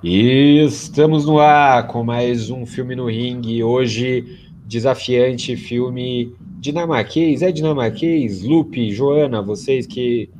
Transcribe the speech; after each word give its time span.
E 0.00 0.64
estamos 0.64 1.26
no 1.26 1.40
ar 1.40 1.88
com 1.88 2.04
mais 2.04 2.50
um 2.50 2.64
filme 2.64 2.94
no 2.94 3.06
ringue. 3.06 3.64
Hoje, 3.64 4.48
desafiante 4.64 5.56
filme 5.56 6.36
dinamarquês. 6.60 7.42
É 7.42 7.50
dinamarquês? 7.50 8.44
Lupe, 8.44 8.92
Joana, 8.92 9.42
vocês 9.42 9.88
que 9.88 10.30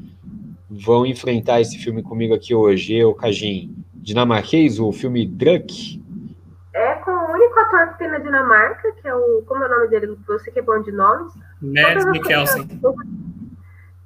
vão 0.70 1.04
enfrentar 1.04 1.60
esse 1.60 1.76
filme 1.76 2.04
comigo 2.04 2.34
aqui 2.34 2.54
hoje. 2.54 2.94
Eu, 2.94 3.12
Cajim. 3.14 3.74
Dinamarquês, 3.94 4.78
o 4.78 4.92
filme 4.92 5.26
Druk. 5.26 6.00
É 6.72 6.94
com 6.94 7.10
o 7.10 7.32
único 7.32 7.58
ator 7.58 7.88
que 7.88 7.98
tem 7.98 8.08
na 8.08 8.18
Dinamarca, 8.18 8.92
que 8.92 9.08
é 9.08 9.14
o. 9.14 9.42
Como 9.42 9.64
é 9.64 9.66
o 9.66 9.70
nome 9.70 9.88
dele? 9.88 10.16
Você 10.28 10.52
que 10.52 10.60
é 10.60 10.62
bom 10.62 10.80
de 10.82 10.92
nomes? 10.92 11.32
Mads 11.60 12.04
Mikkelsen. 12.12 12.80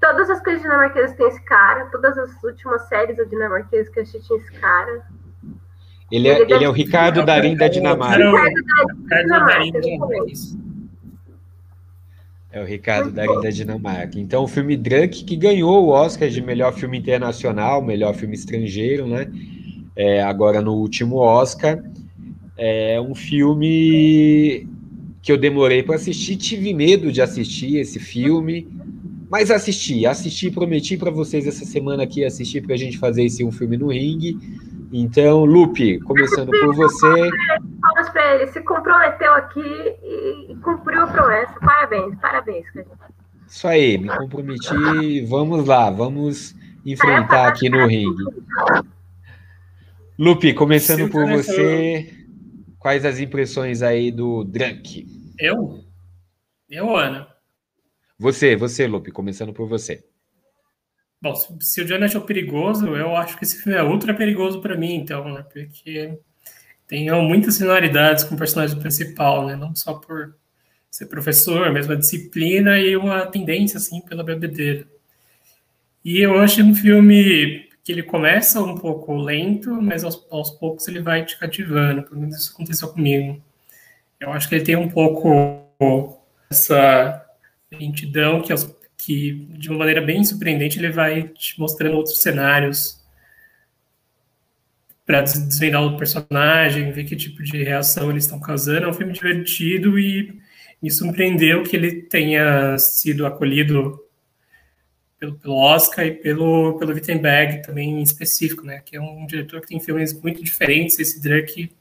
Todas 0.00 0.30
as 0.30 0.42
coisas 0.42 0.62
dinamarquesas 0.62 1.14
têm 1.14 1.28
esse 1.28 1.44
cara. 1.44 1.84
Todas 1.92 2.16
as 2.16 2.42
últimas 2.42 2.88
séries 2.88 3.18
dinamarquesas 3.28 3.90
que 3.90 3.98
eu 3.98 4.02
assisti 4.02 4.26
tinha 4.26 4.38
esse 4.38 4.52
cara. 4.52 5.02
Ele 6.12 6.28
é, 6.28 6.42
ele 6.42 6.64
é 6.64 6.68
o 6.68 6.72
Ricardo 6.72 7.24
Darim 7.24 7.56
da 7.56 7.68
Dinamarca. 7.68 8.22
Ricardo 8.22 9.46
Darim 9.46 9.72
da 9.72 9.80
Dinamarca. 9.80 10.30
É 12.52 12.60
o 12.60 12.66
Ricardo 12.66 13.10
Darim 13.10 13.40
da 13.40 13.48
Dinamarca. 13.48 14.20
Então, 14.20 14.44
o 14.44 14.46
filme 14.46 14.76
Drunk, 14.76 15.24
que 15.24 15.34
ganhou 15.34 15.86
o 15.86 15.88
Oscar 15.88 16.28
de 16.28 16.42
melhor 16.42 16.74
filme 16.74 16.98
internacional, 16.98 17.80
melhor 17.80 18.14
filme 18.14 18.34
estrangeiro, 18.34 19.06
né? 19.06 19.26
É, 19.96 20.22
agora 20.22 20.60
no 20.60 20.74
último 20.74 21.16
Oscar. 21.16 21.82
É 22.58 23.00
um 23.00 23.14
filme 23.14 24.68
que 25.22 25.32
eu 25.32 25.38
demorei 25.38 25.82
para 25.82 25.94
assistir, 25.94 26.36
tive 26.36 26.74
medo 26.74 27.10
de 27.10 27.22
assistir 27.22 27.78
esse 27.78 27.98
filme, 27.98 28.68
mas 29.30 29.50
assisti, 29.50 30.04
assisti, 30.04 30.50
prometi 30.50 30.98
para 30.98 31.10
vocês 31.10 31.46
essa 31.46 31.64
semana 31.64 32.02
aqui 32.02 32.22
assistir 32.22 32.60
para 32.60 32.74
a 32.74 32.78
gente 32.78 32.98
fazer 32.98 33.24
esse 33.24 33.42
um 33.42 33.50
filme 33.50 33.78
no 33.78 33.88
ringue. 33.88 34.36
Então, 34.92 35.46
Lupe, 35.46 35.98
começando 36.00 36.50
por 36.50 36.74
você. 36.74 37.30
Palmas 37.80 38.10
para 38.10 38.34
ele, 38.34 38.46
se 38.52 38.60
comprometeu 38.60 39.32
aqui 39.32 39.96
e 40.50 40.54
cumpriu 40.62 41.04
a 41.04 41.06
promessa. 41.06 41.54
Parabéns, 41.60 42.14
parabéns. 42.20 42.66
Isso 43.48 43.66
aí, 43.66 43.96
me 43.96 44.08
comprometi. 44.08 45.24
Vamos 45.24 45.66
lá, 45.66 45.90
vamos 45.90 46.54
enfrentar 46.84 47.48
aqui 47.48 47.70
no 47.70 47.86
ringue. 47.86 48.24
Lupe, 50.18 50.52
começando 50.52 51.10
por 51.10 51.26
você, 51.26 52.12
quais 52.78 53.06
as 53.06 53.18
impressões 53.18 53.80
aí 53.80 54.12
do 54.12 54.44
Drunk? 54.44 55.06
Eu? 55.38 55.80
Eu, 56.68 56.94
Ana? 56.94 57.28
Você, 58.18 58.56
você, 58.56 58.86
Lupe, 58.86 59.10
começando 59.10 59.54
por 59.54 59.66
você. 59.66 60.04
Bom, 61.22 61.36
se 61.60 61.80
o 61.80 61.84
Johnny 61.84 62.02
achou 62.02 62.22
perigoso, 62.22 62.96
eu 62.96 63.14
acho 63.16 63.38
que 63.38 63.44
esse 63.44 63.62
filme 63.62 63.78
é 63.78 63.82
ultra 63.84 64.12
perigoso 64.12 64.60
para 64.60 64.76
mim, 64.76 64.96
então, 64.96 65.32
né? 65.32 65.44
Porque 65.52 66.18
tem 66.88 67.08
muitas 67.22 67.54
similaridades 67.54 68.24
com 68.24 68.34
o 68.34 68.38
personagem 68.38 68.76
principal, 68.80 69.46
né? 69.46 69.54
Não 69.54 69.72
só 69.72 69.94
por 69.94 70.34
ser 70.90 71.06
professor, 71.06 71.68
a 71.68 71.72
mesma 71.72 71.96
disciplina 71.96 72.76
e 72.80 72.96
uma 72.96 73.24
tendência, 73.26 73.76
assim, 73.76 74.00
pela 74.00 74.24
bebedeira. 74.24 74.84
E 76.04 76.18
eu 76.18 76.36
acho 76.40 76.60
um 76.60 76.74
filme 76.74 77.68
que 77.84 77.92
ele 77.92 78.02
começa 78.02 78.60
um 78.60 78.76
pouco 78.76 79.14
lento, 79.14 79.80
mas 79.80 80.02
aos, 80.02 80.26
aos 80.28 80.50
poucos 80.50 80.88
ele 80.88 81.00
vai 81.00 81.24
te 81.24 81.38
cativando. 81.38 82.02
Pelo 82.02 82.20
menos 82.20 82.36
isso 82.36 82.52
aconteceu 82.52 82.88
comigo. 82.88 83.40
Eu 84.18 84.32
acho 84.32 84.48
que 84.48 84.56
ele 84.56 84.64
tem 84.64 84.74
um 84.74 84.88
pouco 84.88 86.20
essa 86.50 87.24
lentidão 87.70 88.42
que 88.42 88.50
aos 88.50 88.64
que 89.04 89.32
de 89.58 89.68
uma 89.68 89.78
maneira 89.78 90.00
bem 90.00 90.24
surpreendente 90.24 90.78
ele 90.78 90.90
vai 90.90 91.24
te 91.28 91.58
mostrando 91.58 91.96
outros 91.96 92.18
cenários 92.18 93.02
para 95.04 95.22
desvendar 95.22 95.82
o 95.82 95.96
personagem, 95.96 96.92
ver 96.92 97.04
que 97.04 97.16
tipo 97.16 97.42
de 97.42 97.64
reação 97.64 98.10
eles 98.10 98.24
estão 98.24 98.38
causando. 98.38 98.86
É 98.86 98.88
um 98.88 98.94
filme 98.94 99.12
divertido 99.12 99.98
e 99.98 100.40
me 100.80 100.88
surpreendeu 100.88 101.64
que 101.64 101.74
ele 101.74 102.02
tenha 102.02 102.78
sido 102.78 103.26
acolhido 103.26 104.00
pelo, 105.18 105.34
pelo 105.34 105.56
Oscar 105.56 106.06
e 106.06 106.12
pelo, 106.12 106.78
pelo 106.78 106.94
Wittenberg 106.94 107.62
também 107.62 107.90
em 107.90 108.02
específico, 108.02 108.64
né? 108.64 108.80
Que 108.84 108.96
é 108.96 109.00
um 109.00 109.26
diretor 109.26 109.60
que 109.60 109.66
tem 109.66 109.80
filmes 109.80 110.12
muito 110.12 110.42
diferentes. 110.44 110.98
Esse 111.00 111.20
Drake 111.20 111.72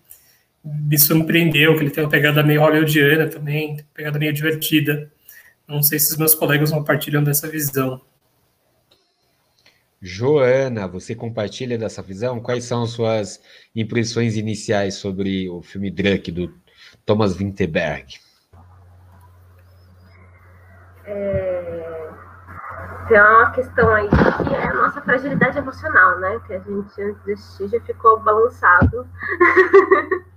me 0.63 0.97
surpreendeu, 0.97 1.75
que 1.75 1.83
ele 1.83 1.91
tem 1.91 2.03
uma 2.03 2.09
pegada 2.09 2.41
meio 2.41 2.61
hollywoodiana 2.61 3.27
também, 3.27 3.77
pegada 3.93 4.17
meio 4.17 4.33
divertida. 4.33 5.11
Não 5.71 5.81
sei 5.81 5.97
se 5.99 6.11
os 6.11 6.17
meus 6.17 6.35
colegas 6.35 6.69
compartilham 6.69 7.23
dessa 7.23 7.47
visão. 7.47 8.01
Joana, 10.01 10.85
você 10.85 11.15
compartilha 11.15 11.77
dessa 11.77 12.01
visão? 12.01 12.41
Quais 12.41 12.65
são 12.65 12.85
suas 12.85 13.41
impressões 13.73 14.35
iniciais 14.35 14.95
sobre 14.95 15.47
o 15.47 15.61
filme 15.61 15.89
Drunk 15.89 16.29
do 16.29 16.53
Thomas 17.05 17.37
Winterberg? 17.37 18.19
É... 21.05 22.09
Tem 23.07 23.21
uma 23.21 23.51
questão 23.51 23.93
aí 23.93 24.09
que 24.09 24.53
é 24.53 24.67
a 24.67 24.73
nossa 24.73 25.01
fragilidade 25.01 25.57
emocional, 25.57 26.19
né? 26.19 26.41
Que 26.47 26.53
a 26.53 26.59
gente 26.59 27.01
antes 27.01 27.23
de 27.23 27.31
assistir 27.31 27.69
já 27.69 27.79
ficou 27.85 28.19
balançado. 28.19 29.07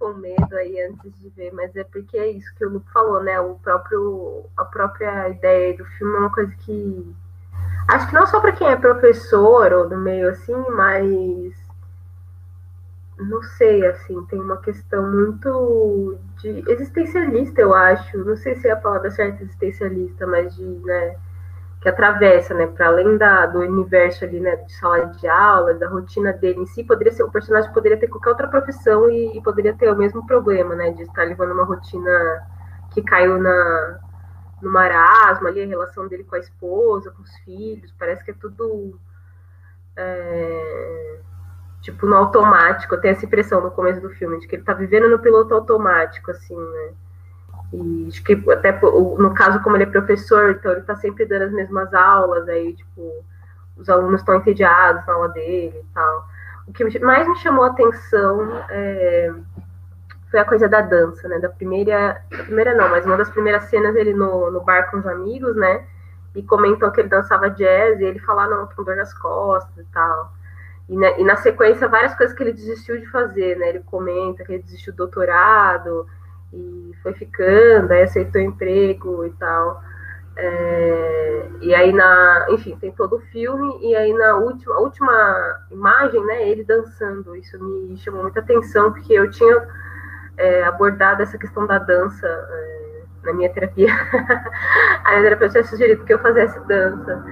com 0.00 0.14
medo 0.14 0.56
aí 0.56 0.80
antes 0.80 1.12
de 1.20 1.28
ver, 1.28 1.52
mas 1.52 1.76
é 1.76 1.84
porque 1.84 2.16
é 2.16 2.30
isso 2.30 2.52
que 2.56 2.64
o 2.64 2.70
Luke 2.70 2.90
falou, 2.90 3.22
né? 3.22 3.38
O 3.38 3.56
próprio, 3.56 4.46
a 4.56 4.64
própria 4.64 5.28
ideia 5.28 5.76
do 5.76 5.84
filme 5.84 6.16
é 6.16 6.18
uma 6.20 6.32
coisa 6.32 6.52
que 6.60 7.14
acho 7.86 8.08
que 8.08 8.14
não 8.14 8.26
só 8.26 8.40
para 8.40 8.52
quem 8.52 8.66
é 8.66 8.76
professor 8.76 9.72
ou 9.74 9.88
do 9.88 9.98
meio 9.98 10.30
assim, 10.30 10.56
mas 10.70 11.52
não 13.18 13.42
sei, 13.42 13.86
assim, 13.86 14.24
tem 14.24 14.40
uma 14.40 14.56
questão 14.56 15.10
muito 15.10 16.18
de 16.38 16.64
existencialista, 16.70 17.60
eu 17.60 17.74
acho. 17.74 18.16
Não 18.24 18.36
sei 18.36 18.56
se 18.56 18.68
é 18.68 18.72
a 18.72 18.76
palavra 18.76 19.10
certa 19.10 19.42
existencialista, 19.42 20.26
mas 20.26 20.56
de, 20.56 20.64
né, 20.64 21.16
que 21.80 21.88
atravessa, 21.88 22.52
né, 22.52 22.66
para 22.66 22.88
além 22.88 23.16
da, 23.16 23.46
do 23.46 23.60
universo 23.60 24.24
ali, 24.24 24.38
né, 24.38 24.56
de 24.56 24.72
sala 24.74 25.06
de 25.06 25.26
aula, 25.26 25.72
da 25.74 25.88
rotina 25.88 26.30
dele 26.32 26.60
em 26.60 26.66
si, 26.66 26.84
poderia 26.84 27.12
ser, 27.12 27.22
o 27.22 27.30
personagem 27.30 27.72
poderia 27.72 27.98
ter 27.98 28.06
qualquer 28.06 28.30
outra 28.30 28.48
profissão 28.48 29.10
e, 29.10 29.38
e 29.38 29.42
poderia 29.42 29.74
ter 29.74 29.90
o 29.90 29.96
mesmo 29.96 30.26
problema, 30.26 30.74
né, 30.74 30.90
de 30.90 31.02
estar 31.02 31.22
levando 31.24 31.52
uma 31.52 31.64
rotina 31.64 32.46
que 32.92 33.02
caiu 33.02 33.38
na 33.38 34.00
no 34.60 34.70
marasmo 34.70 35.48
ali, 35.48 35.62
a 35.62 35.66
relação 35.66 36.06
dele 36.06 36.24
com 36.24 36.36
a 36.36 36.38
esposa, 36.38 37.10
com 37.12 37.22
os 37.22 37.34
filhos, 37.38 37.94
parece 37.98 38.22
que 38.22 38.30
é 38.30 38.34
tudo 38.34 39.00
é, 39.96 41.20
tipo 41.80 42.06
no 42.06 42.16
automático, 42.16 42.94
eu 42.94 43.00
tenho 43.00 43.12
essa 43.12 43.24
impressão 43.24 43.62
no 43.62 43.70
começo 43.70 44.02
do 44.02 44.10
filme, 44.10 44.38
de 44.38 44.46
que 44.46 44.56
ele 44.56 44.62
tá 44.62 44.74
vivendo 44.74 45.08
no 45.08 45.18
piloto 45.18 45.54
automático, 45.54 46.30
assim, 46.30 46.56
né, 46.56 46.92
e 47.72 48.08
acho 48.08 48.22
que 48.24 48.32
até 48.50 48.78
no 48.80 49.32
caso, 49.32 49.62
como 49.62 49.76
ele 49.76 49.84
é 49.84 49.86
professor, 49.86 50.50
então 50.50 50.72
ele 50.72 50.80
está 50.80 50.96
sempre 50.96 51.24
dando 51.24 51.42
as 51.42 51.52
mesmas 51.52 51.92
aulas, 51.94 52.48
aí, 52.48 52.74
tipo, 52.74 53.24
os 53.76 53.88
alunos 53.88 54.20
estão 54.20 54.34
entediados 54.34 55.06
na 55.06 55.12
aula 55.14 55.28
dele 55.28 55.78
e 55.78 55.94
tal. 55.94 56.24
O 56.66 56.72
que 56.72 56.98
mais 57.00 57.26
me 57.26 57.36
chamou 57.36 57.64
a 57.64 57.68
atenção 57.68 58.64
é, 58.68 59.32
foi 60.30 60.40
a 60.40 60.44
coisa 60.44 60.68
da 60.68 60.80
dança, 60.80 61.28
né? 61.28 61.38
Da 61.38 61.48
primeira. 61.48 62.22
Da 62.30 62.44
primeira 62.44 62.74
não, 62.74 62.88
mas 62.88 63.06
uma 63.06 63.16
das 63.16 63.30
primeiras 63.30 63.64
cenas 63.64 63.94
ele 63.96 64.14
no, 64.14 64.50
no 64.50 64.60
bar 64.60 64.90
com 64.90 64.98
os 64.98 65.06
amigos, 65.06 65.56
né? 65.56 65.84
E 66.34 66.42
comentam 66.42 66.90
que 66.92 67.00
ele 67.00 67.08
dançava 67.08 67.50
jazz 67.50 68.00
e 68.00 68.04
ele 68.04 68.20
fala, 68.20 68.44
ah, 68.44 68.48
não, 68.48 68.66
com 68.68 68.84
dor 68.84 68.96
nas 68.96 69.12
costas 69.14 69.84
e 69.84 69.88
tal. 69.92 70.32
E, 70.88 70.96
né, 70.96 71.20
e 71.20 71.24
na 71.24 71.36
sequência, 71.36 71.88
várias 71.88 72.14
coisas 72.14 72.36
que 72.36 72.42
ele 72.42 72.52
desistiu 72.52 73.00
de 73.00 73.06
fazer, 73.06 73.56
né? 73.56 73.70
Ele 73.70 73.80
comenta 73.80 74.44
que 74.44 74.52
ele 74.52 74.62
desistiu 74.62 74.92
do 74.92 74.98
doutorado 74.98 76.06
e 76.52 76.92
foi 77.02 77.12
ficando, 77.14 77.92
aí 77.92 78.02
aceitou 78.02 78.40
emprego 78.40 79.24
e 79.24 79.30
tal. 79.32 79.82
É, 80.36 81.48
e 81.60 81.74
aí 81.74 81.92
na, 81.92 82.46
enfim, 82.50 82.76
tem 82.80 82.90
todo 82.92 83.16
o 83.16 83.20
filme 83.20 83.78
e 83.82 83.94
aí 83.94 84.12
na 84.14 84.36
última, 84.36 84.78
última 84.78 85.66
imagem, 85.70 86.24
né, 86.24 86.48
ele 86.48 86.64
dançando. 86.64 87.36
Isso 87.36 87.62
me 87.62 87.96
chamou 87.98 88.22
muita 88.22 88.40
atenção 88.40 88.92
porque 88.92 89.12
eu 89.12 89.30
tinha 89.30 89.68
é, 90.36 90.64
abordado 90.64 91.22
essa 91.22 91.36
questão 91.36 91.66
da 91.66 91.78
dança 91.78 92.26
é, 92.26 93.02
na 93.24 93.32
minha 93.34 93.52
terapia. 93.52 93.88
a 95.04 95.10
minha 95.10 95.22
terapeuta 95.24 95.52
tinha 95.52 95.64
sugerido 95.64 96.04
que 96.04 96.14
eu 96.14 96.18
fizesse 96.18 96.58
dança, 96.66 97.24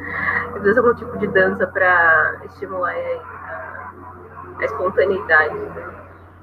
eu 0.54 0.60
fizesse 0.60 0.78
algum 0.78 0.94
tipo 0.94 1.18
de 1.18 1.26
dança 1.28 1.66
para 1.66 2.40
estimular 2.44 2.92
a, 2.92 3.92
a 4.58 4.64
espontaneidade. 4.64 5.54
Né? 5.54 5.90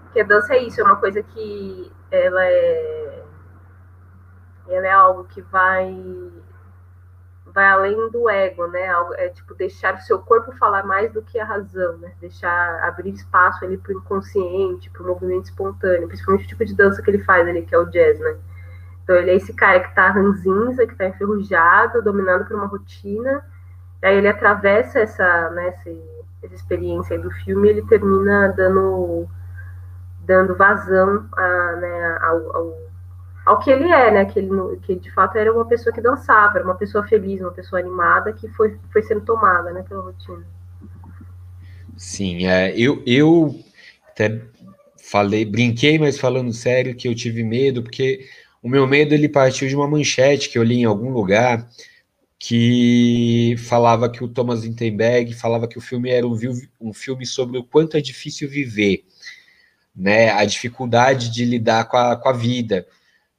Porque 0.05 0.21
a 0.21 0.23
dança 0.23 0.55
é 0.55 0.63
isso, 0.63 0.81
é 0.81 0.83
uma 0.83 0.95
coisa 0.95 1.21
que 1.21 1.94
ela 2.11 2.45
é 2.45 3.23
ela 4.67 4.87
é 4.87 4.91
algo 4.91 5.25
que 5.25 5.41
vai 5.41 5.93
vai 7.45 7.65
além 7.67 8.09
do 8.11 8.29
ego, 8.29 8.67
né? 8.67 8.87
É 9.17 9.29
tipo 9.29 9.53
deixar 9.55 9.95
o 9.95 10.01
seu 10.01 10.19
corpo 10.19 10.51
falar 10.57 10.83
mais 10.83 11.13
do 11.13 11.21
que 11.21 11.39
a 11.39 11.45
razão, 11.45 11.97
né? 11.99 12.11
Deixar 12.19 12.83
abrir 12.83 13.13
espaço 13.13 13.63
ali 13.63 13.77
para 13.77 13.93
o 13.93 13.97
inconsciente, 13.97 14.89
para 14.89 15.03
o 15.03 15.07
movimento 15.07 15.45
espontâneo, 15.45 16.07
principalmente 16.07 16.45
o 16.45 16.47
tipo 16.49 16.65
de 16.65 16.75
dança 16.75 17.01
que 17.01 17.09
ele 17.09 17.23
faz 17.23 17.47
ali, 17.47 17.61
que 17.61 17.73
é 17.73 17.77
o 17.77 17.85
jazz, 17.85 18.19
né? 18.19 18.35
Então 19.03 19.15
ele 19.15 19.31
é 19.31 19.35
esse 19.35 19.53
cara 19.53 19.79
que 19.79 19.95
tá 19.95 20.09
ranzinza, 20.09 20.85
que 20.85 20.95
tá 20.95 21.05
enferrujado, 21.07 22.01
dominado 22.01 22.45
por 22.45 22.55
uma 22.55 22.65
rotina. 22.65 23.45
aí 24.03 24.17
ele 24.17 24.27
atravessa 24.27 24.99
essa, 24.99 25.49
né, 25.51 25.69
essa, 25.69 25.89
essa 26.43 26.55
experiência 26.55 27.17
do 27.19 27.31
filme, 27.31 27.69
ele 27.69 27.83
termina 27.83 28.49
dando 28.49 29.27
dando 30.25 30.55
vazão 30.55 31.27
a, 31.33 31.75
né, 31.77 32.17
ao, 32.21 32.55
ao, 32.55 32.77
ao, 33.45 33.59
que 33.59 33.69
ele 33.69 33.89
é, 33.89 34.11
né? 34.11 34.25
Que 34.25 34.39
ele, 34.39 34.49
que 34.83 34.95
de 34.95 35.11
fato 35.11 35.37
era 35.37 35.51
uma 35.53 35.65
pessoa 35.65 35.93
que 35.93 36.01
dançava, 36.01 36.57
era 36.57 36.65
uma 36.65 36.75
pessoa 36.75 37.05
feliz, 37.07 37.41
uma 37.41 37.51
pessoa 37.51 37.79
animada 37.79 38.33
que 38.33 38.47
foi, 38.49 38.77
foi 38.91 39.01
sendo 39.03 39.21
tomada 39.21 39.71
né, 39.71 39.83
pela 39.87 40.01
rotina. 40.01 40.45
Sim, 41.97 42.47
é, 42.47 42.73
eu, 42.77 43.01
eu 43.05 43.55
até 44.09 44.41
falei, 45.01 45.45
brinquei, 45.45 45.97
mas 45.97 46.19
falando 46.19 46.51
sério, 46.51 46.95
que 46.95 47.07
eu 47.07 47.15
tive 47.15 47.43
medo, 47.43 47.81
porque 47.81 48.25
o 48.61 48.67
meu 48.67 48.87
medo 48.87 49.13
ele 49.13 49.29
partiu 49.29 49.67
de 49.67 49.75
uma 49.75 49.87
manchete 49.87 50.49
que 50.49 50.57
eu 50.57 50.63
li 50.63 50.77
em 50.77 50.85
algum 50.85 51.11
lugar 51.11 51.69
que 52.37 53.55
falava 53.57 54.09
que 54.09 54.23
o 54.23 54.27
Thomas 54.27 54.63
Vinterberg 54.63 55.33
falava 55.33 55.67
que 55.67 55.77
o 55.77 55.81
filme 55.81 56.09
era 56.09 56.27
um, 56.27 56.37
um 56.81 56.93
filme 56.93 57.25
sobre 57.25 57.57
o 57.57 57.63
quanto 57.63 57.95
é 57.95 58.01
difícil 58.01 58.49
viver, 58.49 59.05
né, 59.95 60.31
a 60.31 60.43
dificuldade 60.45 61.29
de 61.29 61.45
lidar 61.45 61.85
com 61.85 61.97
a, 61.97 62.15
com 62.15 62.29
a 62.29 62.33
vida 62.33 62.85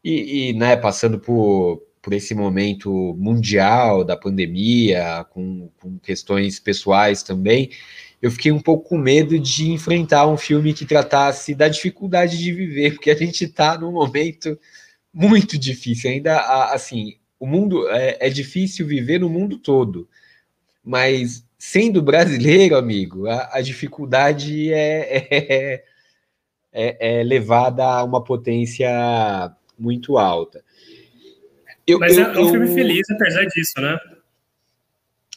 e, 0.03 0.51
e 0.51 0.53
né, 0.53 0.77
passando 0.77 1.19
por, 1.19 1.83
por 2.01 2.13
esse 2.13 2.35
momento 2.35 3.15
mundial 3.19 4.05
da 4.05 4.17
pandemia, 4.17 5.27
com, 5.31 5.69
com 5.81 5.99
questões 5.99 6.61
pessoais 6.61 7.23
também, 7.23 7.71
eu 8.23 8.31
fiquei 8.31 8.51
um 8.51 8.61
pouco 8.61 8.89
com 8.89 8.99
medo 8.99 9.39
de 9.39 9.71
enfrentar 9.71 10.27
um 10.27 10.37
filme 10.37 10.73
que 10.73 10.87
tratasse 10.87 11.55
da 11.55 11.69
dificuldade 11.69 12.39
de 12.39 12.53
viver, 12.53 12.95
porque 12.95 13.11
a 13.11 13.15
gente 13.15 13.45
está 13.45 13.77
num 13.77 13.93
momento 13.93 14.59
muito 15.13 15.59
difícil. 15.59 16.11
Ainda 16.11 16.41
assim, 16.73 17.17
o 17.39 17.47
mundo 17.47 17.89
é, 17.91 18.17
é, 18.21 18.31
difícil 18.31 18.87
viver 18.87 19.21
no 19.21 19.29
mundo 19.29 19.59
todo, 19.59 20.09
mas 20.85 21.45
sendo 21.59 22.03
brasileiro, 22.03 22.77
amigo, 22.77 23.29
a, 23.29 23.51
a 23.53 23.61
dificuldade 23.61 24.73
é, 24.73 25.27
é, 25.31 25.85
é, 26.79 27.21
é, 27.21 27.23
levada 27.23 27.83
a 27.83 28.05
uma 28.05 28.23
potência 28.23 28.91
muito 29.79 30.19
alta. 30.19 30.63
Eu, 31.87 31.99
mas 31.99 32.19
eu, 32.19 32.25
é 32.27 32.39
um 32.39 32.51
filme 32.51 32.67
feliz, 32.67 33.09
apesar 33.11 33.47
disso, 33.47 33.73
né? 33.81 33.99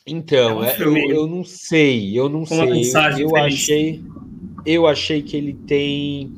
Então, 0.05 0.61
é 0.61 0.65
um 0.65 0.65
é, 0.65 0.81
eu, 0.81 0.97
eu 1.11 1.27
não 1.27 1.45
sei, 1.45 2.19
eu 2.19 2.27
não 2.27 2.45
sei. 2.45 2.93
Eu, 3.17 3.29
eu 3.29 3.35
achei, 3.37 4.03
eu 4.65 4.85
achei 4.85 5.21
que 5.21 5.37
ele 5.37 5.53
tem 5.53 6.33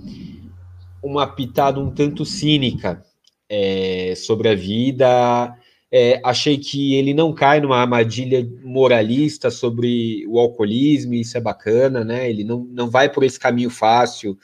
uma 1.01 1.25
pitada 1.25 1.79
um 1.79 1.89
tanto 1.89 2.23
cínica 2.23 3.03
é, 3.49 4.13
sobre 4.15 4.49
a 4.49 4.55
vida. 4.55 5.55
É, 5.91 6.21
achei 6.23 6.59
que 6.59 6.93
ele 6.95 7.13
não 7.13 7.33
cai 7.33 7.59
numa 7.59 7.77
armadilha 7.77 8.47
moralista 8.63 9.49
sobre 9.49 10.25
o 10.27 10.37
alcoolismo, 10.37 11.15
isso 11.15 11.35
é 11.37 11.41
bacana, 11.41 12.03
né? 12.03 12.29
Ele 12.29 12.43
não, 12.43 12.59
não 12.69 12.89
vai 12.89 13.09
por 13.09 13.23
esse 13.23 13.39
caminho 13.39 13.69
fácil, 13.69 14.37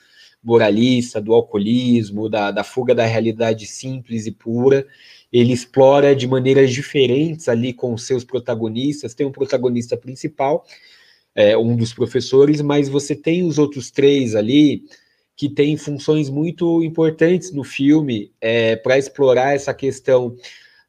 moralista, 0.48 1.20
do 1.20 1.34
alcoolismo, 1.34 2.28
da, 2.28 2.50
da 2.50 2.64
fuga 2.64 2.94
da 2.94 3.04
realidade 3.04 3.66
simples 3.66 4.26
e 4.26 4.32
pura 4.32 4.86
ele 5.32 5.52
explora 5.52 6.16
de 6.16 6.26
maneiras 6.26 6.72
diferentes 6.72 7.48
ali 7.48 7.72
com 7.72 7.96
seus 7.96 8.24
protagonistas. 8.24 9.14
Tem 9.14 9.26
um 9.26 9.32
protagonista 9.32 9.96
principal, 9.96 10.64
é, 11.34 11.56
um 11.56 11.76
dos 11.76 11.92
professores, 11.92 12.60
mas 12.60 12.88
você 12.88 13.14
tem 13.14 13.42
os 13.42 13.58
outros 13.58 13.90
três 13.90 14.34
ali 14.34 14.84
que 15.36 15.48
têm 15.48 15.76
funções 15.76 16.28
muito 16.28 16.82
importantes 16.82 17.52
no 17.52 17.62
filme 17.62 18.32
é, 18.40 18.74
para 18.74 18.98
explorar 18.98 19.54
essa 19.54 19.72
questão 19.72 20.34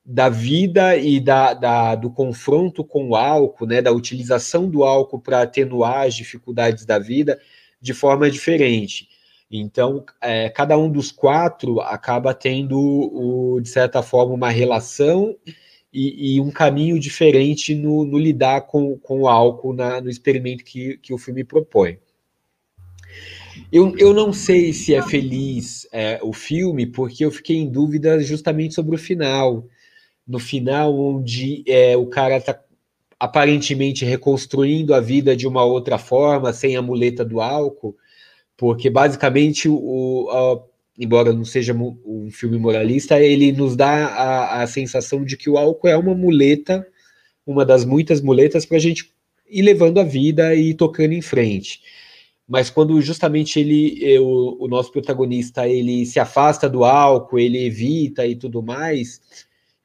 da 0.04 0.28
vida 0.28 0.98
e 0.98 1.20
da, 1.20 1.54
da, 1.54 1.94
do 1.94 2.10
confronto 2.10 2.84
com 2.84 3.10
o 3.10 3.16
álcool, 3.16 3.68
né, 3.68 3.80
da 3.80 3.92
utilização 3.92 4.68
do 4.68 4.84
álcool 4.84 5.20
para 5.20 5.44
atenuar 5.44 6.08
as 6.08 6.16
dificuldades 6.16 6.84
da 6.84 6.98
vida 6.98 7.40
de 7.80 7.94
forma 7.94 8.32
diferente. 8.32 9.08
Então, 9.52 10.06
é, 10.22 10.50
cada 10.50 10.78
um 10.78 10.92
dos 10.92 11.12
quatro 11.12 11.82
acaba 11.82 12.34
tendo, 12.34 12.78
o, 12.80 13.60
de 13.60 13.70
certa 13.70 14.04
forma, 14.04 14.34
uma 14.34 14.50
relação 14.50 15.36
e, 15.92 16.36
e 16.36 16.42
um 16.42 16.52
caminho 16.52 17.00
diferente 17.00 17.74
no, 17.74 18.06
no, 18.06 18.18
lidar 18.20 18.62
com, 18.62 18.98
com 19.00 19.22
o 19.22 19.28
álcool 19.28 19.74
na, 19.74 20.00
no 20.00 20.10
experimento 20.10 20.64
que, 20.64 20.98
que 20.98 21.14
o 21.14 21.18
filme 21.18 21.44
propõe. 21.44 21.98
Eu, 23.72 23.96
eu 23.98 24.14
não 24.14 24.32
sei 24.32 24.72
se 24.72 24.94
é 24.94 25.02
feliz 25.02 25.88
é, 25.92 26.20
o 26.22 26.32
filme, 26.32 26.86
porque 26.86 27.26
eu 27.26 27.32
fiquei 27.32 27.58
em 27.58 27.70
dúvida 27.70 28.22
justamente 28.22 28.76
sobre 28.76 28.96
o 28.96 29.00
final. 29.00 29.66
No 30.28 30.40
final, 30.40 30.98
onde 30.98 31.64
é, 31.68 31.98
o 31.98 32.06
cara 32.06 32.38
está 32.38 32.60
aparentemente 33.20 34.06
reconstruindo 34.06 34.94
a 34.94 35.00
vida 35.02 35.36
de 35.36 35.48
uma 35.48 35.64
outra 35.64 35.98
forma, 35.98 36.54
sem 36.54 36.78
a 36.78 36.82
muleta 36.82 37.26
do 37.26 37.42
álcool, 37.42 37.98
porque 38.60 38.90
basicamente 38.90 39.70
o, 39.70 40.28
a, 40.30 40.62
embora 41.02 41.32
não 41.32 41.46
seja 41.46 41.74
um 41.74 42.30
filme 42.30 42.58
moralista, 42.58 43.18
ele 43.18 43.54
nos 43.54 43.74
dá 43.74 44.08
a, 44.08 44.62
a, 44.62 44.68
sensação 44.68 45.24
de 45.24 45.38
que 45.38 45.50
o 45.50 45.58
álcool 45.58 45.88
é 45.88 45.96
uma 45.96 46.14
muleta, 46.14 46.86
uma 47.48 47.64
das 47.66 47.86
muitas 47.86 48.20
muletas 48.20 48.66
para 48.66 48.76
a 48.76 48.82
gente 48.82 49.14
ir 49.50 49.62
levando 49.62 49.98
a 49.98 50.04
vida 50.04 50.54
e 50.54 50.74
tocando 50.74 51.14
em 51.14 51.22
frente. 51.22 51.82
Mas 52.46 52.70
quando 52.70 53.02
justamente 53.02 53.62
ele, 53.62 54.20
o, 54.20 54.66
o 54.66 54.68
nosso 54.68 54.92
protagonista, 54.92 55.66
ele 55.66 56.06
se 56.06 56.20
afasta 56.20 56.68
do 56.68 56.84
álcool, 56.84 57.40
ele 57.40 57.66
evita 57.66 58.28
e 58.28 58.36
tudo 58.36 58.62
mais, 58.62 59.22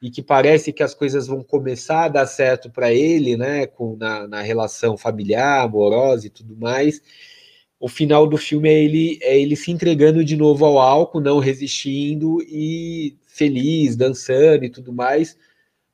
e 0.03 0.11
que 0.11 0.21
parece 0.21 0.73
que 0.73 0.83
as 0.83 0.95
coisas 0.95 1.29
vão 1.29 1.45
começar 1.45 2.07
a 2.07 2.09
dar 2.09 2.27
certo 2.27 2.69
para 2.71 2.93
ele, 2.93 3.37
né, 3.37 3.69
com, 3.69 3.97
na, 3.97 4.27
na 4.27 4.43
relação 4.43 4.97
familiar, 4.97 5.63
amorosa 5.63 6.27
e 6.27 6.31
tudo 6.31 6.57
mais, 6.57 7.01
o 7.85 7.89
final 7.89 8.27
do 8.27 8.39
filme 8.39 8.67
é 8.67 8.83
ele, 8.83 9.19
é 9.21 9.39
ele 9.39 9.55
se 9.55 9.71
entregando 9.71 10.25
de 10.25 10.39
novo 10.39 10.65
ao 10.65 10.79
álcool, 10.79 11.21
não 11.21 11.39
resistindo 11.39 12.39
e 12.49 13.15
feliz, 13.27 13.95
dançando 13.95 14.65
e 14.65 14.71
tudo 14.71 14.91
mais, 14.91 15.37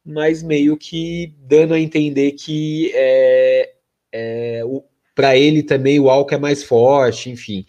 mas 0.07 0.41
meio 0.41 0.77
que 0.77 1.35
dando 1.41 1.75
a 1.75 1.81
entender 1.81 2.31
que 2.31 2.93
é, 2.95 3.73
é, 4.13 4.63
para 5.17 5.37
ele 5.37 5.65
também 5.65 5.99
o 5.99 6.09
álcool 6.09 6.37
é 6.37 6.39
mais 6.39 6.63
forte, 6.63 7.29
enfim. 7.29 7.67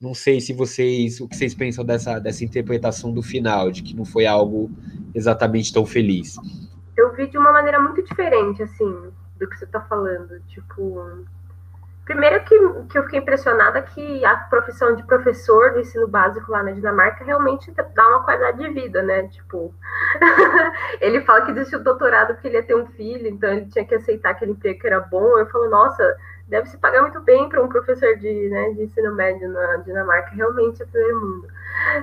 Não 0.00 0.14
sei 0.14 0.40
se 0.40 0.52
vocês, 0.52 1.20
o 1.20 1.26
que 1.26 1.36
vocês 1.36 1.52
pensam 1.52 1.84
dessa, 1.84 2.20
dessa 2.20 2.44
interpretação 2.44 3.12
do 3.12 3.24
final, 3.24 3.72
de 3.72 3.82
que 3.82 3.96
não 3.96 4.04
foi 4.04 4.24
algo 4.24 4.70
exatamente 5.12 5.72
tão 5.72 5.84
feliz. 5.84 6.36
Eu 6.96 7.12
vi 7.16 7.26
de 7.26 7.36
uma 7.36 7.50
maneira 7.50 7.80
muito 7.80 8.04
diferente, 8.04 8.62
assim, 8.62 9.10
do 9.36 9.48
que 9.48 9.58
você 9.58 9.64
está 9.64 9.80
falando. 9.80 10.40
Tipo, 10.46 11.24
Primeiro 12.04 12.44
que, 12.44 12.58
que 12.90 12.98
eu 12.98 13.04
fiquei 13.04 13.18
impressionada 13.18 13.80
que 13.80 14.24
a 14.26 14.36
profissão 14.36 14.94
de 14.94 15.02
professor 15.04 15.72
do 15.72 15.80
ensino 15.80 16.06
básico 16.06 16.52
lá 16.52 16.62
na 16.62 16.72
Dinamarca 16.72 17.24
realmente 17.24 17.70
dá 17.70 18.08
uma 18.08 18.22
qualidade 18.22 18.58
de 18.58 18.68
vida, 18.70 19.02
né? 19.02 19.26
Tipo, 19.28 19.74
ele 21.00 21.22
fala 21.22 21.46
que 21.46 21.52
desistiu 21.52 21.78
do 21.78 21.84
doutorado 21.84 22.34
porque 22.34 22.48
ele 22.48 22.56
ia 22.56 22.62
ter 22.62 22.74
um 22.74 22.86
filho, 22.88 23.26
então 23.26 23.50
ele 23.50 23.66
tinha 23.66 23.86
que 23.86 23.94
aceitar 23.94 24.30
aquele 24.30 24.52
emprego 24.52 24.80
que 24.80 24.86
era 24.86 25.00
bom. 25.00 25.38
Eu 25.38 25.46
falo, 25.46 25.70
nossa, 25.70 26.16
deve 26.46 26.68
se 26.68 26.76
pagar 26.76 27.00
muito 27.00 27.20
bem 27.22 27.48
para 27.48 27.62
um 27.62 27.68
professor 27.68 28.16
de, 28.16 28.50
né, 28.50 28.72
de 28.72 28.82
ensino 28.82 29.14
médio 29.14 29.48
na 29.48 29.76
Dinamarca, 29.76 30.30
realmente 30.34 30.82
é 30.82 30.86
primeiro 30.86 31.20
mundo. 31.20 31.48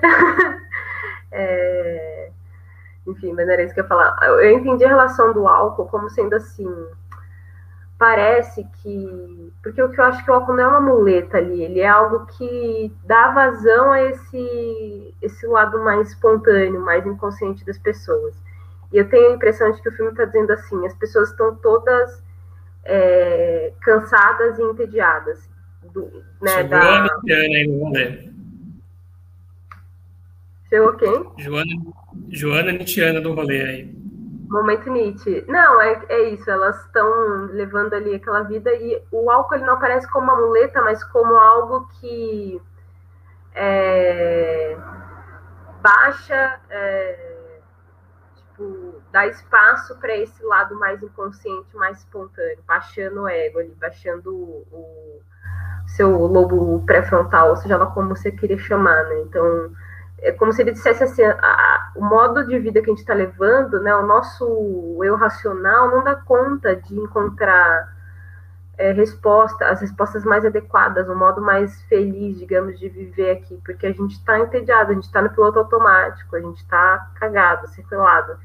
é... 1.32 2.32
Enfim, 3.06 3.34
mas 3.34 3.48
era 3.48 3.62
isso 3.62 3.74
que 3.74 3.80
eu 3.80 3.84
ia 3.84 3.90
falar. 3.90 4.18
Eu 4.24 4.52
entendi 4.52 4.84
a 4.84 4.90
relação 4.90 5.32
do 5.32 5.48
álcool 5.48 5.88
como 5.88 6.10
sendo 6.10 6.36
assim 6.36 6.68
parece 8.02 8.66
que. 8.82 9.54
Porque 9.62 9.80
o 9.80 9.92
que 9.92 10.02
eu 10.02 10.06
acho 10.06 10.26
que 10.26 10.32
o 10.32 10.34
álcool 10.34 10.56
não 10.56 10.64
é 10.64 10.68
uma 10.68 10.82
muleta 10.82 11.38
ali, 11.38 11.62
ele 11.62 11.82
é 11.82 11.88
algo 11.88 12.26
que 12.26 12.92
dá 13.06 13.30
vazão 13.30 13.92
a 13.92 14.02
esse, 14.02 15.14
esse 15.22 15.46
lado 15.46 15.84
mais 15.84 16.10
espontâneo, 16.10 16.82
mais 16.82 17.06
inconsciente 17.06 17.64
das 17.64 17.78
pessoas. 17.78 18.34
E 18.92 18.98
eu 18.98 19.08
tenho 19.08 19.30
a 19.30 19.36
impressão 19.36 19.72
de 19.72 19.80
que 19.84 19.90
o 19.90 19.92
filme 19.92 20.10
está 20.10 20.26
dizendo 20.26 20.52
assim: 20.52 20.84
as 20.84 20.96
pessoas 20.96 21.30
estão 21.30 21.56
todas 21.58 22.24
é, 22.86 23.72
cansadas 23.82 24.58
e 24.58 24.64
entediadas. 24.64 25.48
Do, 25.94 26.24
né, 26.42 26.50
Chegou 26.56 26.70
da... 26.70 26.98
a 26.98 27.04
Nitiana 27.04 27.56
aí 27.56 27.68
no 27.68 27.84
rolê. 27.84 28.30
Chegou 30.70 30.94
quem? 30.94 31.32
Joana, 31.38 31.72
Joana 32.32 32.72
Nitiana 32.72 33.22
do 33.22 33.34
rolê 33.34 33.62
aí. 33.62 34.01
Momento 34.52 34.90
Nietzsche. 34.92 35.46
Não, 35.48 35.80
é, 35.80 36.04
é 36.10 36.24
isso, 36.30 36.52
elas 36.52 36.78
estão 36.86 37.46
levando 37.54 37.94
ali 37.94 38.16
aquela 38.16 38.44
vida 38.44 38.70
e 38.76 39.02
o 39.10 39.32
álcool 39.32 39.56
ele 39.56 39.64
não 39.64 39.76
aparece 39.76 40.12
como 40.12 40.26
uma 40.26 40.36
muleta, 40.36 40.82
mas 40.82 41.02
como 41.06 41.38
algo 41.38 41.88
que 42.02 42.62
é, 43.56 44.78
baixa, 45.82 46.60
é, 46.70 47.60
tipo, 48.36 49.02
dá 49.14 49.26
espaço 49.26 49.98
para 50.00 50.18
esse 50.18 50.44
lado 50.44 50.78
mais 50.78 51.02
inconsciente, 51.02 51.74
mais 51.78 52.00
espontâneo, 52.00 52.60
baixando 52.68 53.22
o 53.22 53.30
ego 53.30 53.60
ali, 53.60 53.74
baixando 53.80 54.36
o, 54.36 54.68
o 54.70 55.22
seu 55.88 56.10
lobo 56.10 56.84
pré-frontal, 56.86 57.52
ou 57.52 57.56
seja 57.56 57.78
lá 57.78 57.86
como 57.86 58.10
você 58.10 58.30
queria 58.34 58.58
chamar, 58.58 59.06
né? 59.06 59.22
Então, 59.22 59.72
é 60.20 60.34
como 60.34 60.52
se 60.52 60.62
ele 60.62 60.74
dissesse 60.74 61.04
assim, 61.04 61.24
a, 61.24 61.81
o 61.96 62.04
modo 62.04 62.46
de 62.46 62.58
vida 62.60 62.82
que 62.82 62.90
a 62.90 62.94
gente 62.94 63.02
está 63.02 63.14
levando, 63.14 63.82
né, 63.82 63.94
o 63.96 64.06
nosso 64.06 65.00
eu 65.04 65.16
racional 65.16 65.90
não 65.90 66.04
dá 66.04 66.16
conta 66.16 66.76
de 66.76 66.98
encontrar 66.98 67.94
é, 68.78 68.92
resposta, 68.92 69.66
as 69.68 69.82
respostas 69.82 70.24
mais 70.24 70.44
adequadas, 70.46 71.08
o 71.08 71.16
modo 71.16 71.42
mais 71.42 71.82
feliz, 71.84 72.38
digamos, 72.40 72.80
de 72.80 72.90
viver 72.90 73.32
aqui, 73.32 73.60
porque 73.64 73.86
a 73.86 73.94
gente 73.94 74.14
está 74.14 74.40
entediado, 74.40 74.92
a 74.92 74.94
gente 74.94 75.04
está 75.04 75.22
no 75.22 75.30
piloto 75.30 75.60
automático, 75.60 76.36
a 76.36 76.40
gente 76.40 76.58
está 76.58 77.12
cagado, 77.16 77.68
sequelado. 77.68 78.38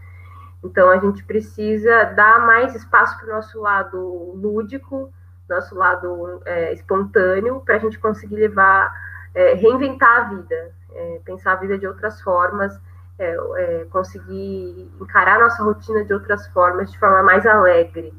Então 0.62 0.90
a 0.90 0.98
gente 0.98 1.24
precisa 1.24 2.04
dar 2.16 2.44
mais 2.44 2.74
espaço 2.74 3.16
para 3.18 3.28
o 3.28 3.36
nosso 3.36 3.60
lado 3.60 4.32
lúdico, 4.34 5.12
nosso 5.48 5.74
lado 5.74 6.42
é, 6.44 6.72
espontâneo, 6.72 7.60
para 7.60 7.76
a 7.76 7.78
gente 7.78 7.98
conseguir 7.98 8.36
levar, 8.36 8.92
é, 9.34 9.54
reinventar 9.54 10.18
a 10.18 10.24
vida, 10.34 10.72
é, 10.92 11.20
pensar 11.24 11.52
a 11.52 11.56
vida 11.56 11.78
de 11.78 11.86
outras 11.86 12.20
formas, 12.20 12.78
é, 13.18 13.36
é, 13.56 13.86
conseguir 13.90 14.90
encarar 15.00 15.38
nossa 15.38 15.62
rotina 15.62 16.04
de 16.04 16.12
outras 16.12 16.46
formas, 16.48 16.90
de 16.90 16.98
forma 16.98 17.22
mais 17.22 17.46
alegre. 17.46 18.12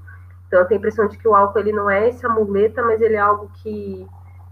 Então, 0.47 0.59
eu 0.59 0.65
tenho 0.65 0.79
a 0.79 0.81
impressão 0.81 1.07
de 1.07 1.17
que 1.17 1.27
o 1.27 1.35
álcool 1.35 1.59
ele 1.59 1.71
não 1.71 1.89
é 1.89 2.07
essa 2.07 2.27
muleta, 2.29 2.81
mas 2.81 3.01
ele 3.01 3.15
é 3.15 3.19
algo 3.19 3.51
que, 3.61 4.07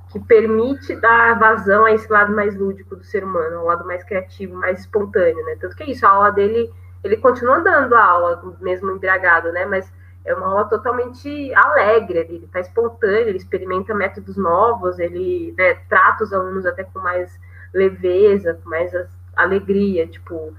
que 0.10 0.20
permite 0.20 0.96
dar 0.98 1.40
vazão 1.40 1.86
a 1.86 1.92
esse 1.92 2.12
lado 2.12 2.36
mais 2.36 2.56
lúdico 2.56 2.96
do 2.96 3.04
ser 3.04 3.24
humano, 3.24 3.60
ao 3.60 3.66
lado 3.66 3.86
mais 3.86 4.04
criativo, 4.04 4.56
mais 4.56 4.82
espontâneo, 4.82 5.44
né? 5.46 5.58
Tanto 5.60 5.76
que 5.76 5.84
é 5.84 5.90
isso, 5.90 6.06
a 6.06 6.10
aula 6.10 6.32
dele, 6.32 6.72
ele 7.04 7.18
continua 7.18 7.60
dando 7.62 7.96
a 7.96 8.04
aula, 8.04 8.56
mesmo 8.60 8.92
embriagado, 8.92 9.52
né? 9.52 9.66
Mas 9.66 9.92
é 10.26 10.34
uma 10.34 10.48
aula 10.48 10.66
totalmente 10.66 11.54
alegre, 11.54 12.20
ele 12.20 12.46
está 12.46 12.60
espontâneo, 12.60 13.30
ele 13.30 13.38
experimenta 13.38 13.94
métodos 13.94 14.36
novos, 14.36 15.00
ele 15.00 15.54
né, 15.58 15.76
trata 15.88 16.24
os 16.24 16.34
alunos 16.34 16.66
até 16.66 16.84
com 16.84 17.00
mais 17.00 17.40
leveza, 17.74 18.60
com 18.64 18.70
mais 18.70 18.92
alegria, 19.36 20.08
tipo. 20.08 20.54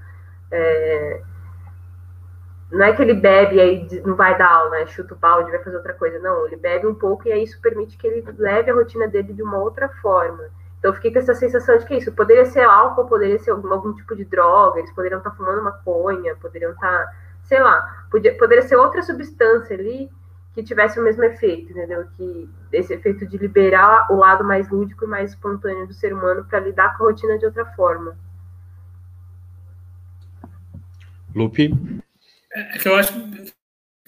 É, 0.51 1.21
não 2.71 2.85
é 2.85 2.93
que 2.93 3.01
ele 3.01 3.13
bebe 3.13 3.55
e 3.55 3.61
aí 3.61 4.01
não 4.05 4.15
vai 4.15 4.37
dar 4.37 4.51
aula, 4.51 4.71
né? 4.71 4.85
chuta 4.87 5.13
o 5.13 5.17
balde, 5.17 5.51
vai 5.51 5.63
fazer 5.63 5.77
outra 5.77 5.93
coisa. 5.93 6.19
Não, 6.19 6.45
ele 6.45 6.57
bebe 6.57 6.85
um 6.85 6.93
pouco 6.93 7.27
e 7.27 7.31
aí 7.31 7.43
isso 7.43 7.59
permite 7.61 7.97
que 7.97 8.05
ele 8.05 8.23
leve 8.37 8.69
a 8.69 8.73
rotina 8.73 9.07
dele 9.07 9.33
de 9.33 9.41
uma 9.41 9.57
outra 9.57 9.87
forma. 10.01 10.43
Então 10.77 10.91
eu 10.91 10.95
fiquei 10.95 11.11
com 11.11 11.19
essa 11.19 11.33
sensação 11.33 11.77
de 11.77 11.85
que 11.85 11.95
isso 11.95 12.11
poderia 12.11 12.45
ser 12.45 12.61
álcool, 12.61 13.05
poderia 13.05 13.39
ser 13.39 13.51
algum, 13.51 13.71
algum 13.71 13.93
tipo 13.93 14.15
de 14.15 14.25
droga, 14.25 14.79
eles 14.79 14.91
poderiam 14.91 15.19
estar 15.19 15.31
fumando 15.31 15.63
maconha, 15.63 16.35
poderiam 16.35 16.71
estar, 16.71 17.15
sei 17.43 17.59
lá, 17.61 18.05
podia, 18.11 18.37
poderia 18.37 18.63
ser 18.63 18.75
outra 18.75 19.01
substância 19.01 19.75
ali 19.75 20.11
que 20.53 20.61
tivesse 20.63 20.99
o 20.99 21.03
mesmo 21.03 21.23
efeito, 21.23 21.71
entendeu? 21.71 22.05
Que 22.15 22.49
esse 22.73 22.93
efeito 22.93 23.25
de 23.25 23.37
liberar 23.37 24.11
o 24.11 24.15
lado 24.15 24.43
mais 24.43 24.69
lúdico 24.69 25.05
e 25.05 25.07
mais 25.07 25.31
espontâneo 25.31 25.87
do 25.87 25.93
ser 25.93 26.13
humano 26.13 26.45
para 26.45 26.59
lidar 26.59 26.97
com 26.97 27.05
a 27.05 27.07
rotina 27.07 27.37
de 27.37 27.45
outra 27.45 27.65
forma. 27.65 28.15
Lupe? 31.37 31.71
É 32.53 32.77
que 32.77 32.87
eu 32.87 32.95
acho 32.95 33.13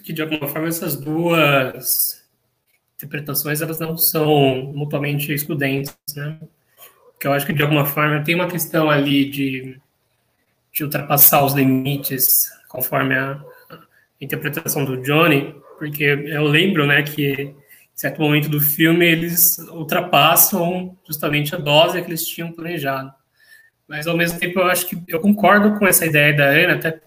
que, 0.02 0.12
de 0.12 0.22
alguma 0.22 0.48
forma, 0.48 0.68
essas 0.68 0.96
duas 0.96 2.20
interpretações 2.96 3.62
elas 3.62 3.78
não 3.78 3.96
são 3.96 4.72
mutuamente 4.74 5.32
excludentes, 5.32 5.96
né? 6.14 6.38
Que 7.18 7.26
eu 7.26 7.32
acho 7.32 7.46
que, 7.46 7.52
de 7.52 7.62
alguma 7.62 7.86
forma, 7.86 8.22
tem 8.24 8.34
uma 8.34 8.48
questão 8.48 8.90
ali 8.90 9.28
de, 9.28 9.78
de 10.72 10.84
ultrapassar 10.84 11.44
os 11.44 11.54
limites 11.54 12.50
conforme 12.68 13.16
a, 13.16 13.42
interpretação 14.20 14.84
do 14.84 15.00
Johnny, 15.00 15.54
porque 15.78 16.04
eu 16.04 16.44
lembro, 16.44 16.86
né, 16.86 17.02
que 17.02 17.54
certo 17.94 18.20
momento 18.20 18.48
do 18.48 18.60
filme 18.60 19.06
eles 19.06 19.58
ultrapassam 19.72 20.96
justamente 21.06 21.54
a 21.54 21.58
dose 21.58 22.00
que 22.00 22.08
eles 22.08 22.26
tinham 22.26 22.52
planejado. 22.52 23.12
Mas 23.86 24.06
ao 24.06 24.16
mesmo 24.16 24.38
tempo 24.38 24.60
eu 24.60 24.66
acho 24.66 24.86
que 24.86 25.02
eu 25.06 25.20
concordo 25.20 25.78
com 25.78 25.86
essa 25.86 26.06
ideia 26.06 26.34
da 26.34 26.44
Ana, 26.44 26.74
até 26.74 27.00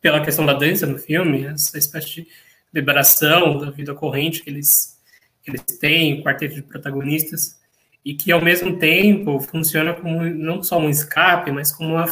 pela 0.00 0.24
questão 0.24 0.46
da 0.46 0.52
dança 0.52 0.86
no 0.86 0.98
filme, 0.98 1.44
essa 1.46 1.78
espécie 1.78 2.08
de 2.08 2.28
liberação 2.72 3.58
da 3.58 3.70
vida 3.70 3.94
corrente 3.94 4.42
que 4.42 4.50
eles, 4.50 5.00
que 5.42 5.50
eles 5.50 5.62
têm, 5.78 6.20
o 6.20 6.22
quarteto 6.22 6.54
de 6.54 6.62
protagonistas, 6.62 7.58
e 8.04 8.14
que 8.14 8.30
ao 8.30 8.40
mesmo 8.40 8.78
tempo 8.78 9.40
funciona 9.40 9.94
como 9.94 10.24
não 10.24 10.62
só 10.62 10.78
um 10.78 10.88
escape, 10.88 11.50
mas 11.50 11.72
como 11.72 11.94
uma, 11.94 12.06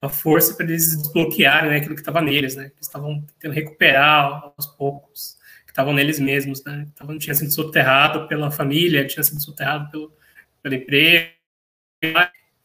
uma 0.00 0.10
força 0.10 0.54
para 0.54 0.66
eles 0.66 0.96
desbloquearem 0.96 1.70
né, 1.70 1.76
aquilo 1.78 1.94
que 1.94 2.00
estava 2.00 2.20
neles, 2.20 2.54
né? 2.54 2.64
Eles 2.64 2.86
estavam 2.86 3.22
tentando 3.22 3.54
recuperar 3.54 4.52
aos 4.56 4.66
poucos, 4.66 5.38
que 5.64 5.72
estavam 5.72 5.92
neles 5.92 6.20
mesmos, 6.20 6.62
né? 6.64 6.86
Estavam, 6.88 7.18
tinha 7.18 7.34
sido 7.34 7.50
soterrado 7.52 8.28
pela 8.28 8.50
família, 8.50 9.06
tinha 9.06 9.22
sido 9.22 9.40
soterrado 9.40 9.90
pelo, 9.90 10.12
pelo 10.62 10.74
emprego, 10.74 11.32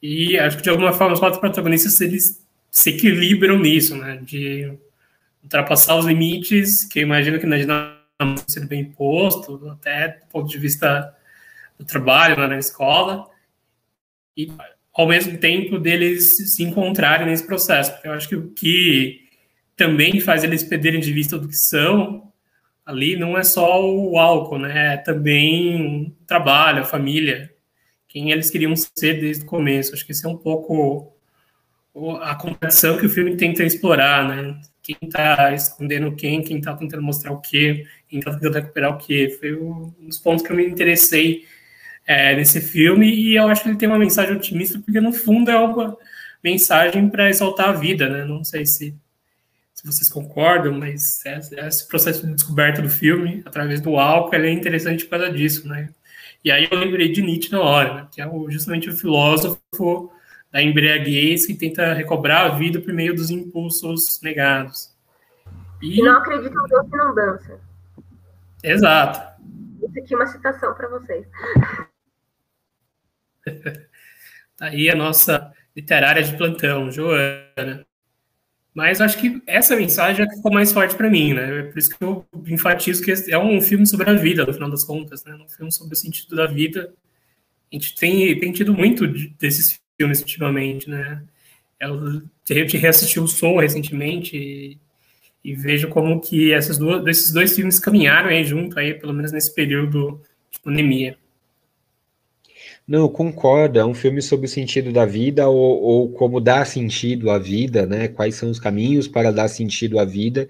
e 0.02 0.38
acho 0.38 0.58
que 0.58 0.64
de 0.64 0.70
alguma 0.70 0.94
forma 0.94 1.14
os 1.14 1.20
quatro 1.20 1.40
protagonistas 1.40 2.00
eles 2.02 2.46
se 2.78 2.92
equilibram 2.92 3.58
nisso, 3.58 3.98
né? 3.98 4.20
De 4.22 4.72
ultrapassar 5.44 5.96
os 5.96 6.06
limites, 6.06 6.84
que 6.84 7.00
eu 7.00 7.04
imagino 7.04 7.40
que 7.40 7.48
na 7.48 7.58
dinâmica 7.58 8.44
ser 8.48 8.68
bem 8.68 8.82
imposto, 8.82 9.68
até 9.72 10.10
do 10.10 10.28
ponto 10.28 10.48
de 10.48 10.60
vista 10.60 11.12
do 11.80 11.84
trabalho 11.84 12.38
né, 12.38 12.46
na 12.46 12.60
escola, 12.60 13.28
e 14.36 14.52
ao 14.94 15.08
mesmo 15.08 15.40
tempo 15.40 15.80
deles 15.80 16.38
se 16.54 16.64
encontrarem 16.64 17.26
nesse 17.26 17.48
processo, 17.48 17.94
porque 17.94 18.08
eu 18.08 18.14
acho 18.14 18.30
que 18.30 18.36
o 18.36 18.50
que 18.52 19.28
também 19.76 20.20
faz 20.20 20.44
eles 20.44 20.64
perderem 20.64 21.00
de 21.00 21.12
vista 21.12 21.38
do 21.38 21.48
que 21.48 21.58
são 21.58 22.32
ali 22.86 23.16
não 23.16 23.36
é 23.36 23.44
só 23.44 23.84
o 23.84 24.20
álcool, 24.20 24.60
né? 24.60 24.94
É 24.94 24.98
também 24.98 26.06
o 26.06 26.12
trabalho, 26.28 26.82
a 26.82 26.86
família, 26.86 27.52
quem 28.08 28.30
eles 28.30 28.52
queriam 28.52 28.76
ser 28.76 29.20
desde 29.20 29.44
o 29.44 29.48
começo. 29.48 29.96
Acho 29.96 30.06
que 30.06 30.12
esse 30.12 30.28
é 30.28 30.30
um 30.30 30.38
pouco 30.38 31.17
a 32.22 32.36
competição 32.36 32.98
que 32.98 33.06
o 33.06 33.10
filme 33.10 33.36
tenta 33.36 33.64
explorar, 33.64 34.28
né? 34.28 34.60
Quem 34.82 34.98
está 35.02 35.54
escondendo 35.54 36.16
quem, 36.16 36.42
quem 36.42 36.58
está 36.60 36.76
tentando 36.76 37.04
mostrar 37.04 37.32
o 37.32 37.42
quê, 37.42 37.86
quem 38.08 38.20
está 38.20 38.32
tentando 38.32 38.54
recuperar 38.54 38.94
o 38.94 38.98
quê. 38.98 39.36
Foi 39.40 39.56
um 39.56 39.94
dos 40.02 40.18
pontos 40.18 40.46
que 40.46 40.52
eu 40.52 40.56
me 40.56 40.66
interessei 40.66 41.46
é, 42.06 42.36
nesse 42.36 42.62
filme 42.62 43.14
e 43.14 43.36
eu 43.36 43.48
acho 43.48 43.64
que 43.64 43.70
ele 43.70 43.78
tem 43.78 43.90
uma 43.90 44.00
mensagem 44.00 44.36
otimista 44.36 44.80
porque 44.80 45.02
no 45.02 45.12
fundo 45.12 45.52
é 45.52 45.60
uma 45.60 45.98
mensagem 46.44 47.10
para 47.10 47.30
exaltar 47.30 47.70
a 47.70 47.74
vida, 47.74 48.08
né? 48.08 48.24
Não 48.24 48.44
sei 48.44 48.66
se, 48.66 48.96
se 49.74 49.86
vocês 49.86 50.10
concordam, 50.10 50.74
mas 50.74 51.22
esse 51.26 51.88
processo 51.88 52.26
de 52.26 52.34
descoberta 52.34 52.82
do 52.82 52.90
filme 52.90 53.42
através 53.46 53.82
do 53.82 53.98
álcool 53.98 54.36
é 54.36 54.52
interessante 54.52 55.04
por 55.04 55.12
causa 55.12 55.32
disso, 55.32 55.68
né? 55.68 55.90
E 56.44 56.52
aí 56.52 56.68
eu 56.70 56.78
lembrei 56.78 57.12
de 57.12 57.22
Nietzsche 57.22 57.52
na 57.52 57.62
hora, 57.62 57.94
né? 57.94 58.08
que 58.12 58.22
é 58.22 58.30
justamente 58.50 58.90
o 58.90 58.96
filósofo 58.96 60.12
da 60.58 60.64
embriaguez 60.64 61.46
que 61.46 61.54
tenta 61.54 61.94
recobrar 61.94 62.48
a 62.48 62.56
vida 62.56 62.82
por 62.82 62.92
meio 62.92 63.14
dos 63.14 63.30
impulsos 63.30 64.20
negados. 64.24 64.92
E, 65.80 66.02
não 66.02 66.18
acredita 66.18 66.50
em 66.50 66.68
Deus 66.68 66.90
que 66.90 66.98
não 66.98 67.14
dança. 67.14 67.60
Exato. 68.64 69.44
Isso 69.84 70.00
aqui 70.00 70.16
é 70.16 70.18
uma 70.18 70.26
citação 70.26 70.74
para 70.74 70.88
vocês. 70.88 71.28
tá 74.58 74.66
aí 74.66 74.90
a 74.90 74.96
nossa 74.96 75.54
literária 75.76 76.24
de 76.24 76.36
plantão, 76.36 76.90
Joana. 76.90 77.86
Mas 78.74 79.00
acho 79.00 79.20
que 79.20 79.40
essa 79.46 79.76
mensagem 79.76 80.26
é 80.26 80.28
que 80.28 80.38
ficou 80.38 80.52
mais 80.52 80.74
forte 80.74 80.96
para 80.96 81.08
mim, 81.08 81.36
né? 81.36 81.60
É 81.60 81.64
por 81.66 81.78
isso 81.78 81.96
que 81.96 82.04
eu 82.04 82.26
enfatizo 82.48 83.04
que 83.04 83.14
é 83.32 83.38
um 83.38 83.62
filme 83.62 83.86
sobre 83.86 84.10
a 84.10 84.14
vida, 84.14 84.44
no 84.44 84.54
final 84.54 84.72
das 84.72 84.84
contas, 84.84 85.24
né? 85.24 85.36
Um 85.36 85.48
filme 85.48 85.72
sobre 85.72 85.94
o 85.94 85.98
sentido 85.98 86.36
da 86.36 86.48
vida. 86.48 86.92
A 87.72 87.76
gente 87.76 87.94
tem, 87.94 88.40
tem 88.40 88.52
tido 88.52 88.74
muito 88.74 89.08
desses 89.38 89.80
filmes 89.98 90.22
ultimamente, 90.22 90.90
né? 90.90 91.22
Eu 91.80 92.22
te 92.44 92.78
reassisti 92.78 93.20
o 93.20 93.28
Soul 93.28 93.60
recentemente 93.60 94.36
e, 94.36 94.78
e, 95.44 95.54
vejo 95.54 95.90
como 95.90 96.20
que 96.22 96.54
essas 96.54 96.78
duas, 96.78 97.06
esses 97.06 97.32
dois 97.32 97.56
filmes 97.56 97.80
caminharam 97.80 98.30
aí 98.30 98.44
junto, 98.44 98.80
aí, 98.80 98.94
pelo 98.94 99.14
menos 99.14 99.32
nesse 99.32 99.54
período 99.54 100.22
de 100.52 100.60
pandemia. 100.60 101.18
Não, 102.88 103.10
concordo. 103.10 103.78
É 103.78 103.86
um 103.86 103.94
filme 103.94 104.22
sobre 104.22 104.46
o 104.46 104.50
sentido 104.50 104.94
da 104.94 105.06
vida 105.06 105.48
ou, 105.50 105.82
ou, 105.82 106.10
como 106.10 106.40
dar 106.40 106.66
sentido 106.66 107.30
à 107.30 107.38
vida, 107.38 107.86
né? 107.86 108.08
Quais 108.08 108.36
são 108.36 108.50
os 108.50 108.60
caminhos 108.60 109.08
para 109.08 109.32
dar 109.32 109.50
sentido 109.50 110.00
à 110.00 110.06
vida 110.06 110.48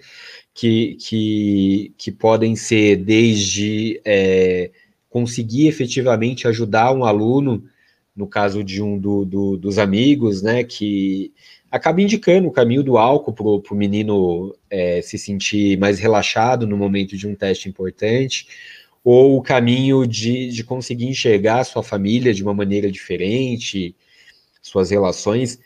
que, 0.53 0.95
que, 1.01 1.93
que 1.97 2.11
podem 2.11 2.55
ser 2.55 2.97
desde 2.97 3.99
é, 4.05 4.69
conseguir 5.09 5.67
efetivamente 5.67 6.47
ajudar 6.47 6.91
um 6.91 7.03
aluno 7.03 7.63
no 8.17 8.27
caso 8.27 8.63
de 8.63 8.81
um 8.81 8.97
do, 8.97 9.23
do, 9.23 9.57
dos 9.57 9.77
amigos, 9.77 10.41
né, 10.41 10.63
que 10.63 11.31
acaba 11.69 12.01
indicando 12.01 12.47
o 12.47 12.51
caminho 12.51 12.81
do 12.81 12.97
álcool 12.97 13.31
para 13.31 13.75
o 13.75 13.77
menino 13.77 14.55
é, 14.69 15.01
se 15.03 15.19
sentir 15.19 15.77
mais 15.77 15.99
relaxado 15.99 16.65
no 16.65 16.75
momento 16.75 17.15
de 17.15 17.27
um 17.27 17.35
teste 17.35 17.69
importante, 17.69 18.47
ou 19.03 19.37
o 19.37 19.41
caminho 19.41 20.07
de, 20.07 20.49
de 20.49 20.63
conseguir 20.63 21.05
enxergar 21.05 21.63
sua 21.63 21.83
família 21.83 22.33
de 22.33 22.41
uma 22.41 22.55
maneira 22.55 22.91
diferente, 22.91 23.95
suas 24.61 24.89
relações, 24.89 25.59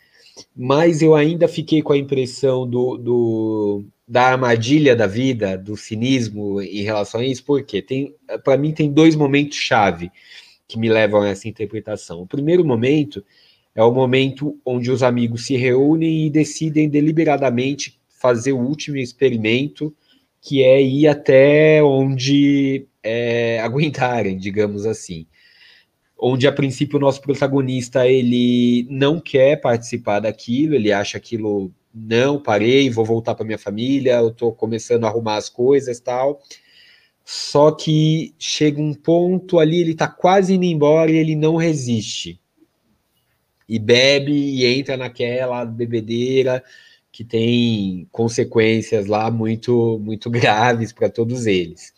mas 0.55 1.01
eu 1.01 1.15
ainda 1.15 1.47
fiquei 1.47 1.81
com 1.81 1.93
a 1.93 1.97
impressão 1.97 2.67
do, 2.67 2.97
do 2.97 3.85
da 4.07 4.23
armadilha 4.23 4.93
da 4.93 5.07
vida, 5.07 5.57
do 5.57 5.77
cinismo 5.77 6.61
em 6.61 6.83
relação 6.83 7.21
a 7.21 7.25
isso, 7.25 7.45
porque 7.45 8.13
para 8.43 8.57
mim 8.57 8.73
tem 8.73 8.91
dois 8.91 9.15
momentos 9.15 9.57
chave 9.57 10.11
que 10.71 10.79
me 10.79 10.87
levam 10.87 11.21
a 11.21 11.27
essa 11.27 11.49
interpretação. 11.49 12.21
O 12.21 12.27
primeiro 12.27 12.63
momento 12.63 13.21
é 13.75 13.83
o 13.83 13.91
momento 13.91 14.57
onde 14.65 14.89
os 14.89 15.03
amigos 15.03 15.45
se 15.45 15.57
reúnem 15.57 16.27
e 16.27 16.29
decidem 16.29 16.87
deliberadamente 16.87 17.99
fazer 18.09 18.53
o 18.53 18.59
último 18.59 18.95
experimento, 18.95 19.93
que 20.41 20.63
é 20.63 20.81
ir 20.81 21.07
até 21.07 21.83
onde 21.83 22.87
é, 23.03 23.59
aguentarem, 23.63 24.37
digamos 24.37 24.85
assim. 24.85 25.25
Onde 26.17 26.47
a 26.47 26.53
princípio 26.53 26.97
o 26.97 27.01
nosso 27.01 27.21
protagonista 27.21 28.07
ele 28.07 28.87
não 28.89 29.19
quer 29.19 29.59
participar 29.59 30.21
daquilo, 30.21 30.75
ele 30.75 30.93
acha 30.93 31.17
aquilo 31.17 31.69
não, 31.93 32.41
parei, 32.41 32.89
vou 32.89 33.03
voltar 33.03 33.35
para 33.35 33.45
minha 33.45 33.57
família, 33.57 34.13
eu 34.13 34.29
estou 34.29 34.53
começando 34.53 35.03
a 35.03 35.09
arrumar 35.09 35.35
as 35.35 35.49
coisas 35.49 35.99
tal. 35.99 36.41
Só 37.33 37.71
que 37.71 38.35
chega 38.37 38.81
um 38.81 38.93
ponto 38.93 39.57
ali, 39.57 39.79
ele 39.79 39.93
está 39.93 40.05
quase 40.05 40.55
indo 40.55 40.65
embora 40.65 41.09
e 41.09 41.15
ele 41.15 41.33
não 41.33 41.55
resiste. 41.55 42.41
E 43.69 43.79
bebe 43.79 44.33
e 44.33 44.65
entra 44.65 44.97
naquela 44.97 45.63
bebedeira 45.63 46.61
que 47.09 47.23
tem 47.23 48.05
consequências 48.11 49.05
lá 49.05 49.31
muito 49.31 49.97
muito 50.03 50.27
graves 50.29 50.91
para 50.91 51.09
todos 51.09 51.45
eles. 51.45 51.93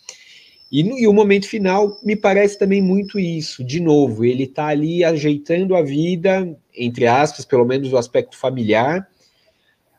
E, 0.72 0.84
no, 0.84 1.00
e 1.00 1.08
o 1.08 1.14
momento 1.14 1.48
final 1.48 2.00
me 2.04 2.16
parece 2.16 2.60
também 2.60 2.80
muito 2.80 3.20
isso. 3.20 3.64
De 3.64 3.80
novo, 3.80 4.24
ele 4.24 4.44
está 4.44 4.68
ali 4.68 5.04
ajeitando 5.04 5.76
a 5.76 5.82
vida, 5.82 6.56
entre 6.76 7.08
aspas, 7.08 7.44
pelo 7.44 7.66
menos 7.66 7.92
o 7.92 7.98
aspecto 7.98 8.38
familiar, 8.38 9.10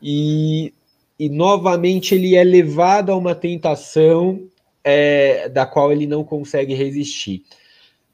e, 0.00 0.72
e 1.18 1.28
novamente 1.28 2.14
ele 2.14 2.36
é 2.36 2.44
levado 2.44 3.10
a 3.10 3.16
uma 3.16 3.34
tentação 3.34 4.48
é, 4.84 5.48
da 5.48 5.64
qual 5.64 5.90
ele 5.90 6.06
não 6.06 6.22
consegue 6.22 6.74
resistir. 6.74 7.42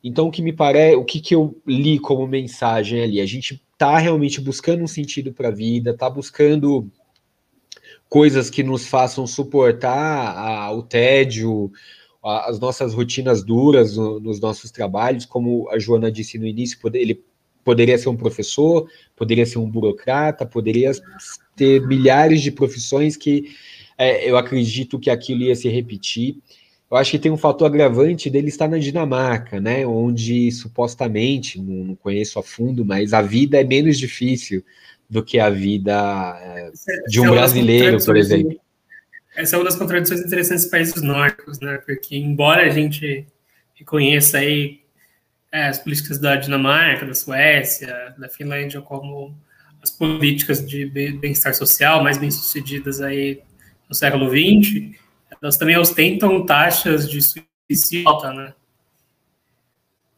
Então, 0.02 0.28
o 0.28 0.30
que 0.30 0.40
me 0.40 0.52
parece, 0.52 0.96
o 0.96 1.04
que, 1.04 1.20
que 1.20 1.34
eu 1.34 1.60
li 1.66 1.98
como 1.98 2.26
mensagem 2.26 3.02
ali? 3.02 3.20
A 3.20 3.26
gente 3.26 3.60
está 3.72 3.98
realmente 3.98 4.40
buscando 4.40 4.82
um 4.82 4.86
sentido 4.86 5.32
para 5.32 5.48
a 5.48 5.52
vida, 5.52 5.90
está 5.90 6.08
buscando 6.08 6.90
coisas 8.08 8.48
que 8.48 8.62
nos 8.62 8.86
façam 8.86 9.26
suportar 9.26 10.36
a, 10.36 10.72
o 10.72 10.82
tédio, 10.82 11.70
a, 12.24 12.48
as 12.48 12.58
nossas 12.58 12.94
rotinas 12.94 13.42
duras 13.42 13.96
no, 13.96 14.18
nos 14.20 14.40
nossos 14.40 14.70
trabalhos, 14.70 15.26
como 15.26 15.68
a 15.70 15.78
Joana 15.78 16.10
disse 16.10 16.38
no 16.38 16.46
início, 16.46 16.78
ele 16.94 17.22
poderia 17.62 17.98
ser 17.98 18.08
um 18.08 18.16
professor, 18.16 18.88
poderia 19.14 19.44
ser 19.44 19.58
um 19.58 19.70
burocrata, 19.70 20.46
poderia 20.46 20.90
ter 21.54 21.86
milhares 21.86 22.40
de 22.40 22.50
profissões 22.50 23.16
que 23.16 23.54
é, 23.98 24.28
eu 24.28 24.36
acredito 24.38 24.98
que 24.98 25.10
aquilo 25.10 25.42
ia 25.42 25.54
se 25.54 25.68
repetir. 25.68 26.38
Eu 26.90 26.96
acho 26.96 27.12
que 27.12 27.18
tem 27.18 27.30
um 27.30 27.36
fator 27.36 27.66
agravante 27.66 28.28
dele 28.28 28.48
estar 28.48 28.68
na 28.68 28.78
Dinamarca, 28.78 29.60
né, 29.60 29.86
onde 29.86 30.50
supostamente, 30.50 31.60
não, 31.60 31.84
não 31.84 31.94
conheço 31.94 32.38
a 32.38 32.42
fundo, 32.42 32.84
mas 32.84 33.12
a 33.12 33.22
vida 33.22 33.60
é 33.60 33.64
menos 33.64 33.96
difícil 33.96 34.64
do 35.08 35.22
que 35.22 35.38
a 35.38 35.48
vida 35.48 36.72
de 37.06 37.20
um 37.20 37.26
é 37.26 37.30
brasileiro, 37.30 38.04
por 38.04 38.16
exemplo. 38.16 38.60
Essa 39.36 39.54
é 39.54 39.58
uma 39.58 39.64
das 39.64 39.76
contradições 39.76 40.20
interessantes 40.20 40.64
dos 40.64 40.70
países 40.70 41.00
nórdicos, 41.02 41.60
né, 41.60 41.78
porque 41.86 42.16
embora 42.16 42.66
a 42.66 42.70
gente 42.70 43.24
reconheça 43.74 44.38
aí 44.38 44.80
é, 45.52 45.68
as 45.68 45.78
políticas 45.78 46.18
da 46.18 46.36
Dinamarca, 46.36 47.06
da 47.06 47.14
Suécia, 47.14 48.14
da 48.18 48.28
Finlândia 48.28 48.80
como 48.80 49.36
as 49.80 49.90
políticas 49.90 50.66
de 50.66 50.86
bem-estar 50.86 51.54
social 51.54 52.02
mais 52.02 52.18
bem-sucedidas 52.18 53.00
aí 53.00 53.40
no 53.88 53.94
século 53.94 54.28
XX, 54.28 54.96
elas 55.42 55.56
também 55.56 55.76
ostentam 55.76 56.44
taxas 56.44 57.08
de 57.08 57.20
suicídio 57.22 58.08
alta, 58.08 58.32
né? 58.32 58.54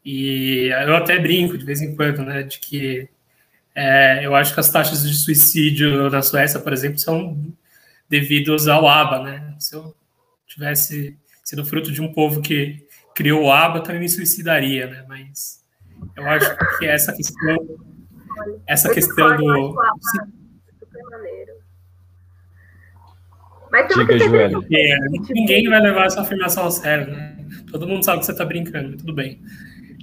E 0.05 0.69
eu 0.87 0.97
até 0.97 1.19
brinco 1.19 1.57
de 1.57 1.65
vez 1.65 1.81
em 1.81 1.95
quando, 1.95 2.23
né, 2.23 2.43
de 2.43 2.59
que 2.59 3.09
é, 3.75 4.27
eu 4.27 4.35
acho 4.35 4.53
que 4.53 4.61
as 4.61 4.71
taxas 4.71 5.03
de 5.09 5.15
suicídio 5.15 6.11
na 6.11 6.21
Suécia, 6.23 6.59
por 6.61 6.73
exemplo, 6.73 6.99
são 6.99 7.41
devidos 8.09 8.69
ao 8.69 8.87
ABA, 8.87 9.23
né? 9.23 9.55
Se 9.59 9.75
eu 9.75 9.95
tivesse 10.47 11.17
sido 11.45 11.65
fruto 11.65 11.91
de 11.91 12.03
um 12.03 12.13
povo 12.13 12.43
que 12.43 12.87
criou 13.15 13.45
o 13.45 13.53
ABA, 13.53 13.81
também 13.81 14.01
me 14.01 14.09
suicidaria, 14.09 14.87
né? 14.87 15.05
Mas 15.09 15.65
eu 16.17 16.27
acho 16.29 16.79
que 16.79 16.87
essa 16.87 17.13
questão 17.15 17.57
essa 18.67 18.93
questão 18.93 19.37
do. 19.37 19.77
Mas 23.73 23.89
Diga, 23.89 24.19
que 24.69 24.77
é, 24.77 24.99
ninguém 25.31 25.67
vai 25.67 25.81
levar 25.81 26.05
essa 26.05 26.21
afirmação 26.21 26.67
a 26.67 26.71
sério, 26.71 27.11
né? 27.11 27.35
Todo 27.71 27.89
mundo 27.89 28.05
sabe 28.05 28.21
que 28.21 28.27
você 28.27 28.33
está 28.33 28.45
brincando, 28.45 28.99
tudo 28.99 29.15
bem. 29.15 29.41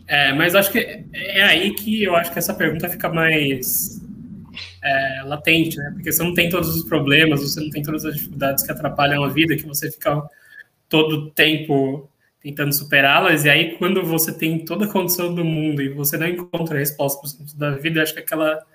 É, 0.08 0.34
mas 0.34 0.56
acho 0.56 0.72
que 0.72 1.06
é 1.14 1.44
aí 1.44 1.72
que 1.76 2.04
eu 2.04 2.16
acho 2.16 2.34
que 2.34 2.40
essa 2.40 2.56
pergunta 2.56 2.90
fica 2.90 3.08
mais 3.10 4.04
é, 4.84 5.22
latente, 5.24 5.78
né? 5.78 5.92
Porque 5.94 6.12
você 6.12 6.24
não 6.24 6.34
tem 6.34 6.50
todos 6.50 6.76
os 6.76 6.84
problemas, 6.84 7.44
você 7.44 7.60
não 7.60 7.70
tem 7.70 7.84
todas 7.84 8.06
as 8.06 8.16
dificuldades 8.16 8.64
que 8.64 8.72
atrapalham 8.72 9.24
a 9.24 9.30
vida, 9.30 9.56
que 9.56 9.68
você 9.68 9.92
fica 9.92 10.20
todo 10.90 11.14
o 11.14 11.30
tempo 11.30 12.10
tentando 12.42 12.74
superá-las, 12.74 13.46
e 13.46 13.50
aí 13.50 13.78
quando 13.78 14.04
você 14.04 14.34
tem 14.34 14.66
toda 14.66 14.86
a 14.86 14.88
condição 14.88 15.36
do 15.36 15.46
mundo 15.46 15.82
e 15.84 15.90
você 15.90 16.18
não 16.18 16.26
encontra 16.26 16.76
a 16.76 16.80
resposta 16.80 17.22
para 17.58 17.72
da 17.72 17.78
vida, 17.78 18.02
acho 18.02 18.14
que 18.16 18.22
aquela 18.22 18.66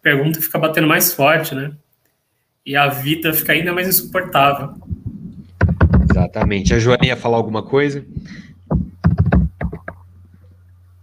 pergunta 0.00 0.40
fica 0.40 0.58
batendo 0.58 0.86
mais 0.86 1.12
forte, 1.12 1.54
né? 1.54 1.72
E 2.66 2.76
a 2.76 2.88
vida 2.88 3.32
fica 3.32 3.52
ainda 3.52 3.72
mais 3.72 3.88
insuportável. 3.88 4.74
Exatamente. 6.10 6.74
A 6.74 6.78
Joana 6.78 7.06
ia 7.06 7.16
falar 7.16 7.36
alguma 7.38 7.62
coisa? 7.62 8.04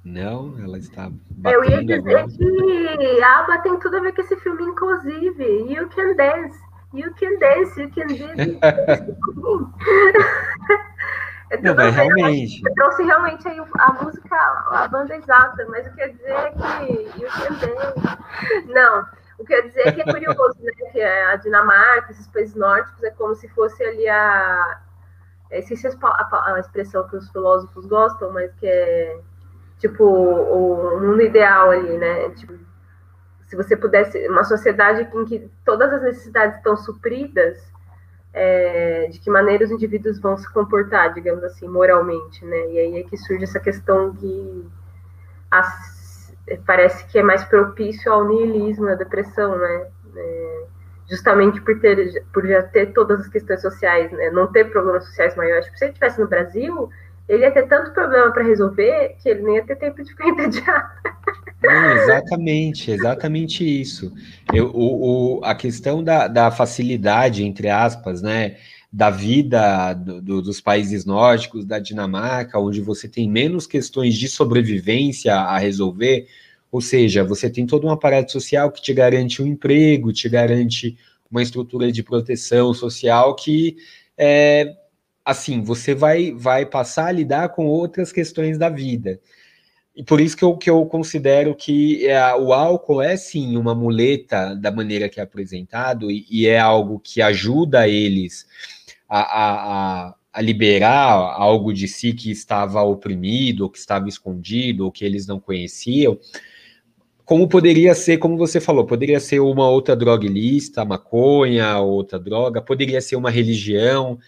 Não, 0.04 0.54
ela 0.64 0.78
está 0.78 1.10
Eu 1.44 1.64
ia 1.66 1.84
dizer 1.84 2.00
agora. 2.18 2.28
que 2.30 3.24
Aba 3.24 3.58
tem 3.60 3.78
tudo 3.80 3.98
a 3.98 4.02
ver 4.02 4.14
com 4.14 4.22
esse 4.22 4.36
filme, 4.38 4.64
inclusive. 4.64 5.44
You 5.74 5.90
Can 5.90 6.16
Dance. 6.16 6.60
You 6.94 7.12
Can 7.16 7.40
Dance, 7.40 7.82
You 7.82 7.92
Can 7.92 8.08
Dance. 8.08 8.60
Eu 11.52 11.62
não, 11.62 11.76
mas 11.76 11.94
realmente. 11.96 12.60
Eu 12.66 12.74
trouxe 12.74 13.04
realmente 13.04 13.48
aí 13.48 13.60
a 13.78 13.94
música, 14.04 14.36
a 14.72 14.88
banda 14.88 15.16
exata, 15.16 15.64
mas 15.70 15.86
o 15.86 15.92
que 15.94 16.02
eu 16.02 16.12
dizer 16.12 16.32
é 16.32 16.50
que 16.50 17.22
eu 17.22 17.30
também. 17.60 17.76
Não, 18.74 19.06
o 19.38 19.46
que 19.46 19.54
eu 19.54 19.64
dizer 19.64 19.88
é 19.88 19.92
que 19.92 20.02
é 20.02 20.06
curioso, 20.06 20.58
né? 20.62 20.72
Que 20.92 21.02
a 21.02 21.36
Dinamarca, 21.36 22.12
esses 22.12 22.28
países 22.28 22.56
nórdicos, 22.56 23.04
é 23.04 23.12
como 23.12 23.36
se 23.36 23.48
fosse 23.50 23.84
ali 23.84 24.08
a. 24.08 24.82
Esqueci 25.52 25.88
a, 25.88 26.54
a 26.54 26.60
expressão 26.60 27.08
que 27.08 27.16
os 27.16 27.30
filósofos 27.30 27.86
gostam, 27.86 28.32
mas 28.32 28.54
que 28.56 28.66
é 28.66 29.20
tipo 29.80 30.04
o 30.04 31.00
mundo 31.00 31.22
ideal 31.22 31.72
ali, 31.72 31.98
né? 31.98 32.30
Tipo, 32.32 32.54
se 33.44 33.56
você 33.56 33.76
pudesse. 33.76 34.28
Uma 34.28 34.44
sociedade 34.44 35.08
em 35.14 35.26
que 35.26 35.52
todas 35.64 35.92
as 35.94 36.02
necessidades 36.02 36.58
estão 36.58 36.76
supridas 36.78 37.58
é, 38.36 39.08
de 39.08 39.20
que 39.20 39.30
maneira 39.30 39.64
os 39.64 39.72
indivíduos 39.72 40.20
vão 40.20 40.38
se 40.38 40.52
comportar, 40.52 41.14
digamos 41.14 41.44
assim, 41.44 41.68
moralmente, 41.68 42.44
né? 42.44 42.72
E 42.72 42.80
aí 42.80 43.00
é 43.00 43.04
que 43.04 43.18
surge 43.18 43.46
essa 43.46 43.60
questão 43.60 44.14
que 44.14 44.66
as, 45.50 45.95
parece 46.66 47.06
que 47.08 47.18
é 47.18 47.24
mais 47.24 47.44
propício 47.46 48.12
ao 48.12 48.28
niilismo, 48.28 48.88
à 48.88 48.96
depressão, 48.96 49.58
né? 49.58 49.88
É, 50.16 50.64
justamente 51.10 51.62
por 51.62 51.80
ter, 51.80 52.24
por 52.34 52.46
já 52.48 52.64
ter 52.64 52.94
todas 52.94 53.22
as 53.22 53.28
questões 53.28 53.62
sociais, 53.62 54.12
né? 54.12 54.30
Não 54.32 54.52
ter 54.52 54.72
problemas 54.72 55.06
sociais 55.06 55.36
maiores. 55.36 55.66
Tipo, 55.66 55.78
se 55.78 55.86
ele 55.86 55.92
estivesse 55.92 56.20
no 56.20 56.28
Brasil, 56.28 56.90
ele 57.28 57.44
ia 57.44 57.52
ter 57.52 57.68
tanto 57.68 57.92
problema 57.92 58.32
para 58.32 58.44
resolver 58.44 59.16
que 59.22 59.30
ele 59.30 59.42
nem 59.42 59.56
ia 59.56 59.66
ter 59.66 59.76
tempo 59.76 60.04
de 60.04 60.10
ficar 60.10 60.28
entediado. 60.30 60.90
exatamente, 62.04 62.92
exatamente 62.92 63.82
isso. 63.82 64.14
Eu, 64.54 64.68
o, 64.68 65.40
o, 65.40 65.46
a 65.46 65.56
questão 65.56 66.04
da, 66.04 66.28
da 66.28 66.52
facilidade, 66.52 67.44
entre 67.44 67.70
aspas, 67.70 68.22
né, 68.22 68.58
da 68.96 69.10
vida 69.10 69.92
do, 69.92 70.22
do, 70.22 70.42
dos 70.42 70.62
países 70.62 71.04
nórdicos, 71.04 71.66
da 71.66 71.80
Dinamarca, 71.80 72.58
onde 72.58 72.80
você 72.80 73.10
tem 73.10 73.30
menos 73.30 73.68
questões 73.68 74.16
de 74.16 74.30
sobrevivência 74.30 75.36
a 75.36 75.58
resolver, 75.58 76.30
ou 76.72 76.80
seja, 76.80 77.22
você 77.22 77.50
tem 77.50 77.68
todo 77.68 77.86
um 77.86 77.90
aparato 77.90 78.32
social 78.32 78.72
que 78.72 78.82
te 78.82 78.94
garante 78.94 79.44
um 79.44 79.48
emprego, 79.48 80.14
te 80.14 80.30
garante 80.30 80.98
uma 81.30 81.44
estrutura 81.44 81.92
de 81.92 82.02
proteção 82.02 82.74
social 82.74 83.36
que 83.36 83.76
é, 84.18 84.74
assim, 85.26 85.62
você 85.62 85.94
vai, 85.94 86.32
vai 86.32 86.66
passar 86.66 87.08
a 87.08 87.12
lidar 87.12 87.50
com 87.50 87.66
outras 87.66 88.14
questões 88.14 88.58
da 88.58 88.70
vida. 88.70 89.20
E 89.94 90.06
por 90.06 90.22
isso 90.22 90.38
que 90.38 90.44
eu, 90.46 90.56
que 90.56 90.70
eu 90.70 90.86
considero 90.86 91.54
que 91.54 92.08
é, 92.08 92.34
o 92.36 92.54
álcool 92.54 93.02
é 93.02 93.18
sim 93.18 93.58
uma 93.58 93.76
muleta 93.76 94.56
da 94.56 94.72
maneira 94.72 95.10
que 95.10 95.20
é 95.20 95.24
apresentado, 95.24 96.10
e, 96.10 96.26
e 96.32 96.48
é 96.48 96.58
algo 96.58 96.98
que 96.98 97.22
ajuda 97.22 97.90
eles 97.90 98.46
a, 99.08 99.20
a, 99.20 100.16
a, 100.34 100.42
liberar 100.42 101.12
algo 101.12 101.74
de 101.74 101.88
si 101.88 102.14
que 102.14 102.32
estava 102.32 102.82
oprimido, 102.82 103.64
ou 103.64 103.70
que 103.70 103.78
estava 103.78 104.10
escondido, 104.10 104.86
ou 104.86 104.92
que 104.92 105.06
eles 105.06 105.28
não 105.28 105.40
conheciam. 105.40 106.20
Como 107.24 107.48
poderia 107.48 107.96
ser, 107.96 108.18
como 108.18 108.38
você 108.38 108.60
falou, 108.60 108.86
poderia 108.86 109.20
ser 109.20 109.40
uma 109.40 109.70
outra 109.70 109.96
droga 109.96 110.26
ilícita, 110.26 110.86
maconha, 110.86 111.80
outra 111.80 112.20
droga, 112.20 112.62
poderia 112.62 113.02
ser 113.02 113.16
uma 113.16 113.32
religião, 113.32 114.20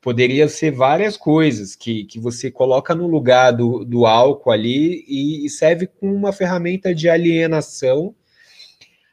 poderia 0.00 0.48
ser 0.48 0.70
várias 0.70 1.16
coisas 1.16 1.74
que, 1.74 2.04
que 2.04 2.18
você 2.18 2.50
coloca 2.50 2.94
no 2.94 3.06
lugar 3.06 3.50
do, 3.52 3.84
do 3.84 4.06
álcool 4.06 4.52
ali 4.52 5.04
e, 5.06 5.44
e 5.44 5.50
serve 5.50 5.86
como 5.86 6.14
uma 6.14 6.32
ferramenta 6.32 6.94
de 6.94 7.08
alienação 7.08 8.14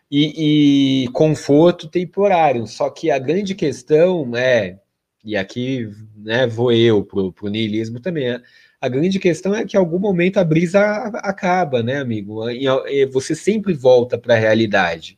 e, 0.10 1.04
e 1.06 1.08
conforto 1.10 1.88
temporário. 1.88 2.68
Só 2.68 2.92
que 2.92 3.10
a 3.10 3.18
grande 3.18 3.56
questão 3.56 4.36
é, 4.38 4.78
e 5.24 5.36
aqui 5.36 5.90
né, 6.16 6.46
vou 6.48 6.72
eu 6.72 7.04
para 7.04 7.20
o 7.20 7.50
niilismo 7.50 8.00
também, 8.00 8.30
é, 8.30 8.42
a 8.82 8.90
grande 8.90 9.18
questão 9.18 9.56
é 9.56 9.64
que 9.66 9.78
em 9.78 9.80
algum 9.80 10.00
momento 10.00 10.38
a 10.38 10.44
brisa 10.44 10.82
acaba, 11.24 11.82
né, 11.82 12.00
amigo? 12.00 12.50
E 12.50 13.06
você 13.06 13.34
sempre 13.34 13.74
volta 13.74 14.18
para 14.18 14.34
a 14.34 14.38
realidade. 14.38 15.18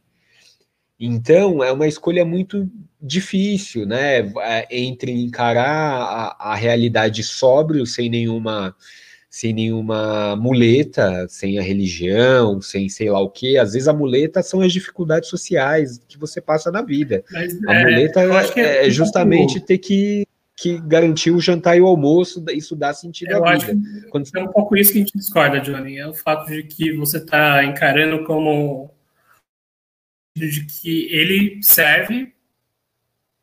Então, 0.99 1.63
é 1.63 1.71
uma 1.71 1.87
escolha 1.87 2.23
muito 2.23 2.69
difícil, 3.01 3.85
né? 3.87 4.19
É, 4.41 4.67
entre 4.69 5.11
encarar 5.11 6.35
a, 6.39 6.51
a 6.51 6.55
realidade 6.55 7.23
sóbrio, 7.23 7.85
sem 7.87 8.07
nenhuma 8.07 8.75
sem 9.35 9.51
nenhuma 9.51 10.33
muleta, 10.37 11.27
sem 11.27 11.59
a 11.59 11.61
religião, 11.61 12.61
sem 12.61 12.87
sei 12.87 13.09
lá 13.09 13.19
o 13.19 13.29
que. 13.29 13.57
Às 13.57 13.73
vezes 13.73 13.89
a 13.89 13.91
muleta 13.91 14.41
são 14.41 14.61
as 14.61 14.71
dificuldades 14.71 15.27
sociais 15.27 16.01
que 16.07 16.17
você 16.17 16.39
passa 16.39 16.71
na 16.71 16.81
vida. 16.81 17.21
Mas, 17.29 17.61
a 17.67 17.75
é, 17.75 17.83
muleta 17.83 18.21
é, 18.21 18.61
é, 18.61 18.87
é, 18.87 18.89
justamente 18.89 19.59
ter 19.59 19.77
que, 19.79 20.25
que 20.55 20.79
garantir 20.87 21.31
o 21.31 21.41
jantar 21.41 21.75
e 21.75 21.81
o 21.81 21.85
almoço, 21.85 22.41
isso 22.53 22.77
dá 22.77 22.93
sentido 22.93 23.31
eu 23.31 23.45
à 23.45 23.57
vida. 23.57 23.75
Quando... 24.09 24.25
É 24.33 24.39
um 24.39 24.47
pouco 24.53 24.77
isso 24.77 24.93
que 24.93 24.99
a 24.99 25.01
gente 25.01 25.17
discorda, 25.17 25.59
Johnny. 25.59 25.97
É 25.97 26.07
o 26.07 26.13
fato 26.13 26.49
de 26.49 26.63
que 26.63 26.93
você 26.93 27.17
está 27.17 27.61
encarando 27.65 28.23
como 28.23 28.89
de 30.33 30.63
que 30.63 31.13
ele 31.13 31.61
serve 31.61 32.33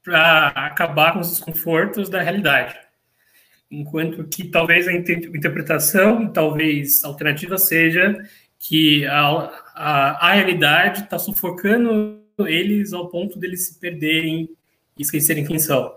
para 0.02 0.48
acabar 0.48 1.12
com 1.12 1.18
os 1.18 1.28
desconfortos 1.28 2.08
da 2.08 2.22
realidade. 2.22 2.80
Enquanto 3.72 4.24
que 4.24 4.44
talvez 4.44 4.86
a 4.86 4.92
interpretação, 4.92 6.30
talvez 6.30 7.02
alternativa 7.02 7.56
seja 7.56 8.22
que 8.58 9.06
a, 9.06 9.50
a, 9.74 10.28
a 10.28 10.32
realidade 10.34 11.00
está 11.04 11.18
sufocando 11.18 12.20
eles 12.38 12.92
ao 12.92 13.08
ponto 13.08 13.38
deles 13.38 13.66
se 13.66 13.80
perderem 13.80 14.50
e 14.98 15.02
esquecerem 15.02 15.44
quem 15.44 15.58
são. 15.58 15.94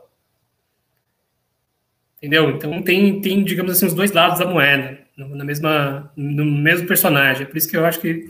Entendeu? 2.17 2.49
Então 2.49 2.81
tem, 2.81 3.21
tem, 3.21 3.43
digamos 3.43 3.73
assim, 3.73 3.87
os 3.87 3.93
dois 3.93 4.11
lados 4.11 4.39
da 4.39 4.45
moeda 4.45 5.05
na 5.17 5.45
mesma, 5.45 6.11
no 6.15 6.45
mesmo 6.45 6.87
personagem. 6.87 7.45
Por 7.45 7.57
isso 7.57 7.69
que 7.69 7.77
eu 7.77 7.85
acho 7.85 7.99
que 7.99 8.29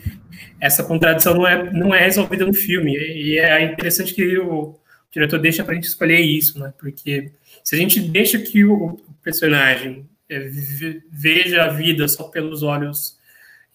essa 0.60 0.84
contradição 0.84 1.34
não 1.34 1.48
é, 1.48 1.72
não 1.72 1.96
é 1.96 2.00
resolvida 2.00 2.46
no 2.46 2.54
filme. 2.54 2.96
E 2.96 3.40
é 3.40 3.64
interessante 3.64 4.14
que 4.14 4.38
o 4.38 4.76
diretor 5.12 5.40
deixa 5.40 5.64
para 5.64 5.74
a 5.74 5.76
gente 5.76 5.86
escolher 5.88 6.20
isso, 6.20 6.60
né? 6.60 6.74
Porque 6.78 7.32
se 7.66 7.76
a 7.76 7.80
gente 7.80 8.00
deixa 8.00 8.38
que 8.38 8.64
o 8.64 8.96
personagem 9.24 10.08
é, 10.30 10.48
veja 11.10 11.64
a 11.64 11.70
vida 11.70 12.08
só 12.08 12.26
pelos 12.26 12.62
olhos 12.62 13.20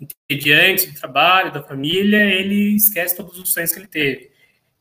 entediantes 0.01 0.87
do 0.87 0.99
trabalho, 0.99 1.53
da 1.53 1.61
família, 1.61 2.25
ele 2.25 2.77
esquece 2.77 3.17
todos 3.17 3.37
os 3.37 3.53
sonhos 3.53 3.73
que 3.73 3.81
ele 3.81 3.89
teve. 3.89 4.31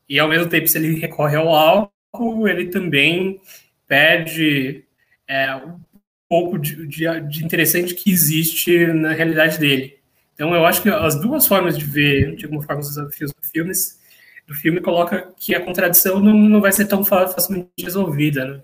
E 0.08 0.16
ao 0.16 0.28
mesmo 0.28 0.48
tempo, 0.48 0.68
se 0.68 0.78
ele 0.78 0.94
recorre 1.00 1.36
ao 1.36 1.48
álcool, 1.48 2.46
ele 2.46 2.68
também 2.68 3.40
perde 3.88 4.84
é, 5.26 5.56
um 5.56 5.80
pouco 6.28 6.56
de, 6.56 6.86
de, 6.86 7.20
de, 7.28 7.44
interessante 7.44 7.96
que 7.96 8.12
existe 8.12 8.86
na 8.86 9.12
realidade 9.12 9.58
dele. 9.58 9.98
Então, 10.34 10.54
eu 10.54 10.64
acho 10.64 10.82
que 10.82 10.88
as 10.88 11.20
duas 11.20 11.48
formas 11.48 11.76
de 11.76 11.84
ver, 11.84 12.36
de 12.36 12.44
alguma 12.44 12.62
forma, 12.62 12.80
os 12.80 12.88
desafios 12.90 13.32
do 13.32 13.42
filme, 13.42 13.72
do 14.46 14.54
filme 14.54 14.80
coloca 14.80 15.34
que 15.36 15.52
a 15.52 15.60
contradição 15.60 16.20
não, 16.20 16.32
não 16.32 16.60
vai 16.60 16.70
ser 16.70 16.86
tão 16.86 17.04
facilmente 17.04 17.70
resolvida, 17.82 18.44
né? 18.44 18.62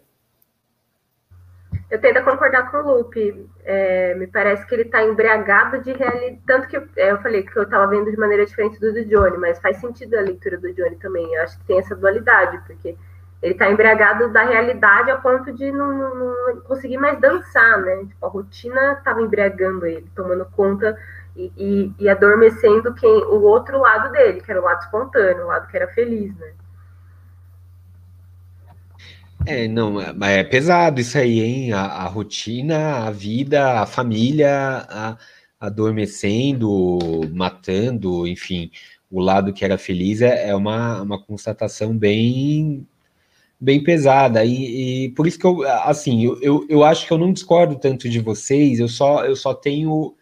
Eu 1.88 2.00
tento 2.00 2.22
concordar 2.24 2.70
com 2.70 2.78
o 2.78 2.96
Lupe. 2.98 3.48
É, 3.64 4.14
me 4.14 4.26
parece 4.26 4.66
que 4.66 4.74
ele 4.74 4.82
está 4.82 5.04
embriagado 5.04 5.80
de 5.80 5.92
realidade. 5.92 6.40
Tanto 6.46 6.68
que 6.68 6.76
eu, 6.76 6.88
é, 6.96 7.12
eu 7.12 7.18
falei 7.22 7.42
que 7.42 7.56
eu 7.56 7.62
estava 7.62 7.86
vendo 7.86 8.10
de 8.10 8.16
maneira 8.16 8.44
diferente 8.44 8.80
do 8.80 8.92
do 8.92 9.04
Johnny, 9.04 9.36
mas 9.38 9.58
faz 9.60 9.76
sentido 9.78 10.14
a 10.16 10.20
leitura 10.22 10.58
do 10.58 10.72
Johnny 10.72 10.96
também. 10.96 11.32
Eu 11.34 11.42
acho 11.42 11.58
que 11.58 11.64
tem 11.64 11.78
essa 11.78 11.94
dualidade, 11.94 12.60
porque 12.66 12.96
ele 13.42 13.52
está 13.52 13.70
embriagado 13.70 14.32
da 14.32 14.42
realidade 14.42 15.10
a 15.10 15.16
ponto 15.16 15.52
de 15.52 15.70
não, 15.70 15.92
não, 15.92 16.14
não, 16.14 16.60
conseguir 16.62 16.98
mais 16.98 17.20
dançar, 17.20 17.80
né? 17.82 18.04
Tipo, 18.06 18.26
a 18.26 18.28
rotina 18.28 18.92
estava 18.92 19.22
embriagando 19.22 19.86
ele, 19.86 20.10
tomando 20.14 20.44
conta 20.46 20.98
e, 21.36 21.52
e, 21.56 21.94
e, 21.98 22.08
adormecendo 22.08 22.94
quem, 22.94 23.24
o 23.24 23.42
outro 23.42 23.78
lado 23.78 24.10
dele, 24.10 24.40
que 24.40 24.50
era 24.50 24.60
o 24.60 24.64
lado 24.64 24.80
espontâneo, 24.80 25.44
o 25.44 25.48
lado 25.48 25.68
que 25.68 25.76
era 25.76 25.86
feliz, 25.88 26.36
né? 26.36 26.52
É, 29.46 29.68
não, 29.68 30.00
é, 30.00 30.40
é 30.40 30.44
pesado 30.44 31.00
isso 31.00 31.16
aí, 31.16 31.40
hein? 31.40 31.72
A, 31.72 31.82
a 31.82 32.06
rotina, 32.08 33.06
a 33.06 33.10
vida, 33.12 33.80
a 33.80 33.86
família 33.86 34.84
a, 34.88 35.16
adormecendo, 35.60 36.98
matando, 37.32 38.26
enfim, 38.26 38.70
o 39.10 39.20
lado 39.20 39.52
que 39.52 39.64
era 39.64 39.78
feliz 39.78 40.20
é, 40.20 40.48
é 40.48 40.54
uma, 40.54 41.00
uma 41.02 41.22
constatação 41.22 41.96
bem 41.96 42.86
bem 43.60 43.82
pesada. 43.82 44.44
E, 44.44 45.06
e, 45.06 45.10
por 45.10 45.26
isso 45.26 45.38
que 45.38 45.46
eu 45.46 45.62
assim 45.82 46.24
eu, 46.24 46.40
eu, 46.42 46.66
eu, 46.68 46.84
acho 46.84 47.06
que 47.06 47.12
eu 47.12 47.18
não 47.18 47.32
discordo 47.32 47.76
tanto 47.76 48.08
de 48.08 48.20
vocês 48.20 48.80
eu 48.80 48.88
só 48.88 49.24
eu 49.24 49.36
só 49.36 49.54
tenho 49.54 50.14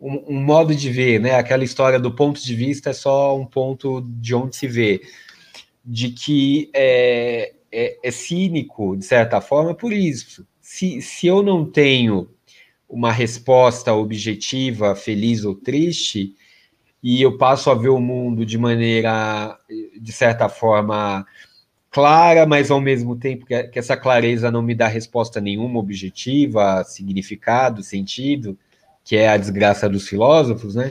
um, 0.00 0.36
um, 0.36 0.42
modo 0.42 0.74
de 0.74 0.90
ver 0.90 1.20
né? 1.20 1.36
Aquela 1.36 1.64
história 1.64 1.98
do 2.00 2.12
ponto 2.14 2.42
de 2.42 2.54
vista 2.54 2.90
é 2.90 2.92
só 2.92 3.36
um 3.36 3.46
ponto 3.46 4.02
de 4.02 4.34
onde 4.34 4.56
se 4.56 4.68
vê. 4.68 5.02
De 5.86 6.10
que 6.10 6.70
é, 6.74 7.53
é, 7.74 7.98
é 8.02 8.10
cínico 8.10 8.96
de 8.96 9.04
certa 9.04 9.40
forma 9.40 9.74
por 9.74 9.92
isso 9.92 10.46
se, 10.60 11.02
se 11.02 11.26
eu 11.26 11.42
não 11.42 11.64
tenho 11.64 12.28
uma 12.88 13.12
resposta 13.12 13.92
objetiva 13.92 14.94
feliz 14.94 15.44
ou 15.44 15.54
triste 15.54 16.34
e 17.02 17.20
eu 17.20 17.36
passo 17.36 17.70
a 17.70 17.74
ver 17.74 17.90
o 17.90 18.00
mundo 18.00 18.46
de 18.46 18.56
maneira 18.56 19.58
de 20.00 20.12
certa 20.12 20.48
forma 20.48 21.26
clara, 21.90 22.46
mas 22.46 22.70
ao 22.70 22.80
mesmo 22.80 23.14
tempo 23.14 23.46
que, 23.46 23.64
que 23.64 23.78
essa 23.78 23.96
clareza 23.96 24.50
não 24.50 24.62
me 24.62 24.74
dá 24.74 24.88
resposta 24.88 25.40
nenhuma 25.40 25.78
objetiva, 25.78 26.82
significado, 26.82 27.84
sentido, 27.84 28.58
que 29.04 29.16
é 29.16 29.28
a 29.28 29.36
desgraça 29.36 29.88
dos 29.88 30.08
filósofos, 30.08 30.74
né? 30.74 30.90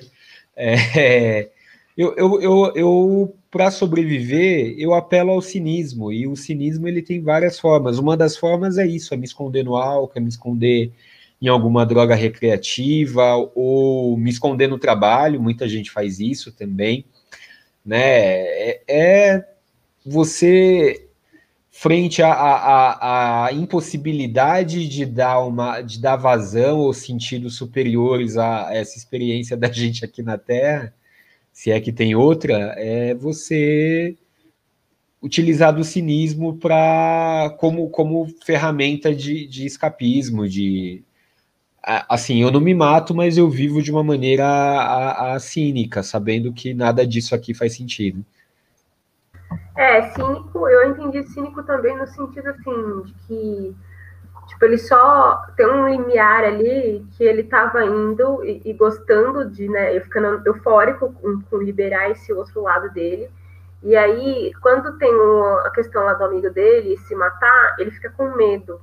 É, 0.56 1.50
eu, 1.98 2.16
eu, 2.16 2.42
eu, 2.42 2.74
eu 2.76 3.36
para 3.54 3.70
sobreviver, 3.70 4.74
eu 4.80 4.96
apelo 4.96 5.30
ao 5.30 5.40
cinismo, 5.40 6.12
e 6.12 6.26
o 6.26 6.36
cinismo 6.36 6.88
ele 6.88 7.04
tem 7.04 7.22
várias 7.22 7.60
formas. 7.60 8.00
Uma 8.00 8.18
das 8.18 8.36
formas 8.36 8.80
é 8.80 8.88
isso, 8.88 9.14
é 9.14 9.18
me 9.18 9.26
esconder 9.26 9.64
no 9.64 9.76
álcool, 9.76 10.18
é 10.18 10.20
me 10.20 10.28
esconder 10.28 10.92
em 11.40 11.48
alguma 11.48 11.86
droga 11.86 12.16
recreativa, 12.16 13.36
ou 13.54 14.18
me 14.18 14.32
esconder 14.32 14.68
no 14.68 14.80
trabalho, 14.80 15.40
muita 15.40 15.70
gente 15.70 15.92
faz 15.92 16.20
isso 16.20 16.52
também, 16.52 17.06
né? 17.86 18.00
É, 18.00 18.82
é 18.88 19.46
você 20.04 21.08
frente 21.70 22.24
à, 22.24 23.46
à, 23.46 23.54
impossibilidade 23.54 24.88
de 24.88 25.06
dar 25.06 25.42
uma 25.42 25.82
de 25.82 26.02
dar 26.02 26.16
vazão 26.16 26.80
ou 26.80 26.94
sentidos 26.94 27.56
superiores 27.56 28.36
a 28.36 28.74
essa 28.74 28.98
experiência 28.98 29.56
da 29.58 29.72
gente 29.72 30.04
aqui 30.04 30.24
na 30.24 30.40
Terra, 30.40 30.92
se 31.54 31.72
é 31.72 31.80
que 31.80 31.94
tem 31.94 32.16
outra, 32.16 32.74
é 32.78 33.14
você 33.14 34.18
utilizar 35.22 35.74
do 35.74 35.84
cinismo 35.84 36.58
para 36.58 37.56
como, 37.58 37.90
como 37.90 38.28
ferramenta 38.44 39.16
de, 39.16 39.48
de 39.48 39.66
escapismo, 39.66 40.50
de 40.50 41.04
assim, 42.10 42.42
eu 42.42 42.50
não 42.50 42.60
me 42.60 42.74
mato, 42.74 43.14
mas 43.14 43.38
eu 43.38 43.50
vivo 43.50 43.82
de 43.82 43.92
uma 43.92 44.04
maneira 44.04 44.46
a, 44.46 45.34
a, 45.34 45.40
cínica, 45.40 46.02
sabendo 46.02 46.52
que 46.54 46.74
nada 46.74 47.06
disso 47.06 47.36
aqui 47.36 47.54
faz 47.54 47.76
sentido. 47.76 48.26
É, 49.78 50.02
cínico, 50.14 50.68
eu 50.68 50.92
entendi 50.92 51.24
cínico 51.30 51.62
também 51.64 51.96
no 51.98 52.08
sentido 52.08 52.50
assim, 52.50 53.02
de 53.06 53.14
que 53.28 53.76
tipo, 54.48 54.66
ele 54.66 54.78
só 54.78 55.46
tem 55.56 55.66
um 55.66 55.88
limiar 55.88 56.44
ali 56.44 57.06
que 57.12 57.24
ele 57.24 57.42
estava 57.42 57.84
indo 57.84 58.44
e, 58.44 58.62
e, 58.66 58.74
gostando 58.74 59.50
de, 59.50 59.68
né, 59.68 60.00
ficando 60.00 60.42
eufórico 60.46 61.14
com, 61.14 61.42
com, 61.42 61.58
liberar 61.58 62.10
esse 62.10 62.32
outro 62.34 62.62
lado 62.62 62.90
dele. 62.92 63.30
E 63.82 63.96
aí, 63.96 64.52
quando 64.62 64.98
tem 64.98 65.12
a 65.66 65.70
questão 65.72 66.04
lá 66.04 66.14
do 66.14 66.24
amigo 66.24 66.50
dele 66.50 66.98
se 66.98 67.16
matar, 67.16 67.76
ele 67.80 67.92
fica 67.92 68.10
com 68.12 68.36
medo. 68.36 68.80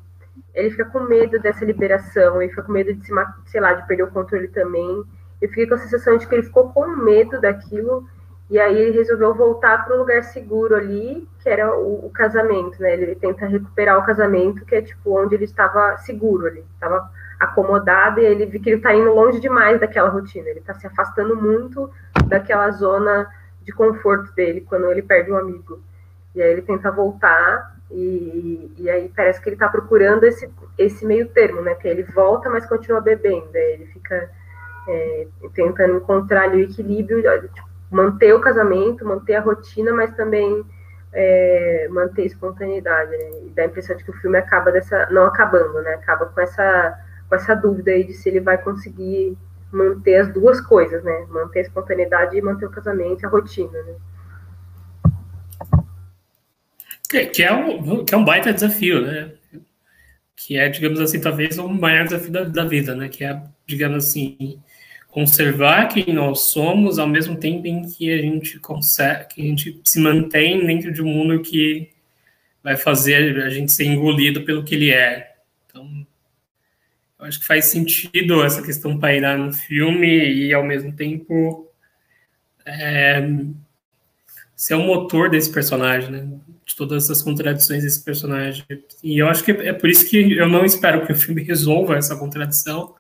Ele 0.55 0.71
fica 0.71 0.85
com 0.87 1.01
medo 1.01 1.39
dessa 1.39 1.65
liberação, 1.65 2.41
ele 2.41 2.51
fica 2.51 2.63
com 2.63 2.73
medo 2.73 2.93
de 2.93 3.05
se 3.05 3.13
matar, 3.13 3.37
sei 3.47 3.61
lá, 3.61 3.73
de 3.73 3.87
perder 3.87 4.05
o 4.05 4.11
controle 4.11 4.49
também. 4.49 5.05
Eu 5.41 5.49
fiquei 5.49 5.67
com 5.67 5.75
a 5.75 5.79
sensação 5.79 6.19
de 6.19 6.27
que 6.27 6.35
ele 6.35 6.43
ficou 6.43 6.71
com 6.73 6.87
medo 6.89 7.41
daquilo 7.41 8.07
e 8.51 8.59
aí 8.59 8.77
ele 8.77 8.99
resolveu 8.99 9.33
voltar 9.33 9.85
para 9.85 9.95
um 9.95 10.01
lugar 10.01 10.25
seguro 10.25 10.75
ali, 10.75 11.27
que 11.39 11.49
era 11.49 11.73
o, 11.73 12.07
o, 12.07 12.11
casamento, 12.11 12.83
né? 12.83 12.95
Ele 12.95 13.15
tenta 13.15 13.47
recuperar 13.47 13.97
o 13.97 14.05
casamento, 14.05 14.65
que 14.65 14.75
é 14.75 14.83
tipo 14.83 15.17
onde 15.17 15.37
ele 15.37 15.45
estava 15.45 15.97
seguro 15.99 16.49
ali, 16.49 16.65
estava 16.75 17.09
acomodado 17.39 18.19
e 18.19 18.25
ele 18.25 18.47
vê 18.47 18.59
que 18.59 18.69
ele 18.69 18.79
está 18.79 18.93
indo 18.93 19.15
longe 19.15 19.39
demais 19.39 19.79
daquela 19.79 20.09
rotina. 20.09 20.49
Ele 20.49 20.59
está 20.59 20.75
se 20.75 20.85
afastando 20.85 21.37
muito 21.37 21.89
daquela 22.27 22.73
zona 22.73 23.31
de 23.63 23.71
conforto 23.73 24.35
dele 24.35 24.63
quando 24.63 24.91
ele 24.91 25.03
perde 25.03 25.31
um 25.31 25.37
amigo. 25.37 25.81
E 26.35 26.43
aí 26.43 26.51
ele 26.51 26.63
tenta 26.63 26.91
voltar 26.91 27.77
e, 27.89 28.75
e 28.77 28.91
aí 28.91 29.13
parece 29.15 29.41
que 29.41 29.49
ele 29.49 29.57
está 29.57 29.69
procurando 29.69 30.25
esse, 30.25 30.51
esse 30.77 31.07
meio 31.07 31.29
termo, 31.29 31.63
né? 31.63 31.77
Que 31.77 31.87
ele 31.87 32.03
volta, 32.03 32.51
mas 32.51 32.67
continua 32.67 33.01
bebendo. 33.01 33.51
Aí 33.55 33.75
ele 33.75 33.87
fica 33.87 34.29
é, 34.89 35.29
tentando 35.55 35.99
encontrar 35.99 36.43
ali 36.43 36.65
o 36.65 36.65
equilíbrio, 36.65 37.23
tipo, 37.55 37.70
manter 37.91 38.33
o 38.33 38.41
casamento, 38.41 39.05
manter 39.05 39.35
a 39.35 39.41
rotina, 39.41 39.93
mas 39.93 40.15
também 40.15 40.65
é, 41.13 41.89
manter 41.91 42.23
a 42.23 42.27
espontaneidade, 42.27 43.11
né? 43.11 43.31
E 43.47 43.51
dá 43.51 43.63
a 43.63 43.67
impressão 43.67 43.97
de 43.97 44.05
que 44.05 44.11
o 44.11 44.21
filme 44.21 44.39
acaba 44.39 44.71
dessa, 44.71 45.09
não 45.11 45.25
acabando, 45.25 45.83
né? 45.83 45.95
Acaba 45.95 46.27
com 46.27 46.41
essa, 46.41 46.99
com 47.29 47.35
essa 47.35 47.55
dúvida 47.55 47.91
aí 47.91 48.05
de 48.05 48.15
se 48.15 48.29
ele 48.29 48.41
vai 48.41 48.59
conseguir 48.59 49.37
manter 49.73 50.17
as 50.17 50.33
duas 50.33 50.61
coisas, 50.61 51.03
né? 51.03 51.27
Manter 51.29 51.61
a 51.61 51.63
espontaneidade 51.63 52.37
e 52.37 52.43
manter 52.43 52.67
o 52.67 52.71
casamento, 52.71 53.27
a 53.27 53.29
rotina, 53.29 53.83
né? 53.83 53.95
Que, 57.09 57.27
que, 57.27 57.43
é 57.43 57.53
um, 57.53 58.05
que 58.05 58.15
é 58.15 58.19
um 58.19 58.25
baita 58.25 58.53
desafio, 58.53 59.03
né? 59.03 59.33
Que 60.37 60.57
é, 60.57 60.69
digamos 60.69 61.01
assim, 61.01 61.21
talvez 61.21 61.59
o 61.59 61.69
maior 61.69 62.05
desafio 62.05 62.31
da, 62.31 62.45
da 62.45 62.65
vida, 62.65 62.95
né? 62.95 63.09
Que 63.09 63.25
é, 63.25 63.43
digamos 63.67 64.07
assim, 64.07 64.63
conservar 65.11 65.89
quem 65.89 66.13
nós 66.15 66.41
somos 66.53 66.99
ao 66.99 67.09
mesmo 67.09 67.37
tempo 67.37 67.67
em 67.67 67.83
que 67.83 68.13
a 68.13 68.19
gente 68.19 68.59
consegue, 68.59 69.27
que 69.29 69.43
a 69.43 69.45
gente 69.45 69.81
se 69.85 70.01
mantém 70.01 70.65
dentro 70.65 70.93
de 70.93 71.03
um 71.03 71.07
mundo 71.07 71.43
que 71.43 71.91
vai 72.63 72.77
fazer 72.77 73.43
a 73.43 73.51
gente 73.51 73.73
ser 73.73 73.85
engolido 73.85 74.43
pelo 74.43 74.63
que 74.63 74.75
ele 74.75 74.91
é. 74.91 75.35
Então, 75.67 76.07
eu 77.19 77.27
acho 77.27 77.41
que 77.41 77.47
faz 77.47 77.67
sentido 77.67 78.43
essa 78.45 78.63
questão 78.63 78.99
pairar 78.99 79.37
no 79.37 79.53
filme 79.53 80.07
e 80.07 80.55
ao 80.55 80.65
mesmo 80.65 80.93
tempo 80.93 81.69
é, 82.65 83.29
ser 84.55 84.75
o 84.75 84.83
motor 84.83 85.29
desse 85.31 85.51
personagem, 85.51 86.11
né? 86.11 86.29
De 86.65 86.77
todas 86.77 87.11
as 87.11 87.21
contradições 87.21 87.83
desse 87.83 88.05
personagem. 88.05 88.65
E 89.03 89.19
eu 89.19 89.27
acho 89.29 89.43
que 89.43 89.51
é 89.51 89.73
por 89.73 89.89
isso 89.89 90.09
que 90.09 90.37
eu 90.37 90.49
não 90.49 90.65
espero 90.65 91.05
que 91.05 91.13
o 91.13 91.17
filme 91.17 91.43
resolva 91.43 91.97
essa 91.97 92.17
contradição, 92.17 92.95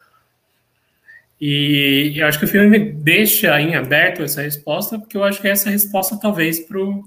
e 1.40 2.12
eu 2.16 2.26
acho 2.26 2.38
que 2.38 2.44
o 2.44 2.48
filme 2.48 2.78
deixa 2.78 3.58
em 3.58 3.74
aberto 3.74 4.22
essa 4.22 4.42
resposta, 4.42 4.98
porque 4.98 5.16
eu 5.16 5.24
acho 5.24 5.40
que 5.40 5.48
essa 5.48 5.70
é 5.70 5.72
resposta 5.72 6.18
talvez 6.20 6.60
para 6.60 6.78
o 6.78 7.02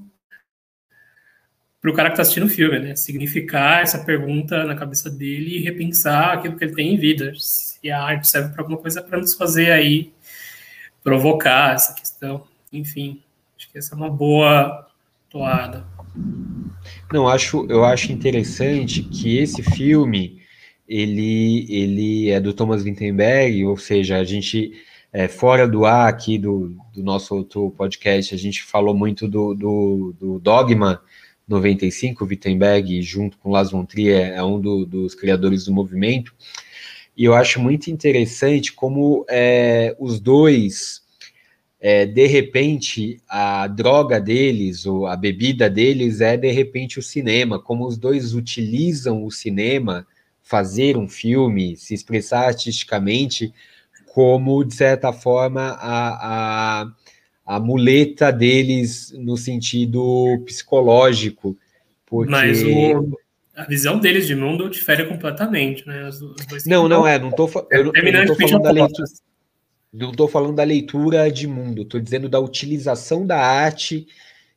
cara 1.94 2.10
que 2.10 2.14
está 2.14 2.24
assistindo 2.24 2.48
o 2.48 2.50
filme, 2.50 2.80
né? 2.80 2.96
Significar 2.96 3.84
essa 3.84 4.04
pergunta 4.04 4.64
na 4.64 4.74
cabeça 4.74 5.08
dele 5.12 5.58
e 5.58 5.64
repensar 5.64 6.34
aquilo 6.34 6.58
que 6.58 6.64
ele 6.64 6.74
tem 6.74 6.96
em 6.96 6.98
vida. 6.98 7.32
Se 7.38 7.92
a 7.92 8.02
arte 8.02 8.28
serve 8.28 8.50
para 8.54 8.64
alguma 8.64 8.80
coisa 8.80 9.04
para 9.04 9.20
nos 9.20 9.36
fazer 9.36 9.72
aí 9.72 10.12
provocar 11.04 11.76
essa 11.76 11.94
questão. 11.94 12.48
Enfim, 12.72 13.22
acho 13.56 13.72
que 13.72 13.78
essa 13.78 13.94
é 13.94 13.98
uma 13.98 14.10
boa 14.10 14.88
toada. 15.30 15.86
Não, 17.12 17.28
acho, 17.28 17.68
eu 17.70 17.86
acho 17.86 18.12
interessante 18.12 19.04
que 19.04 19.38
esse 19.38 19.62
filme 19.62 20.43
ele, 20.88 21.66
ele 21.70 22.30
é 22.30 22.40
do 22.40 22.54
Thomas 22.54 22.84
Wittenberg, 22.84 23.66
ou 23.66 23.78
seja, 23.78 24.18
a 24.18 24.24
gente, 24.24 24.74
é, 25.12 25.28
fora 25.28 25.68
do 25.68 25.86
ar 25.86 26.08
aqui 26.08 26.38
do, 26.38 26.76
do 26.94 27.02
nosso 27.02 27.36
outro 27.36 27.72
podcast, 27.72 28.34
a 28.34 28.38
gente 28.38 28.64
falou 28.64 28.94
muito 28.94 29.28
do, 29.28 29.54
do, 29.54 30.16
do 30.20 30.40
Dogma 30.40 31.02
95, 31.48 32.26
Wittenberg, 32.26 33.02
junto 33.02 33.38
com 33.38 33.52
Las 33.52 33.72
von 33.72 33.86
Trier, 33.86 34.34
é 34.34 34.44
um 34.44 34.60
do, 34.60 34.86
dos 34.86 35.16
criadores 35.16 35.66
do 35.66 35.74
movimento, 35.74 36.34
e 37.16 37.26
eu 37.26 37.34
acho 37.34 37.62
muito 37.62 37.92
interessante 37.92 38.74
como 38.74 39.26
é, 39.30 39.96
os 40.00 40.20
dois, 40.20 41.02
é, 41.80 42.06
de 42.06 42.26
repente, 42.26 43.22
a 43.30 43.68
droga 43.68 44.20
deles, 44.20 44.86
ou 44.86 45.06
a 45.06 45.16
bebida 45.16 45.70
deles 45.70 46.22
é, 46.22 46.36
de 46.36 46.52
repente, 46.52 46.98
o 46.98 47.04
cinema, 47.04 47.60
como 47.60 47.86
os 47.86 47.98
dois 47.98 48.34
utilizam 48.34 49.24
o 49.24 49.32
cinema 49.32 50.08
fazer 50.44 50.98
um 50.98 51.08
filme, 51.08 51.76
se 51.78 51.94
expressar 51.94 52.48
artisticamente, 52.48 53.54
como, 54.14 54.64
de 54.64 54.76
certa 54.76 55.12
forma, 55.12 55.70
a, 55.80 56.84
a, 56.84 57.56
a 57.56 57.60
muleta 57.60 58.32
deles 58.32 59.12
no 59.18 59.36
sentido 59.38 60.40
psicológico. 60.46 61.58
Porque... 62.06 62.30
Mas 62.30 62.62
o, 62.62 63.18
a 63.56 63.64
visão 63.64 63.98
deles 63.98 64.28
de 64.28 64.36
mundo 64.36 64.70
difere 64.70 65.06
completamente, 65.06 65.88
né? 65.88 66.08
Os, 66.08 66.22
os 66.22 66.66
não, 66.66 66.88
não 66.88 67.08
é, 67.08 67.18
não 67.18 67.30
estou 67.30 67.50
eu, 67.72 67.92
eu 67.94 68.14
não 68.14 68.26
tô 68.26 68.36
falando 68.36 68.64
da 68.64 68.72
leitura. 68.72 69.10
Não 69.94 70.10
estou 70.10 70.28
falando 70.28 70.56
da 70.56 70.64
leitura 70.64 71.32
de 71.32 71.48
mundo, 71.48 71.84
estou 71.84 72.00
dizendo 72.00 72.28
da 72.28 72.40
utilização 72.40 73.26
da 73.28 73.40
arte 73.40 74.08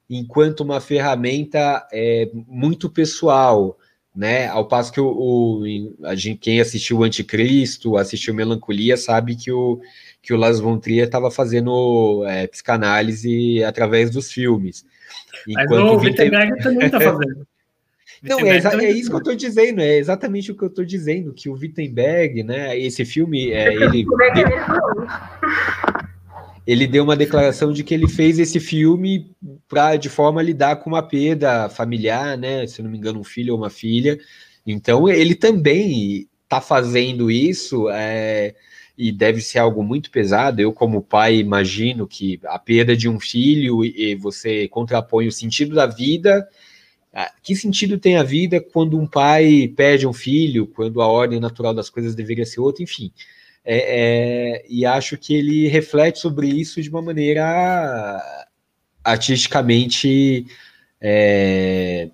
enquanto 0.08 0.60
uma 0.60 0.80
ferramenta 0.80 1.86
é, 1.92 2.30
muito 2.32 2.88
pessoal, 2.88 3.78
né? 4.16 4.48
Ao 4.48 4.66
passo 4.66 4.90
que 4.90 5.00
o, 5.00 5.06
o 5.06 5.62
a 6.04 6.14
gente, 6.14 6.38
quem 6.38 6.60
assistiu 6.60 6.98
o 6.98 7.04
Anticristo, 7.04 7.96
assistiu 7.96 8.34
Melancolia, 8.34 8.96
sabe 8.96 9.36
que 9.36 9.52
o 9.52 9.80
que 10.22 10.34
o 10.34 10.36
Las 10.36 10.58
von 10.58 10.76
Trier 10.76 11.04
estava 11.04 11.30
fazendo 11.30 12.24
é, 12.26 12.48
psicanálise 12.48 13.62
através 13.62 14.10
dos 14.10 14.32
filmes. 14.32 14.84
Enquanto 15.46 15.70
Mas 15.70 15.92
o 15.92 15.96
Wittenberg 15.98 16.62
também 16.62 16.86
está 16.86 17.00
fazendo. 17.00 17.46
Não, 18.22 18.40
é, 18.40 18.58
é, 18.58 18.90
isso 18.90 19.08
que 19.10 19.14
eu 19.14 19.20
estou 19.20 19.36
dizendo, 19.36 19.80
é 19.80 19.98
exatamente 19.98 20.50
o 20.50 20.56
que 20.56 20.64
eu 20.64 20.68
estou 20.68 20.84
dizendo, 20.84 21.32
que 21.32 21.48
o 21.48 21.52
Wittenberg, 21.52 22.42
né, 22.42 22.76
esse 22.76 23.04
filme, 23.04 23.52
é, 23.52 23.72
ele... 23.72 24.04
ele 26.66 26.86
deu 26.86 27.04
uma 27.04 27.16
declaração 27.16 27.72
de 27.72 27.84
que 27.84 27.94
ele 27.94 28.08
fez 28.08 28.38
esse 28.38 28.58
filme 28.58 29.30
para 29.68 29.96
de 29.96 30.08
forma 30.08 30.40
a 30.40 30.44
lidar 30.44 30.76
com 30.76 30.90
uma 30.90 31.02
perda 31.02 31.68
familiar, 31.68 32.36
né? 32.36 32.66
Se 32.66 32.82
não 32.82 32.90
me 32.90 32.98
engano, 32.98 33.20
um 33.20 33.24
filho 33.24 33.52
ou 33.52 33.60
uma 33.60 33.70
filha. 33.70 34.18
Então 34.66 35.08
ele 35.08 35.34
também 35.36 36.28
está 36.42 36.60
fazendo 36.60 37.30
isso 37.30 37.88
é, 37.90 38.54
e 38.98 39.12
deve 39.12 39.40
ser 39.40 39.60
algo 39.60 39.82
muito 39.82 40.10
pesado. 40.10 40.60
Eu, 40.60 40.72
como 40.72 41.02
pai, 41.02 41.36
imagino 41.36 42.06
que 42.06 42.40
a 42.46 42.58
perda 42.58 42.96
de 42.96 43.08
um 43.08 43.20
filho 43.20 43.84
e 43.84 44.16
você 44.16 44.66
contrapõe 44.66 45.28
o 45.28 45.32
sentido 45.32 45.74
da 45.74 45.86
vida. 45.86 46.48
Que 47.42 47.56
sentido 47.56 47.96
tem 47.96 48.16
a 48.16 48.22
vida 48.22 48.60
quando 48.60 48.98
um 48.98 49.06
pai 49.06 49.72
perde 49.74 50.06
um 50.06 50.12
filho, 50.12 50.66
quando 50.66 51.00
a 51.00 51.06
ordem 51.06 51.40
natural 51.40 51.72
das 51.72 51.88
coisas 51.88 52.14
deveria 52.14 52.44
ser 52.44 52.60
outra, 52.60 52.82
enfim. 52.82 53.10
É, 53.68 54.60
é, 54.60 54.64
e 54.68 54.86
acho 54.86 55.18
que 55.18 55.34
ele 55.34 55.66
reflete 55.66 56.20
sobre 56.20 56.46
isso 56.46 56.80
de 56.80 56.88
uma 56.88 57.02
maneira 57.02 58.22
artisticamente 59.02 60.46
é, 61.00 62.08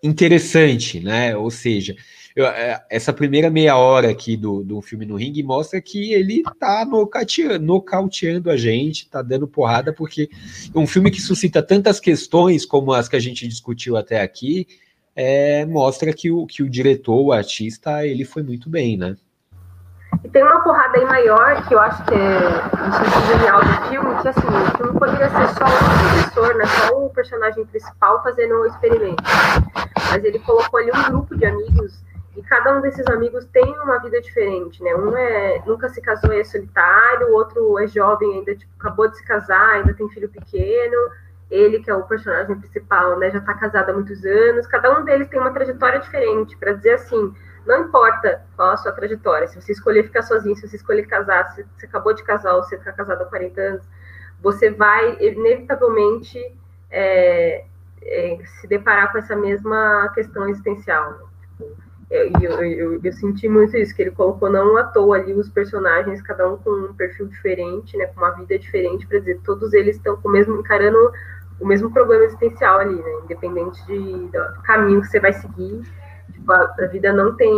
interessante, 0.00 1.00
né? 1.00 1.36
Ou 1.36 1.50
seja, 1.50 1.96
eu, 2.36 2.46
é, 2.46 2.84
essa 2.88 3.12
primeira 3.12 3.50
meia 3.50 3.76
hora 3.76 4.10
aqui 4.10 4.36
do, 4.36 4.62
do 4.62 4.80
filme 4.80 5.04
no 5.04 5.16
ringue 5.16 5.42
mostra 5.42 5.80
que 5.80 6.12
ele 6.12 6.44
tá 6.60 6.84
nocauteando, 6.84 7.64
nocauteando 7.64 8.48
a 8.48 8.56
gente, 8.56 9.08
tá 9.08 9.22
dando 9.22 9.48
porrada, 9.48 9.92
porque 9.92 10.30
um 10.72 10.86
filme 10.86 11.10
que 11.10 11.20
suscita 11.20 11.60
tantas 11.60 11.98
questões 11.98 12.64
como 12.64 12.92
as 12.92 13.08
que 13.08 13.16
a 13.16 13.20
gente 13.20 13.48
discutiu 13.48 13.96
até 13.96 14.20
aqui, 14.20 14.68
é, 15.16 15.66
mostra 15.66 16.12
que 16.12 16.30
o, 16.30 16.46
que 16.46 16.62
o 16.62 16.70
diretor, 16.70 17.20
o 17.20 17.32
artista, 17.32 18.06
ele 18.06 18.24
foi 18.24 18.44
muito 18.44 18.70
bem, 18.70 18.96
né? 18.96 19.16
E 20.24 20.28
tem 20.28 20.42
uma 20.42 20.60
porrada 20.62 20.98
aí 20.98 21.04
maior, 21.04 21.66
que 21.66 21.74
eu 21.74 21.80
acho 21.80 22.04
que 22.04 22.14
é 22.14 22.18
o 22.18 23.38
genial 23.38 23.60
do 23.60 23.88
filme, 23.88 24.22
que 24.22 24.28
assim, 24.28 24.40
o 24.40 24.76
filme 24.76 24.98
poderia 24.98 25.28
ser 25.28 25.48
só 25.48 25.64
um 25.64 26.32
professor, 26.32 26.54
né, 26.54 26.64
só 26.66 27.06
o 27.06 27.10
personagem 27.10 27.64
principal 27.66 28.22
fazendo 28.22 28.60
um 28.60 28.66
experimento. 28.66 29.22
Mas 30.10 30.24
ele 30.24 30.38
colocou 30.40 30.78
ali 30.78 30.90
um 30.92 31.10
grupo 31.10 31.36
de 31.36 31.44
amigos 31.44 32.04
e 32.36 32.42
cada 32.42 32.76
um 32.76 32.80
desses 32.80 33.06
amigos 33.08 33.44
tem 33.46 33.64
uma 33.80 33.98
vida 33.98 34.20
diferente, 34.20 34.82
né? 34.82 34.94
Um 34.94 35.16
é 35.16 35.62
nunca 35.66 35.88
se 35.90 36.00
casou 36.00 36.32
e 36.32 36.40
é 36.40 36.44
solitário, 36.44 37.28
o 37.28 37.34
outro 37.34 37.78
é 37.78 37.86
jovem 37.86 38.38
ainda, 38.38 38.54
tipo, 38.54 38.72
acabou 38.78 39.08
de 39.08 39.18
se 39.18 39.24
casar, 39.24 39.70
ainda 39.70 39.92
tem 39.92 40.08
filho 40.08 40.28
pequeno. 40.28 41.10
Ele, 41.50 41.82
que 41.82 41.90
é 41.90 41.94
o 41.94 42.04
personagem 42.04 42.58
principal, 42.58 43.18
né, 43.18 43.30
já 43.30 43.38
está 43.38 43.52
casado 43.52 43.90
há 43.90 43.92
muitos 43.92 44.24
anos. 44.24 44.66
Cada 44.66 44.98
um 44.98 45.04
deles 45.04 45.28
tem 45.28 45.38
uma 45.38 45.52
trajetória 45.52 46.00
diferente, 46.00 46.56
para 46.56 46.72
dizer 46.72 46.94
assim, 46.94 47.34
não 47.66 47.84
importa 47.84 48.42
qual 48.56 48.70
a 48.70 48.76
sua 48.76 48.92
trajetória, 48.92 49.46
se 49.46 49.60
você 49.60 49.72
escolher 49.72 50.04
ficar 50.04 50.22
sozinho, 50.22 50.56
se 50.56 50.68
você 50.68 50.76
escolher 50.76 51.06
casar, 51.06 51.44
se 51.54 51.64
você 51.76 51.86
acabou 51.86 52.14
de 52.14 52.24
casar 52.24 52.54
ou 52.54 52.62
você 52.62 52.76
está 52.76 52.92
casado 52.92 53.22
há 53.22 53.26
40 53.26 53.60
anos, 53.60 53.82
você 54.40 54.70
vai 54.70 55.16
inevitavelmente 55.20 56.38
é, 56.90 57.64
é, 58.02 58.38
se 58.60 58.66
deparar 58.66 59.12
com 59.12 59.18
essa 59.18 59.36
mesma 59.36 60.10
questão 60.14 60.48
existencial. 60.48 61.30
Tipo, 61.40 61.70
eu, 62.10 62.30
eu, 62.42 62.64
eu, 62.64 63.00
eu, 63.02 63.12
senti 63.12 63.48
muito 63.48 63.76
isso, 63.76 63.94
que 63.94 64.02
ele 64.02 64.10
colocou 64.10 64.50
não 64.50 64.76
à 64.76 64.84
toa 64.84 65.16
ali 65.16 65.32
os 65.32 65.48
personagens, 65.48 66.20
cada 66.20 66.48
um 66.50 66.56
com 66.58 66.70
um 66.70 66.94
perfil 66.94 67.26
diferente, 67.26 67.96
né, 67.96 68.06
com 68.06 68.20
uma 68.20 68.32
vida 68.32 68.58
diferente, 68.58 69.06
para 69.06 69.20
dizer 69.20 69.40
todos 69.44 69.72
eles 69.72 69.96
estão 69.96 70.16
com 70.16 70.28
o 70.28 70.32
mesmo, 70.32 70.58
encarando 70.58 71.12
o 71.60 71.66
mesmo 71.66 71.90
problema 71.92 72.24
existencial 72.24 72.80
ali, 72.80 72.96
né, 72.96 73.20
independente 73.24 73.86
de, 73.86 74.28
do 74.28 74.62
caminho 74.64 75.00
que 75.00 75.06
você 75.06 75.20
vai 75.20 75.32
seguir 75.32 75.80
a 76.48 76.86
vida 76.86 77.12
não 77.12 77.36
tem, 77.36 77.50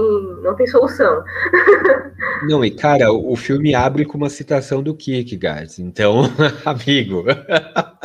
não 0.43 0.55
tem 0.55 0.67
solução. 0.67 1.25
Não, 2.43 2.65
e 2.65 2.71
cara, 2.71 3.13
o 3.13 3.37
filme 3.37 3.75
abre 3.75 4.05
com 4.05 4.19
uma 4.19 4.29
citação 4.29 4.83
do 4.83 4.95
Kierkegaard. 4.95 5.81
Então, 5.81 6.23
amigo, 6.65 7.25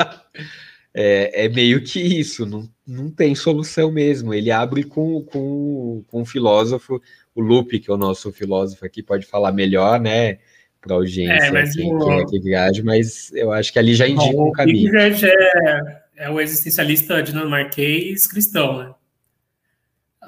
é, 0.93 1.45
é, 1.45 1.49
meio 1.49 1.83
que 1.83 1.99
isso, 1.99 2.45
não, 2.45 2.69
não 2.87 3.09
tem 3.09 3.35
solução 3.35 3.91
mesmo. 3.91 4.33
Ele 4.33 4.51
abre 4.51 4.83
com, 4.83 5.21
com, 5.23 6.03
com 6.07 6.21
um 6.21 6.25
filósofo, 6.25 7.01
o 7.35 7.41
Lupe, 7.41 7.79
que 7.79 7.91
é 7.91 7.93
o 7.93 7.97
nosso 7.97 8.31
filósofo 8.31 8.85
aqui, 8.85 9.03
pode 9.03 9.25
falar 9.25 9.51
melhor, 9.51 9.99
né? 9.99 10.37
para 10.81 10.95
audiência 10.95 11.47
é, 11.47 11.51
mas 11.51 11.75
quem, 11.75 11.93
o... 11.93 11.99
quem 11.99 12.19
é 12.19 12.25
Kierkegaard, 12.25 12.83
mas 12.83 13.31
eu 13.33 13.51
acho 13.51 13.73
que 13.73 13.79
ali 13.79 13.93
já 13.93 14.07
indica 14.07 14.31
Bom, 14.31 14.47
um 14.47 14.51
caminho. 14.51 14.89
Kierkegaard 14.89 15.25
é, 15.25 16.25
é 16.25 16.29
o 16.29 16.39
existencialista 16.39 17.21
dinamarquês 17.21 18.25
cristão, 18.27 18.77
né? 18.77 18.93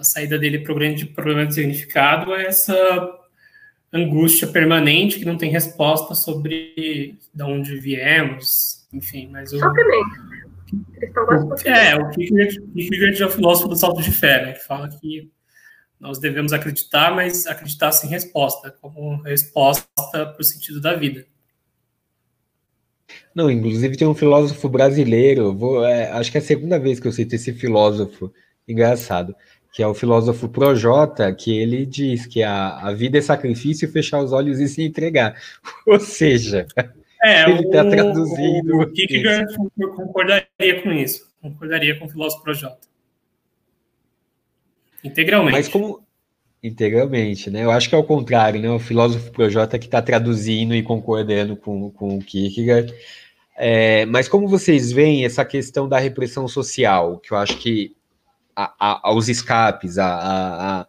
A 0.02 0.04
saída 0.04 0.40
dele 0.40 0.58
para 0.58 0.72
o 0.72 0.76
grande 0.76 1.06
problema 1.06 1.46
de 1.46 1.54
significado 1.54 2.34
é 2.34 2.48
essa 2.48 2.76
angústia 3.94 4.48
permanente 4.48 5.20
que 5.20 5.26
não 5.26 5.38
tem 5.38 5.52
resposta 5.52 6.16
sobre 6.16 7.20
de 7.32 7.44
onde 7.44 7.80
viemos, 7.80 8.88
enfim, 8.92 9.30
mas 9.32 9.54
o... 9.54 9.60
Sofrimento. 9.60 10.42
É, 11.66 11.96
o 11.96 12.10
Kierkegaard 12.10 13.22
é 13.22 13.26
o 13.28 13.30
filósofo 13.30 13.68
do 13.68 13.76
salto 13.76 14.02
de 14.02 14.10
fé, 14.10 14.44
né, 14.44 14.54
que 14.54 14.66
fala 14.66 14.90
que 14.90 15.30
nós 16.00 16.18
devemos 16.18 16.52
acreditar, 16.52 17.16
mas 17.16 17.46
acreditar 17.46 17.92
sem 17.92 18.10
resposta, 18.10 18.74
como 18.82 19.22
resposta 19.22 19.86
para 20.08 20.36
o 20.40 20.44
sentido 20.44 20.82
da 20.82 20.96
vida. 20.96 21.28
Não, 23.36 23.52
inclusive 23.52 23.96
tem 23.96 24.08
um 24.08 24.16
filósofo 24.16 24.68
brasileiro, 24.68 25.56
vou, 25.56 25.86
é, 25.86 26.10
acho 26.10 26.32
que 26.32 26.40
é 26.40 26.42
a 26.42 26.44
segunda 26.44 26.80
vez 26.80 27.00
que 27.00 27.08
eu 27.08 27.12
cito 27.12 27.36
esse 27.36 27.54
filósofo, 27.54 28.34
engraçado, 28.68 29.36
que 29.72 29.82
é 29.82 29.88
o 29.88 29.94
filósofo 29.94 30.50
Projota, 30.50 31.34
que 31.34 31.58
ele 31.58 31.86
diz 31.86 32.26
que 32.26 32.44
a, 32.44 32.78
a 32.80 32.94
vida 32.94 33.18
é 33.18 33.22
sacrifício, 33.22 33.90
fechar 33.92 34.22
os 34.22 34.34
olhos 34.34 34.60
e 34.60 34.68
se 34.68 34.84
entregar. 34.84 35.36
Ou 35.88 36.00
seja, 36.00 36.68
é, 37.24 37.44
ele 37.50 37.66
está 37.66 37.90
traduzindo. 37.90 38.82
O 38.82 38.92
Kierkegaard 38.92 39.56
concordaria 39.96 40.84
com 40.84 40.92
isso, 40.92 41.32
concordaria 41.42 41.98
com 41.98 42.06
o 42.06 42.10
filósofo 42.10 42.44
Projota. 42.44 42.80
Integralmente. 45.04 45.54
Mas 45.54 45.68
como. 45.68 46.02
Integralmente, 46.64 47.50
né? 47.50 47.64
Eu 47.64 47.72
acho 47.72 47.90
que 47.90 47.96
é 47.96 47.98
o 47.98 48.04
contrário, 48.04 48.62
né? 48.62 48.70
O 48.70 48.78
filósofo 48.78 49.32
Projota 49.32 49.80
que 49.80 49.86
está 49.86 50.00
traduzindo 50.00 50.76
e 50.76 50.84
concordando 50.84 51.56
com, 51.56 51.90
com 51.90 52.18
o 52.18 52.24
Kierkegaard. 52.24 52.94
É, 53.58 54.06
mas 54.06 54.28
como 54.28 54.48
vocês 54.48 54.92
veem 54.92 55.26
essa 55.26 55.44
questão 55.44 55.88
da 55.88 55.98
repressão 55.98 56.48
social, 56.48 57.18
que 57.18 57.34
eu 57.34 57.38
acho 57.38 57.58
que 57.58 57.96
a, 58.56 58.74
a, 58.80 59.10
aos 59.10 59.28
escapes, 59.28 59.98
a, 59.98 60.88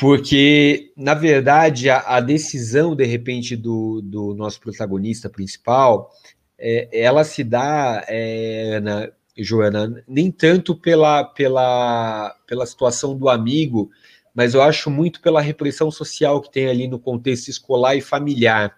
porque, 0.00 0.92
na 0.96 1.12
verdade, 1.12 1.90
a, 1.90 2.20
decisão, 2.20 2.96
de 2.96 3.04
repente, 3.04 3.54
do, 3.54 4.00
do 4.02 4.34
nosso 4.34 4.58
protagonista 4.58 5.28
principal, 5.28 6.10
é, 6.58 6.88
ela 6.90 7.22
se 7.22 7.44
dá, 7.44 8.02
é, 8.08 8.76
Ana, 8.76 9.12
Joana, 9.36 10.02
nem 10.08 10.30
tanto 10.30 10.74
pela, 10.74 11.24
pela, 11.24 12.34
pela 12.46 12.64
situação 12.64 13.14
do 13.14 13.28
amigo, 13.28 13.90
mas 14.34 14.54
eu 14.54 14.62
acho 14.62 14.90
muito 14.90 15.20
pela 15.20 15.40
repressão 15.40 15.90
social 15.90 16.40
que 16.40 16.50
tem 16.50 16.68
ali 16.68 16.88
no 16.88 16.98
contexto 16.98 17.48
escolar 17.48 17.94
e 17.94 18.00
familiar, 18.00 18.74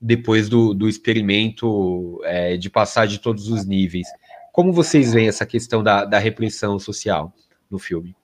depois 0.00 0.48
do, 0.48 0.74
do 0.74 0.88
experimento 0.88 2.20
é, 2.24 2.56
de 2.56 2.70
passar 2.70 3.06
de 3.06 3.18
todos 3.18 3.48
os 3.48 3.64
níveis. 3.64 4.06
Como 4.52 4.72
vocês 4.72 5.12
veem 5.12 5.28
essa 5.28 5.46
questão 5.46 5.82
da, 5.82 6.04
da 6.04 6.18
repressão 6.18 6.78
social 6.78 7.34
no 7.70 7.78
filme? 7.78 8.14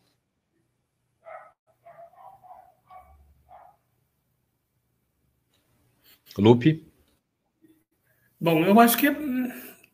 Lupe? 6.37 6.87
Bom, 8.41 8.65
eu 8.65 8.79
acho 8.79 8.97
que, 8.97 9.09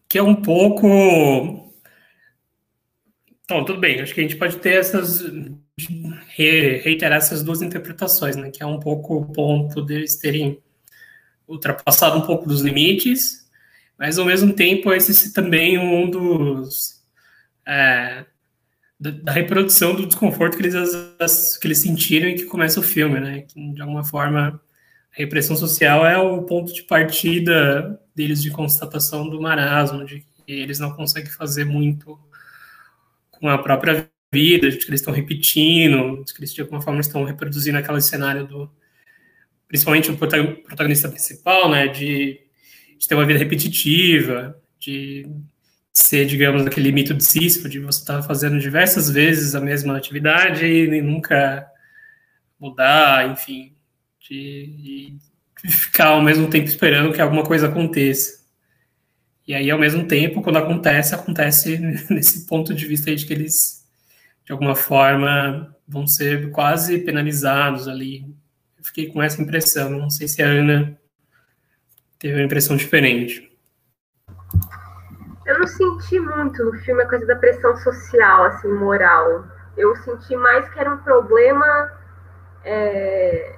que 0.06 0.18
é 0.18 0.22
um 0.22 0.34
pouco 0.34 0.86
então, 3.44 3.62
tudo 3.62 3.78
bem. 3.78 4.00
Acho 4.00 4.14
que 4.14 4.20
a 4.20 4.22
gente 4.22 4.36
pode 4.36 4.56
ter 4.56 4.74
essas. 4.76 5.22
reiterar 6.28 7.18
essas 7.18 7.42
duas 7.42 7.60
interpretações, 7.60 8.36
né? 8.36 8.50
Que 8.50 8.62
é 8.62 8.66
um 8.66 8.80
pouco 8.80 9.16
o 9.16 9.32
ponto 9.32 9.82
deles 9.82 10.16
terem 10.16 10.58
ultrapassado 11.46 12.16
um 12.16 12.22
pouco 12.22 12.48
dos 12.48 12.62
limites, 12.62 13.43
mas 13.98 14.18
ao 14.18 14.26
mesmo 14.26 14.52
tempo 14.52 14.92
esse 14.92 15.32
também 15.32 15.78
um 15.78 16.08
dos. 16.10 17.02
É, 17.66 18.26
da, 18.98 19.10
da, 19.10 19.32
reprodução 19.32 19.94
do 19.94 20.06
desconforto 20.06 20.56
que 20.56 20.62
eles, 20.62 21.56
que 21.58 21.66
eles 21.66 21.78
sentiram 21.78 22.28
e 22.28 22.34
que 22.34 22.44
começa 22.44 22.80
o 22.80 22.82
filme, 22.82 23.20
né? 23.20 23.42
Que, 23.42 23.72
de 23.72 23.80
alguma 23.80 24.04
forma, 24.04 24.60
a 25.12 25.16
repressão 25.16 25.56
social 25.56 26.06
é 26.06 26.18
o 26.18 26.42
ponto 26.42 26.72
de 26.72 26.82
partida 26.82 28.00
deles 28.14 28.42
de 28.42 28.50
constatação 28.50 29.28
do 29.28 29.40
marasmo, 29.40 30.04
de 30.04 30.20
que 30.20 30.52
eles 30.52 30.78
não 30.78 30.92
conseguem 30.92 31.30
fazer 31.30 31.64
muito 31.64 32.18
com 33.30 33.48
a 33.48 33.58
própria 33.58 34.08
vida, 34.32 34.70
de 34.70 34.78
que 34.78 34.86
eles 34.88 35.00
estão 35.00 35.14
repetindo, 35.14 36.24
de 36.24 36.32
que 36.32 36.40
eles 36.40 36.52
de 36.52 36.60
alguma 36.60 36.80
forma 36.80 37.00
estão 37.00 37.24
reproduzindo 37.24 37.78
aquele 37.78 38.00
cenário 38.00 38.46
do 38.46 38.70
principalmente 39.66 40.10
o 40.10 40.16
protagonista 40.16 41.08
principal, 41.08 41.68
né, 41.68 41.88
de, 41.88 42.43
de 43.04 43.08
ter 43.08 43.14
uma 43.14 43.26
vida 43.26 43.38
repetitiva, 43.38 44.58
de 44.80 45.30
ser, 45.92 46.24
digamos, 46.24 46.66
aquele 46.66 46.90
mito 46.90 47.12
de 47.12 47.22
Sísifo, 47.22 47.68
de 47.68 47.78
você 47.78 48.00
estar 48.00 48.16
tá 48.16 48.22
fazendo 48.22 48.58
diversas 48.58 49.10
vezes 49.10 49.54
a 49.54 49.60
mesma 49.60 49.94
atividade 49.94 50.64
e 50.64 51.02
nunca 51.02 51.66
mudar, 52.58 53.30
enfim, 53.30 53.74
de, 54.18 55.18
de 55.62 55.70
ficar 55.70 56.08
ao 56.08 56.22
mesmo 56.22 56.48
tempo 56.48 56.66
esperando 56.66 57.12
que 57.12 57.20
alguma 57.20 57.44
coisa 57.44 57.68
aconteça. 57.68 58.42
E 59.46 59.54
aí, 59.54 59.70
ao 59.70 59.78
mesmo 59.78 60.08
tempo, 60.08 60.40
quando 60.40 60.56
acontece, 60.56 61.14
acontece 61.14 61.78
nesse 62.08 62.46
ponto 62.46 62.72
de 62.72 62.86
vista 62.86 63.14
de 63.14 63.26
que 63.26 63.34
eles, 63.34 63.86
de 64.46 64.52
alguma 64.52 64.74
forma, 64.74 65.76
vão 65.86 66.06
ser 66.06 66.50
quase 66.52 66.98
penalizados 67.00 67.86
ali. 67.86 68.22
Eu 68.78 68.84
fiquei 68.84 69.08
com 69.08 69.22
essa 69.22 69.42
impressão. 69.42 69.90
Não 69.90 70.08
sei 70.08 70.26
se 70.26 70.42
a 70.42 70.46
Ana 70.46 70.98
teve 72.18 72.34
uma 72.34 72.44
impressão 72.44 72.76
diferente. 72.76 73.50
Eu 75.46 75.58
não 75.58 75.66
senti 75.66 76.18
muito 76.18 76.64
no 76.64 76.72
filme 76.80 77.02
a 77.02 77.08
coisa 77.08 77.26
da 77.26 77.36
pressão 77.36 77.76
social, 77.76 78.44
assim, 78.44 78.72
moral. 78.72 79.44
Eu 79.76 79.94
senti 79.96 80.34
mais 80.36 80.68
que 80.70 80.80
era 80.80 80.92
um 80.92 80.98
problema. 80.98 81.92
É... 82.64 83.56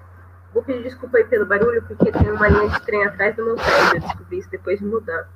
Vou 0.53 0.63
pedir 0.63 0.83
desculpa 0.83 1.19
aí 1.19 1.25
pelo 1.25 1.47
barulho, 1.47 1.83
porque 1.83 2.11
tem 2.11 2.31
uma 2.31 2.49
linha 2.49 2.69
de 2.71 2.81
trem 2.85 3.05
atrás 3.05 3.37
do 3.37 3.45
meu 3.45 3.55
prédio. 3.57 3.97
Eu 3.97 4.01
descobri 4.01 4.39
isso 4.39 4.51
depois 4.51 4.79
de 4.79 4.85
mudar 4.85 5.29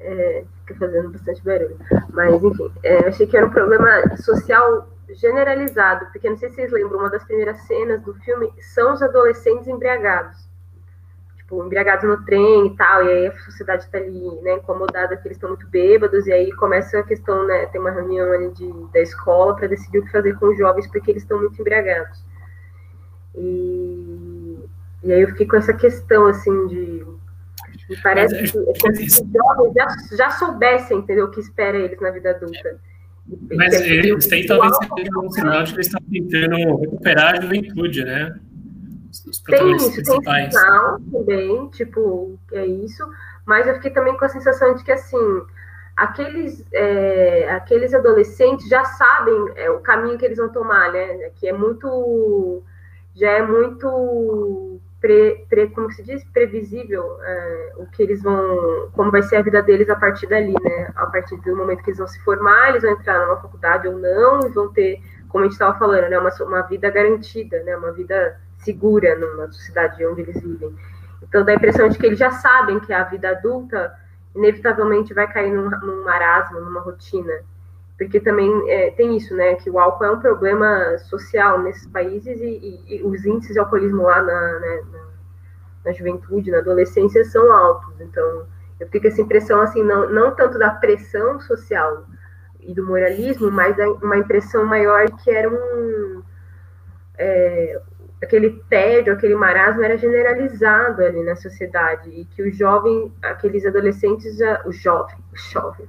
é, 0.00 0.44
fica 0.60 0.74
fazendo 0.78 1.10
bastante 1.10 1.42
barulho. 1.42 1.78
Mas, 2.10 2.42
enfim, 2.42 2.72
é, 2.82 3.08
achei 3.08 3.26
que 3.26 3.36
era 3.36 3.46
um 3.46 3.50
problema 3.50 4.16
social 4.16 4.88
generalizado, 5.08 6.06
porque 6.06 6.28
não 6.28 6.36
sei 6.36 6.48
se 6.48 6.56
vocês 6.56 6.72
lembram, 6.72 6.98
uma 6.98 7.10
das 7.10 7.24
primeiras 7.24 7.60
cenas 7.66 8.02
do 8.02 8.14
filme 8.14 8.52
são 8.74 8.92
os 8.92 9.02
adolescentes 9.02 9.68
embriagados. 9.68 10.45
Tipo, 11.46 11.64
embriagados 11.64 12.04
no 12.04 12.24
trem 12.24 12.66
e 12.66 12.76
tal, 12.76 13.04
e 13.04 13.08
aí 13.08 13.26
a 13.28 13.38
sociedade 13.38 13.84
está 13.84 13.98
ali, 13.98 14.40
né, 14.42 14.54
incomodada 14.54 15.16
que 15.16 15.28
eles 15.28 15.36
estão 15.36 15.50
muito 15.50 15.68
bêbados, 15.68 16.26
e 16.26 16.32
aí 16.32 16.52
começa 16.52 16.98
a 16.98 17.04
questão, 17.04 17.46
né, 17.46 17.66
tem 17.66 17.80
uma 17.80 17.92
reunião 17.92 18.32
ali 18.32 18.50
de, 18.50 18.68
da 18.92 19.00
escola 19.00 19.54
para 19.54 19.68
decidir 19.68 20.00
o 20.00 20.04
que 20.04 20.10
fazer 20.10 20.36
com 20.40 20.46
os 20.46 20.58
jovens, 20.58 20.88
porque 20.88 21.12
eles 21.12 21.22
estão 21.22 21.38
muito 21.38 21.60
embriagados. 21.60 22.24
E, 23.36 24.58
e 25.04 25.12
aí 25.12 25.22
eu 25.22 25.28
fiquei 25.28 25.46
com 25.46 25.56
essa 25.56 25.72
questão, 25.72 26.26
assim, 26.26 26.66
de 26.66 27.06
me 27.88 27.96
parece 28.02 28.34
Mas, 28.34 28.50
que, 28.50 28.58
é 28.58 28.92
que 28.92 29.04
os 29.04 29.14
jovens 29.14 29.72
já, 29.72 30.16
já 30.16 30.30
soubessem, 30.30 30.98
entendeu, 30.98 31.26
o 31.26 31.30
que 31.30 31.38
espera 31.38 31.78
eles 31.78 32.00
na 32.00 32.10
vida 32.10 32.30
adulta. 32.30 32.80
Mas 33.54 33.72
eles 33.80 34.26
têm 34.26 34.46
talvez 34.46 34.76
um 35.16 35.30
sinal 35.30 35.62
de 35.62 35.72
que 35.72 35.76
eles 35.76 35.86
estão 35.86 36.00
tentando 36.10 36.76
recuperar 36.76 37.36
a 37.36 37.40
juventude, 37.40 38.04
né? 38.04 38.36
Os 39.24 39.40
tem 39.40 39.76
isso, 39.76 39.92
principais. 39.92 40.50
tem 40.50 40.60
sinal 40.60 40.98
também, 41.12 41.68
tipo, 41.68 42.38
que 42.48 42.56
é 42.56 42.66
isso. 42.66 43.08
Mas 43.44 43.66
eu 43.66 43.74
fiquei 43.74 43.90
também 43.90 44.16
com 44.16 44.24
a 44.24 44.28
sensação 44.28 44.74
de 44.74 44.82
que, 44.82 44.92
assim, 44.92 45.42
aqueles, 45.96 46.64
é, 46.72 47.50
aqueles 47.52 47.94
adolescentes 47.94 48.68
já 48.68 48.84
sabem 48.84 49.52
é, 49.56 49.70
o 49.70 49.80
caminho 49.80 50.18
que 50.18 50.24
eles 50.24 50.38
vão 50.38 50.48
tomar, 50.48 50.92
né? 50.92 51.30
Que 51.36 51.48
é 51.48 51.52
muito. 51.52 52.62
Já 53.14 53.30
é 53.30 53.42
muito 53.42 54.78
pre, 55.00 55.46
pre, 55.48 55.68
como 55.68 55.90
se 55.92 56.02
diz, 56.02 56.24
previsível 56.24 57.18
é, 57.22 57.72
o 57.76 57.86
que 57.86 58.02
eles 58.02 58.22
vão, 58.22 58.90
como 58.92 59.10
vai 59.10 59.22
ser 59.22 59.36
a 59.36 59.42
vida 59.42 59.62
deles 59.62 59.88
a 59.88 59.96
partir 59.96 60.26
dali, 60.26 60.52
né? 60.52 60.92
A 60.96 61.06
partir 61.06 61.36
do 61.36 61.56
momento 61.56 61.82
que 61.82 61.90
eles 61.90 61.98
vão 61.98 62.08
se 62.08 62.18
formar, 62.24 62.70
eles 62.70 62.82
vão 62.82 62.92
entrar 62.92 63.24
numa 63.24 63.40
faculdade 63.40 63.88
ou 63.88 63.98
não, 63.98 64.40
e 64.40 64.48
vão 64.50 64.72
ter, 64.72 65.00
como 65.28 65.44
a 65.44 65.46
gente 65.46 65.52
estava 65.52 65.78
falando, 65.78 66.08
né, 66.08 66.18
uma, 66.18 66.30
uma 66.40 66.62
vida 66.62 66.90
garantida, 66.90 67.62
né? 67.62 67.76
Uma 67.76 67.92
vida 67.92 68.38
segura 68.66 69.16
numa 69.16 69.50
sociedade 69.50 70.04
onde 70.04 70.20
eles 70.20 70.42
vivem. 70.42 70.74
Então 71.22 71.44
dá 71.44 71.52
a 71.52 71.54
impressão 71.54 71.88
de 71.88 71.98
que 71.98 72.06
eles 72.06 72.18
já 72.18 72.30
sabem 72.30 72.78
que 72.80 72.92
a 72.92 73.04
vida 73.04 73.30
adulta 73.30 73.94
inevitavelmente 74.34 75.14
vai 75.14 75.26
cair 75.32 75.52
num, 75.52 75.70
num 75.70 76.04
marasmo, 76.04 76.60
numa 76.60 76.80
rotina 76.80 77.32
porque 77.98 78.20
também 78.20 78.50
é, 78.70 78.90
tem 78.90 79.16
isso, 79.16 79.34
né, 79.34 79.54
que 79.54 79.70
o 79.70 79.78
álcool 79.78 80.04
é 80.04 80.10
um 80.10 80.20
problema 80.20 80.98
social 80.98 81.62
nesses 81.62 81.86
países 81.86 82.40
e, 82.40 82.82
e, 82.86 82.96
e 82.96 83.02
os 83.02 83.24
índices 83.24 83.54
de 83.54 83.58
alcoolismo 83.58 84.02
lá 84.02 84.22
na, 84.22 84.58
né, 84.60 84.82
na, 84.92 84.98
na, 85.86 85.92
juventude, 85.92 86.50
na 86.50 86.58
adolescência 86.58 87.24
são 87.24 87.50
altos. 87.50 87.98
Então, 88.00 88.46
eu 88.78 88.86
fico 88.88 89.02
com 89.02 89.08
essa 89.08 89.22
impressão, 89.22 89.62
assim, 89.62 89.82
não, 89.82 90.10
não 90.10 90.34
tanto 90.34 90.58
da 90.58 90.70
pressão 90.70 91.40
social 91.40 92.04
e 92.60 92.74
do 92.74 92.86
moralismo, 92.86 93.50
mas 93.50 93.76
uma 94.02 94.18
impressão 94.18 94.64
maior 94.66 95.10
que 95.22 95.30
era 95.30 95.48
um... 95.48 96.22
É, 97.18 97.80
aquele 98.22 98.62
tédio, 98.68 99.12
aquele 99.12 99.34
marasmo 99.34 99.82
era 99.82 99.96
generalizado 99.96 101.02
ali 101.02 101.22
na 101.22 101.36
sociedade 101.36 102.08
e 102.10 102.24
que 102.24 102.42
o 102.42 102.52
jovem, 102.52 103.12
aqueles 103.22 103.64
adolescentes, 103.66 104.36
já, 104.36 104.62
o 104.64 104.72
jovem, 104.72 105.16
o 105.32 105.36
jovem, 105.36 105.86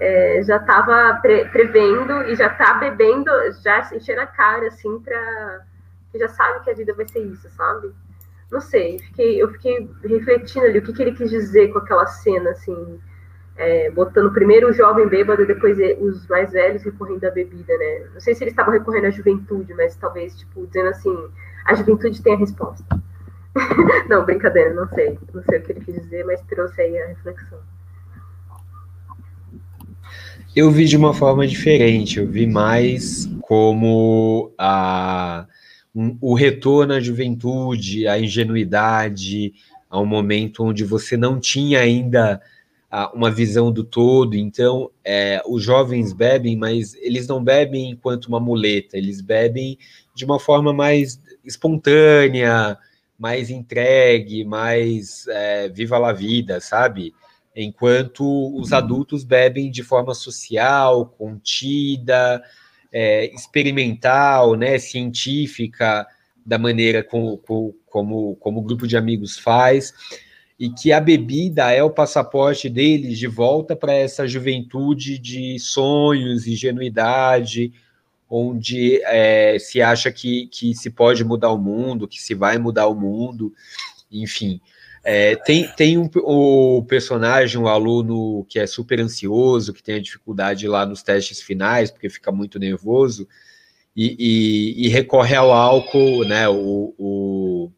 é, 0.00 0.42
já 0.42 0.56
estava 0.56 1.18
pre, 1.20 1.46
prevendo 1.46 2.22
e 2.24 2.34
já 2.34 2.46
está 2.46 2.74
bebendo, 2.74 3.30
já 3.62 3.90
enchendo 3.92 4.20
a 4.20 4.26
cara, 4.26 4.68
assim, 4.68 4.98
para 5.00 5.62
já 6.14 6.28
sabe 6.28 6.62
que 6.62 6.70
a 6.70 6.74
vida 6.74 6.94
vai 6.94 7.08
ser 7.08 7.20
isso, 7.20 7.48
sabe? 7.50 7.92
Não 8.50 8.60
sei, 8.60 9.00
fiquei, 9.00 9.42
eu 9.42 9.50
fiquei 9.50 9.90
refletindo 10.04 10.66
ali 10.66 10.78
o 10.78 10.82
que, 10.82 10.92
que 10.92 11.02
ele 11.02 11.12
quis 11.12 11.28
dizer 11.28 11.72
com 11.72 11.78
aquela 11.78 12.06
cena, 12.06 12.50
assim, 12.50 13.00
é, 13.56 13.90
botando 13.90 14.32
primeiro 14.32 14.68
o 14.68 14.72
jovem 14.72 15.08
bêbado 15.08 15.42
e 15.42 15.46
depois 15.46 15.76
os 16.00 16.26
mais 16.28 16.52
velhos 16.52 16.84
recorrendo 16.84 17.24
à 17.24 17.30
bebida, 17.30 17.76
né? 17.76 18.06
Não 18.12 18.20
sei 18.20 18.34
se 18.34 18.44
eles 18.44 18.52
estavam 18.52 18.72
recorrendo 18.72 19.06
à 19.06 19.10
juventude, 19.10 19.74
mas 19.74 19.96
talvez, 19.96 20.36
tipo, 20.38 20.66
dizendo 20.68 20.90
assim, 20.90 21.30
a 21.64 21.74
juventude 21.74 22.22
tem 22.22 22.34
a 22.34 22.38
resposta. 22.38 22.84
não, 24.08 24.24
brincadeira, 24.24 24.74
não 24.74 24.88
sei. 24.88 25.18
Não 25.32 25.42
sei 25.42 25.58
o 25.58 25.62
que 25.62 25.72
ele 25.72 25.84
quis 25.84 25.94
dizer, 25.94 26.24
mas 26.24 26.40
trouxe 26.42 26.80
aí 26.80 26.98
a 26.98 27.06
reflexão. 27.08 27.58
Eu 30.54 30.70
vi 30.70 30.84
de 30.84 30.96
uma 30.96 31.12
forma 31.12 31.46
diferente, 31.46 32.20
eu 32.20 32.28
vi 32.28 32.46
mais 32.46 33.28
como 33.40 34.52
a, 34.56 35.46
um, 35.94 36.16
o 36.20 36.34
retorno 36.34 36.94
à 36.94 37.00
juventude, 37.00 38.06
à 38.06 38.20
ingenuidade, 38.20 39.52
a 39.90 40.00
um 40.00 40.06
momento 40.06 40.62
onde 40.62 40.84
você 40.84 41.16
não 41.16 41.40
tinha 41.40 41.80
ainda 41.80 42.40
uma 43.12 43.30
visão 43.30 43.72
do 43.72 43.82
todo. 43.82 44.36
Então, 44.36 44.90
é, 45.04 45.42
os 45.48 45.62
jovens 45.62 46.12
bebem, 46.12 46.56
mas 46.56 46.94
eles 46.94 47.26
não 47.26 47.42
bebem 47.42 47.90
enquanto 47.90 48.26
uma 48.26 48.38
muleta, 48.38 48.96
eles 48.96 49.20
bebem 49.20 49.76
de 50.14 50.24
uma 50.24 50.38
forma 50.38 50.72
mais 50.72 51.20
espontânea, 51.44 52.78
mais 53.18 53.50
entregue, 53.50 54.44
mais 54.44 55.26
é, 55.28 55.68
viva 55.68 55.98
la 55.98 56.12
vida, 56.12 56.60
sabe? 56.60 57.14
Enquanto 57.54 58.56
os 58.56 58.72
adultos 58.72 59.22
bebem 59.22 59.70
de 59.70 59.82
forma 59.82 60.14
social, 60.14 61.06
contida, 61.06 62.42
é, 62.92 63.26
experimental, 63.32 64.54
né, 64.54 64.78
científica, 64.78 66.06
da 66.44 66.58
maneira 66.58 67.02
como, 67.02 67.38
como, 67.86 68.36
como 68.36 68.60
o 68.60 68.62
grupo 68.62 68.86
de 68.86 68.96
amigos 68.96 69.38
faz 69.38 69.94
e 70.58 70.68
que 70.70 70.92
a 70.92 71.00
bebida 71.00 71.72
é 71.72 71.82
o 71.82 71.90
passaporte 71.90 72.68
deles 72.68 73.18
de 73.18 73.26
volta 73.26 73.74
para 73.74 73.92
essa 73.92 74.26
juventude 74.26 75.18
de 75.18 75.58
sonhos, 75.58 76.46
ingenuidade, 76.46 77.72
onde 78.36 79.00
é, 79.04 79.56
se 79.60 79.80
acha 79.80 80.10
que, 80.10 80.48
que 80.48 80.74
se 80.74 80.90
pode 80.90 81.22
mudar 81.22 81.50
o 81.50 81.58
mundo, 81.58 82.08
que 82.08 82.20
se 82.20 82.34
vai 82.34 82.58
mudar 82.58 82.88
o 82.88 82.94
mundo, 82.94 83.52
enfim. 84.10 84.60
É, 85.04 85.36
tem 85.36 85.68
tem 85.76 85.98
um, 85.98 86.10
o 86.16 86.82
personagem, 86.84 87.60
o 87.60 87.68
aluno 87.68 88.44
que 88.48 88.58
é 88.58 88.66
super 88.66 89.00
ansioso, 89.00 89.72
que 89.72 89.82
tem 89.82 89.96
a 89.96 90.02
dificuldade 90.02 90.66
lá 90.66 90.84
nos 90.84 91.02
testes 91.02 91.40
finais, 91.40 91.92
porque 91.92 92.08
fica 92.08 92.32
muito 92.32 92.58
nervoso, 92.58 93.28
e, 93.94 94.16
e, 94.18 94.86
e 94.86 94.88
recorre 94.88 95.36
ao 95.36 95.52
álcool, 95.52 96.24
né? 96.24 96.48
O, 96.48 96.94
o 96.98 97.72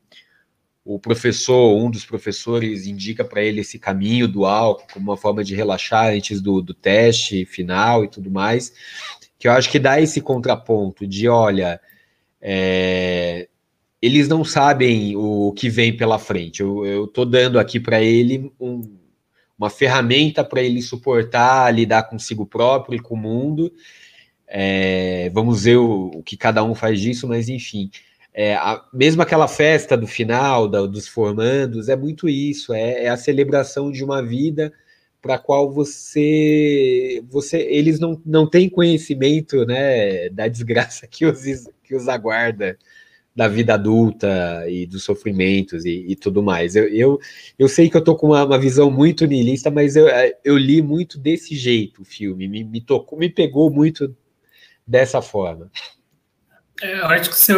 o 0.86 1.00
professor, 1.00 1.76
um 1.76 1.90
dos 1.90 2.06
professores, 2.06 2.86
indica 2.86 3.24
para 3.24 3.42
ele 3.42 3.60
esse 3.60 3.76
caminho 3.76 4.28
do 4.28 4.46
álcool 4.46 4.86
como 4.92 5.10
uma 5.10 5.16
forma 5.16 5.42
de 5.42 5.52
relaxar 5.52 6.12
antes 6.12 6.40
do, 6.40 6.62
do 6.62 6.72
teste 6.72 7.44
final 7.44 8.04
e 8.04 8.08
tudo 8.08 8.30
mais, 8.30 8.72
que 9.46 9.48
eu 9.48 9.52
acho 9.52 9.70
que 9.70 9.78
dá 9.78 10.00
esse 10.00 10.20
contraponto 10.20 11.06
de, 11.06 11.28
olha, 11.28 11.80
é, 12.40 13.48
eles 14.02 14.26
não 14.26 14.44
sabem 14.44 15.14
o 15.16 15.52
que 15.52 15.70
vem 15.70 15.96
pela 15.96 16.18
frente. 16.18 16.62
Eu 16.62 17.04
estou 17.04 17.24
dando 17.24 17.56
aqui 17.56 17.78
para 17.78 18.02
ele 18.02 18.52
um, 18.58 18.82
uma 19.56 19.70
ferramenta 19.70 20.42
para 20.42 20.60
ele 20.60 20.82
suportar, 20.82 21.72
lidar 21.72 22.02
consigo 22.04 22.44
próprio 22.44 22.96
e 22.96 23.00
com 23.00 23.14
o 23.14 23.18
mundo. 23.18 23.72
É, 24.48 25.30
vamos 25.32 25.62
ver 25.62 25.76
o, 25.76 26.10
o, 26.16 26.22
que 26.24 26.36
cada 26.36 26.64
um 26.64 26.74
faz 26.74 27.00
disso, 27.00 27.28
mas 27.28 27.48
enfim 27.48 27.88
é, 28.34 28.54
a, 28.54 28.84
mesmo 28.92 29.22
aquela 29.22 29.48
festa 29.48 29.96
do 29.96 30.06
final, 30.06 30.68
da, 30.68 30.84
dos 30.84 31.08
formandos, 31.08 31.88
é 31.88 31.96
muito 31.96 32.28
isso, 32.28 32.74
é, 32.74 33.04
é 33.04 33.08
a 33.08 33.16
celebração 33.16 33.90
de 33.90 34.04
uma 34.04 34.22
vida 34.22 34.72
para 35.20 35.34
a 35.34 35.38
qual 35.38 35.70
você, 35.70 37.22
você, 37.28 37.58
eles 37.58 37.98
não, 37.98 38.20
não 38.24 38.48
têm 38.48 38.68
conhecimento, 38.68 39.64
né, 39.66 40.28
da 40.30 40.48
desgraça 40.48 41.06
que 41.10 41.26
os, 41.26 41.42
que 41.82 41.94
os 41.94 42.08
aguarda 42.08 42.78
da 43.34 43.48
vida 43.48 43.74
adulta 43.74 44.64
e 44.66 44.86
dos 44.86 45.04
sofrimentos 45.04 45.84
e, 45.84 46.06
e 46.08 46.16
tudo 46.16 46.42
mais. 46.42 46.74
Eu, 46.74 46.88
eu, 46.88 47.18
eu, 47.58 47.68
sei 47.68 47.90
que 47.90 47.96
eu 47.96 48.02
tô 48.02 48.16
com 48.16 48.28
uma, 48.28 48.44
uma 48.44 48.58
visão 48.58 48.90
muito 48.90 49.26
niilista, 49.26 49.70
mas 49.70 49.94
eu, 49.94 50.06
eu 50.42 50.56
li 50.56 50.80
muito 50.80 51.18
desse 51.18 51.54
jeito 51.54 52.00
o 52.00 52.04
filme, 52.04 52.48
me, 52.48 52.64
me 52.64 52.80
tocou, 52.80 53.18
me 53.18 53.28
pegou 53.28 53.70
muito 53.70 54.16
dessa 54.86 55.20
forma. 55.20 55.70
É, 56.82 57.00
eu 57.00 57.06
acho 57.06 57.30
que 57.30 57.36
você 57.36 57.52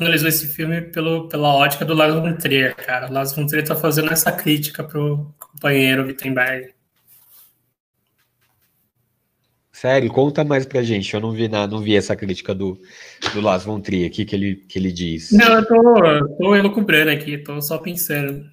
analisou 0.00 0.28
esse 0.28 0.48
filme 0.48 0.82
pelo, 0.82 1.28
pela 1.28 1.54
ótica 1.54 1.84
do 1.84 1.94
Lars 1.94 2.14
von 2.14 2.34
Trier, 2.36 2.74
cara. 2.76 3.08
O 3.08 3.12
Lars 3.12 3.34
von 3.34 3.46
Trier 3.46 3.66
tá 3.66 3.76
fazendo 3.76 4.12
essa 4.12 4.32
crítica 4.32 4.84
pro 4.84 5.34
companheiro 5.38 6.06
Wittenberg. 6.06 6.73
Sério, 9.74 10.08
conta 10.08 10.44
mais 10.44 10.64
pra 10.64 10.84
gente. 10.84 11.12
Eu 11.12 11.20
não 11.20 11.32
vi 11.32 11.48
nada, 11.48 11.74
não 11.74 11.82
vi 11.82 11.96
essa 11.96 12.14
crítica 12.14 12.54
do, 12.54 12.80
do 13.32 13.40
Lars 13.40 13.64
von 13.64 13.80
Trier 13.80 14.06
aqui 14.06 14.24
que 14.24 14.36
ele, 14.36 14.54
que 14.54 14.78
ele 14.78 14.92
diz. 14.92 15.32
Não, 15.32 15.58
eu 15.58 15.66
tô, 15.66 16.36
tô 16.38 16.54
elucubrando 16.54 17.10
aqui, 17.10 17.38
tô 17.38 17.60
só 17.60 17.78
pensando. 17.78 18.48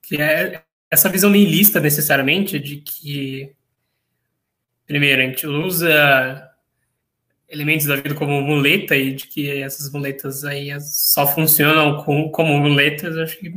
Que 0.00 0.22
é 0.22 0.62
essa 0.88 1.08
visão 1.08 1.30
niilista, 1.30 1.80
necessariamente, 1.80 2.60
de 2.60 2.76
que, 2.76 3.52
primeiro, 4.86 5.20
a 5.20 5.24
gente 5.24 5.48
usa 5.48 6.48
elementos 7.48 7.86
da 7.86 7.96
vida 7.96 8.14
como 8.14 8.40
muleta 8.40 8.96
e 8.96 9.12
de 9.12 9.26
que 9.26 9.50
essas 9.50 9.90
muletas 9.90 10.44
aí 10.44 10.70
só 10.80 11.26
funcionam 11.26 12.04
com, 12.04 12.30
como 12.30 12.56
muletas, 12.56 13.16
acho 13.16 13.36
que 13.36 13.52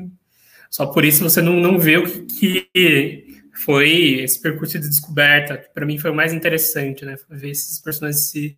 só 0.72 0.88
por 0.88 1.06
isso 1.06 1.24
você 1.24 1.40
não, 1.40 1.54
não 1.54 1.78
vê 1.78 1.98
o 1.98 2.26
que, 2.26 2.62
que 2.62 3.23
foi 3.54 4.22
esse 4.22 4.42
percurso 4.42 4.80
de 4.80 4.90
descoberta, 4.90 5.58
que 5.58 5.70
para 5.70 5.86
mim 5.86 6.00
foi 6.00 6.12
o 6.12 6.16
mais 6.16 6.34
interessante, 6.34 7.06
né? 7.06 7.16
Ver 7.30 7.52
esses 7.52 7.80
personagens 7.80 8.30
se 8.30 8.58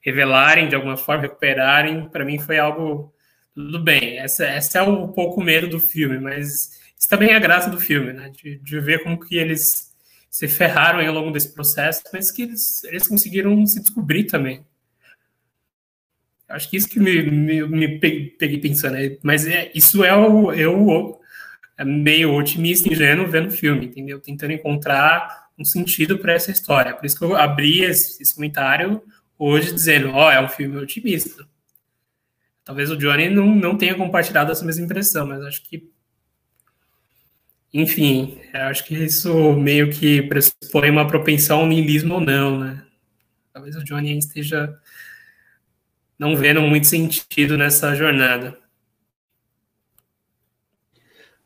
revelarem 0.00 0.68
de 0.68 0.74
alguma 0.74 0.96
forma, 0.96 1.22
recuperarem, 1.22 2.08
para 2.08 2.24
mim 2.24 2.38
foi 2.38 2.58
algo 2.58 3.12
tudo 3.54 3.82
bem. 3.82 4.18
Essa, 4.18 4.44
essa 4.46 4.78
é 4.78 4.82
um 4.82 5.08
pouco 5.08 5.42
medo 5.42 5.68
do 5.68 5.80
filme, 5.80 6.18
mas 6.18 6.78
isso 6.98 7.08
também 7.08 7.30
é 7.30 7.36
a 7.36 7.40
graça 7.40 7.68
do 7.68 7.78
filme, 7.78 8.12
né? 8.12 8.30
De, 8.30 8.58
de 8.58 8.80
ver 8.80 9.02
como 9.02 9.20
que 9.20 9.36
eles 9.36 9.94
se 10.30 10.48
ferraram 10.48 11.06
ao 11.06 11.14
longo 11.14 11.30
desse 11.30 11.52
processo, 11.52 12.02
mas 12.12 12.30
que 12.30 12.42
eles, 12.42 12.84
eles 12.84 13.06
conseguiram 13.06 13.66
se 13.66 13.80
descobrir 13.80 14.24
também. 14.24 14.64
Acho 16.48 16.70
que 16.70 16.76
isso 16.76 16.88
que 16.88 17.00
me, 17.00 17.22
me, 17.22 17.66
me 17.66 17.98
peguei 17.98 18.60
pensando, 18.60 18.94
né? 18.94 19.16
mas 19.22 19.46
é, 19.46 19.70
isso 19.74 20.04
é 20.04 20.14
o, 20.14 20.52
eu 20.52 21.15
é 21.15 21.15
meio 21.84 22.34
otimista, 22.34 22.92
ingênuo 22.92 23.26
vendo 23.26 23.48
o 23.48 23.52
filme, 23.52 23.86
entendeu? 23.86 24.20
Tentando 24.20 24.52
encontrar 24.52 25.48
um 25.58 25.64
sentido 25.64 26.18
para 26.18 26.32
essa 26.32 26.50
história. 26.50 26.94
Por 26.94 27.04
isso 27.04 27.18
que 27.18 27.24
eu 27.24 27.36
abri 27.36 27.82
esse, 27.82 28.34
comentário 28.34 29.02
hoje 29.38 29.72
dizendo, 29.72 30.10
ó, 30.10 30.28
oh, 30.28 30.30
é 30.30 30.40
um 30.40 30.48
filme 30.48 30.76
otimista. 30.76 31.46
Talvez 32.64 32.90
o 32.90 32.96
Johnny 32.96 33.28
não, 33.28 33.54
não 33.54 33.76
tenha 33.76 33.94
compartilhado 33.94 34.50
essa 34.50 34.64
mesma 34.64 34.84
impressão, 34.84 35.26
mas 35.26 35.42
acho 35.42 35.62
que 35.62 35.90
enfim, 37.72 38.38
acho 38.54 38.84
que 38.84 38.94
isso 38.94 39.52
meio 39.52 39.90
que 39.90 40.22
pressupõe 40.22 40.88
uma 40.88 41.06
propensão 41.06 41.60
ao 41.60 41.66
niilismo 41.66 42.14
ou 42.14 42.20
não, 42.20 42.58
né? 42.58 42.82
Talvez 43.52 43.76
o 43.76 43.84
Johnny 43.84 44.16
esteja 44.16 44.74
não 46.18 46.34
vendo 46.34 46.62
muito 46.62 46.86
sentido 46.86 47.58
nessa 47.58 47.94
jornada. 47.94 48.56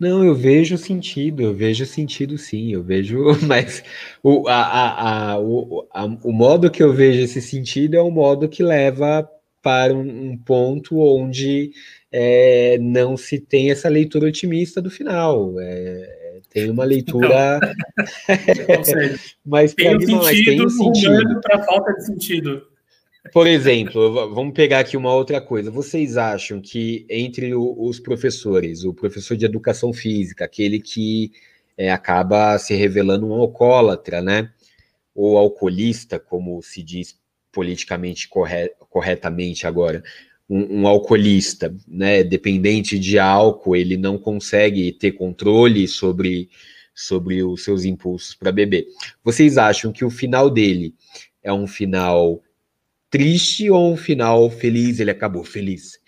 Não, 0.01 0.24
eu 0.24 0.34
vejo 0.34 0.78
sentido, 0.78 1.42
eu 1.42 1.53
vejo 1.53 1.84
sentido 1.84 2.38
sim, 2.38 2.72
eu 2.72 2.82
vejo, 2.82 3.22
mas 3.46 3.84
o, 4.22 4.48
a, 4.48 4.55
a, 4.55 5.32
a, 5.32 5.38
o, 5.38 5.86
a, 5.92 6.05
o 6.07 6.32
modo 6.32 6.70
que 6.70 6.82
eu 6.82 6.90
vejo 6.90 7.20
esse 7.20 7.42
sentido 7.42 7.96
é 7.96 8.01
o 8.01 8.11
modo 8.11 8.48
que 8.48 8.62
leva 8.62 9.28
para 9.61 9.92
um, 9.92 10.30
um 10.30 10.38
ponto 10.38 10.98
onde 10.98 11.72
é, 12.11 12.78
não 12.78 13.14
se 13.14 13.38
tem 13.38 13.70
essa 13.70 13.90
leitura 13.90 14.26
otimista 14.26 14.80
do 14.80 14.90
final. 14.90 15.55
É, 15.61 16.40
tem 16.48 16.70
uma 16.70 16.84
leitura. 16.84 17.61
Então, 18.26 18.82
mas 19.44 19.74
tem 19.74 19.96
um 19.96 20.22
sentido, 20.22 20.44
tem 20.44 20.64
um 20.64 20.70
sentido. 20.70 21.40
para 21.42 21.62
falta 21.62 21.92
de 21.92 22.07
sentido. 22.07 22.69
Por 23.32 23.46
exemplo, 23.46 24.32
vamos 24.34 24.54
pegar 24.54 24.80
aqui 24.80 24.96
uma 24.96 25.14
outra 25.14 25.40
coisa. 25.40 25.70
Vocês 25.70 26.16
acham 26.16 26.60
que 26.60 27.06
entre 27.08 27.54
o, 27.54 27.76
os 27.78 28.00
professores, 28.00 28.84
o 28.84 28.92
professor 28.92 29.36
de 29.36 29.44
educação 29.44 29.92
física, 29.92 30.44
aquele 30.44 30.80
que 30.80 31.32
é, 31.76 31.90
acaba 31.90 32.58
se 32.58 32.74
revelando 32.74 33.26
um 33.26 33.32
alcoólatra, 33.32 34.20
né? 34.20 34.50
Ou 35.14 35.38
alcoolista, 35.38 36.18
como 36.18 36.60
se 36.62 36.82
diz 36.82 37.18
politicamente 37.52 38.28
corre, 38.28 38.68
corretamente 38.88 39.66
agora. 39.66 40.02
um, 40.48 40.80
um, 40.80 40.86
alcoolista, 40.86 41.74
né, 41.86 42.24
dependente 42.24 42.98
de 42.98 43.18
álcool, 43.18 43.76
ele 43.76 43.96
não 43.96 44.18
consegue 44.18 44.92
ter 44.92 45.12
controle 45.12 45.86
sobre, 45.86 46.48
sobre 46.94 47.42
os 47.44 47.62
seus 47.62 47.84
impulsos 47.84 48.34
para 48.34 48.50
beber. 48.50 48.86
Vocês 49.22 49.56
acham 49.56 49.92
que 49.92 50.04
o 50.04 50.10
final 50.10 50.50
dele 50.50 50.94
é 51.42 51.52
um 51.52 51.66
final 51.66 52.42
triste 53.11 53.70
ou 53.70 53.92
um 53.92 53.96
final 53.96 54.48
feliz? 54.48 55.00
Ele 55.00 55.11
acabou 55.11 55.44
feliz. 55.44 55.98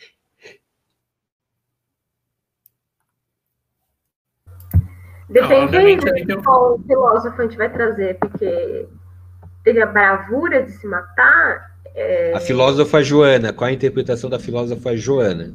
Depende 5.29 5.97
de 6.27 6.37
qual 6.43 6.79
filósofo 6.87 7.41
a 7.41 7.45
gente 7.45 7.57
vai 7.57 7.73
trazer, 7.73 8.19
porque 8.19 8.87
teve 9.65 9.81
a 9.83 9.87
bravura 9.87 10.63
de 10.63 10.73
se 10.73 10.87
matar. 10.87 11.73
É... 11.95 12.35
A 12.35 12.41
filósofa 12.41 13.03
Joana, 13.03 13.53
qual 13.53 13.69
a 13.69 13.73
interpretação 13.73 14.29
da 14.29 14.39
filósofa 14.39 14.95
Joana? 14.95 15.55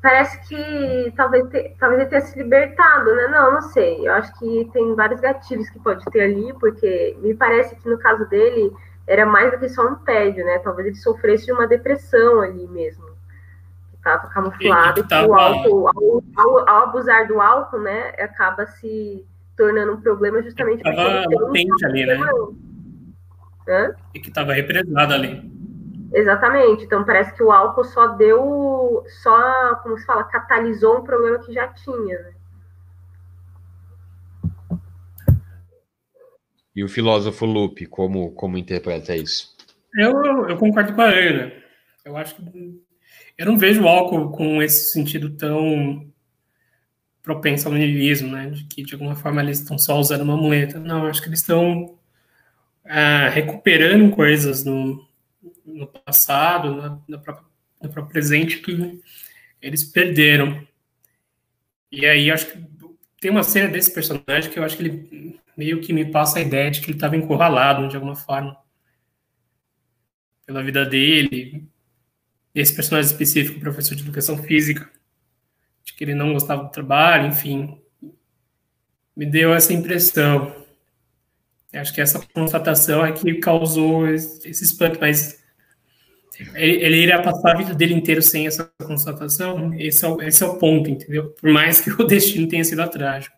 Parece 0.00 0.48
que 0.48 1.12
talvez, 1.16 1.46
te, 1.50 1.74
talvez 1.78 2.00
ele 2.00 2.08
tenha 2.08 2.22
se 2.22 2.38
libertado, 2.38 3.14
né? 3.14 3.28
Não, 3.28 3.52
não 3.52 3.60
sei. 3.60 4.06
Eu 4.06 4.12
acho 4.14 4.32
que 4.38 4.70
tem 4.72 4.94
vários 4.94 5.20
gatilhos 5.20 5.68
que 5.68 5.78
pode 5.80 6.04
ter 6.06 6.20
ali, 6.20 6.52
porque 6.58 7.16
me 7.20 7.34
parece 7.34 7.74
que 7.76 7.88
no 7.88 7.98
caso 7.98 8.24
dele 8.26 8.72
era 9.08 9.26
mais 9.26 9.50
do 9.50 9.58
que 9.58 9.68
só 9.68 9.86
um 9.86 9.96
tédio, 9.96 10.44
né? 10.44 10.58
Talvez 10.60 10.86
ele 10.86 10.96
sofresse 10.96 11.46
de 11.46 11.52
uma 11.52 11.66
depressão 11.66 12.40
ali 12.40 12.68
mesmo 12.68 13.08
estava 13.98 14.28
camuflado, 14.28 15.00
e, 15.00 15.08
tava... 15.08 15.28
o 15.28 15.34
álcool, 15.34 15.88
ao, 15.88 16.28
ao, 16.36 16.68
ao, 16.68 16.82
abusar 16.84 17.26
do 17.26 17.40
álcool, 17.40 17.80
né, 17.80 18.12
acaba 18.18 18.66
se 18.66 19.26
tornando 19.56 19.92
um 19.92 20.00
problema 20.00 20.42
justamente 20.42 20.82
porque 20.82 20.98
estava 20.98 21.24
latente 21.28 21.84
ali, 21.84 22.06
né? 22.06 22.18
Hã? 23.68 23.94
E 24.14 24.20
que 24.20 24.28
estava 24.28 24.52
represado 24.52 25.12
ali. 25.12 25.52
Exatamente. 26.12 26.84
Então 26.84 27.04
parece 27.04 27.34
que 27.34 27.42
o 27.42 27.52
álcool 27.52 27.84
só 27.84 28.06
deu, 28.08 29.04
só, 29.22 29.74
como 29.82 29.98
se 29.98 30.06
fala, 30.06 30.24
catalisou 30.24 30.98
um 30.98 31.04
problema 31.04 31.38
que 31.40 31.52
já 31.52 31.68
tinha, 31.68 32.18
né? 32.20 32.32
E 36.78 36.84
o 36.84 36.88
filósofo 36.88 37.44
Lupe, 37.44 37.86
como, 37.86 38.30
como 38.30 38.56
interpreta 38.56 39.16
isso? 39.16 39.52
Eu, 39.96 40.48
eu 40.48 40.56
concordo 40.56 40.94
com 40.94 41.02
a 41.02 41.06
Ana. 41.06 41.52
Eu 42.04 42.16
acho 42.16 42.36
que 42.36 42.42
eu 43.36 43.46
não 43.46 43.58
vejo 43.58 43.82
o 43.82 43.88
álcool 43.88 44.30
com 44.30 44.62
esse 44.62 44.92
sentido 44.92 45.30
tão 45.30 46.08
propenso 47.20 47.66
ao 47.66 47.74
niilismo, 47.74 48.30
né? 48.30 48.50
De 48.50 48.62
que 48.62 48.84
de 48.84 48.94
alguma 48.94 49.16
forma 49.16 49.42
eles 49.42 49.58
estão 49.58 49.76
só 49.76 49.98
usando 49.98 50.20
uma 50.20 50.36
muleta. 50.36 50.78
Não, 50.78 51.06
acho 51.06 51.20
que 51.20 51.28
eles 51.28 51.40
estão 51.40 51.98
ah, 52.84 53.28
recuperando 53.28 54.14
coisas 54.14 54.62
no, 54.62 55.04
no 55.66 55.84
passado, 55.88 56.76
na, 56.76 57.00
na 57.08 57.18
própria, 57.18 57.44
no 57.82 57.88
próprio 57.88 58.12
presente 58.12 58.58
que 58.58 59.00
eles 59.60 59.82
perderam. 59.82 60.64
E 61.90 62.06
aí 62.06 62.30
acho 62.30 62.46
que 62.52 62.64
tem 63.20 63.32
uma 63.32 63.42
cena 63.42 63.68
desse 63.68 63.92
personagem 63.92 64.48
que 64.48 64.60
eu 64.60 64.62
acho 64.62 64.76
que 64.76 64.84
ele 64.84 65.40
meio 65.58 65.80
que 65.80 65.92
me 65.92 66.04
passa 66.04 66.38
a 66.38 66.42
ideia 66.42 66.70
de 66.70 66.80
que 66.80 66.86
ele 66.86 66.96
estava 66.96 67.16
encurralado 67.16 67.88
de 67.88 67.96
alguma 67.96 68.14
forma 68.14 68.56
pela 70.46 70.62
vida 70.62 70.86
dele, 70.86 71.68
esse 72.54 72.72
personagem 72.72 73.10
específico, 73.10 73.58
professor 73.58 73.96
de 73.96 74.02
educação 74.02 74.38
física, 74.38 74.88
de 75.84 75.92
que 75.94 76.04
ele 76.04 76.14
não 76.14 76.32
gostava 76.32 76.62
do 76.62 76.70
trabalho, 76.70 77.26
enfim, 77.26 77.76
me 79.16 79.26
deu 79.26 79.52
essa 79.52 79.72
impressão. 79.72 80.64
Acho 81.74 81.92
que 81.92 82.00
essa 82.00 82.24
constatação 82.32 83.04
é 83.04 83.10
que 83.10 83.34
causou 83.34 84.08
esse, 84.08 84.48
espanto, 84.48 84.98
mas 85.00 85.42
ele, 86.54 86.84
ele 86.84 86.96
iria 86.98 87.20
passar 87.20 87.54
a 87.54 87.58
vida 87.58 87.74
dele 87.74 87.94
inteiro 87.94 88.22
sem 88.22 88.46
essa 88.46 88.72
constatação. 88.80 89.74
Esse 89.74 90.04
é, 90.04 90.08
o, 90.08 90.22
esse 90.22 90.42
é 90.42 90.46
o 90.46 90.56
ponto, 90.56 90.88
entendeu? 90.88 91.30
Por 91.30 91.50
mais 91.50 91.80
que 91.80 91.90
o 91.90 92.04
destino 92.06 92.48
tenha 92.48 92.64
sido 92.64 92.88
trágico. 92.88 93.37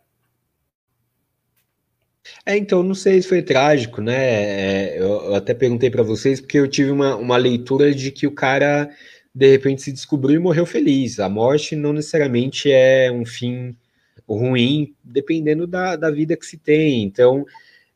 É, 2.45 2.57
então, 2.57 2.83
não 2.83 2.95
sei 2.95 3.21
se 3.21 3.29
foi 3.29 3.43
trágico, 3.43 4.01
né? 4.01 4.17
É, 4.17 4.99
eu, 4.99 5.07
eu, 5.07 5.35
até 5.35 5.53
perguntei 5.55 5.91
para 5.91 6.03
vocês, 6.03 6.41
porque 6.41 6.59
eu 6.59 6.69
tive 6.69 6.91
uma, 6.91 7.17
uma 7.17 7.37
leitura 7.37 7.95
de 7.95 8.11
que 8.11 8.27
o 8.27 8.33
cara, 8.33 8.89
de 9.35 9.51
repente, 9.51 9.83
se 9.83 9.93
descobriu 9.93 10.37
e 10.37 10.43
morreu 10.43 10.65
feliz. 10.67 11.21
A 11.21 11.29
morte 11.29 11.77
não 11.77 11.93
necessariamente 11.93 12.71
é 12.73 13.11
um 13.13 13.27
fim 13.27 13.77
ruim, 14.29 14.95
dependendo 15.05 15.67
da, 15.67 15.97
da 15.97 16.11
vida 16.11 16.37
que 16.37 16.47
se 16.47 16.57
tem. 16.57 17.03
Então, 17.03 17.45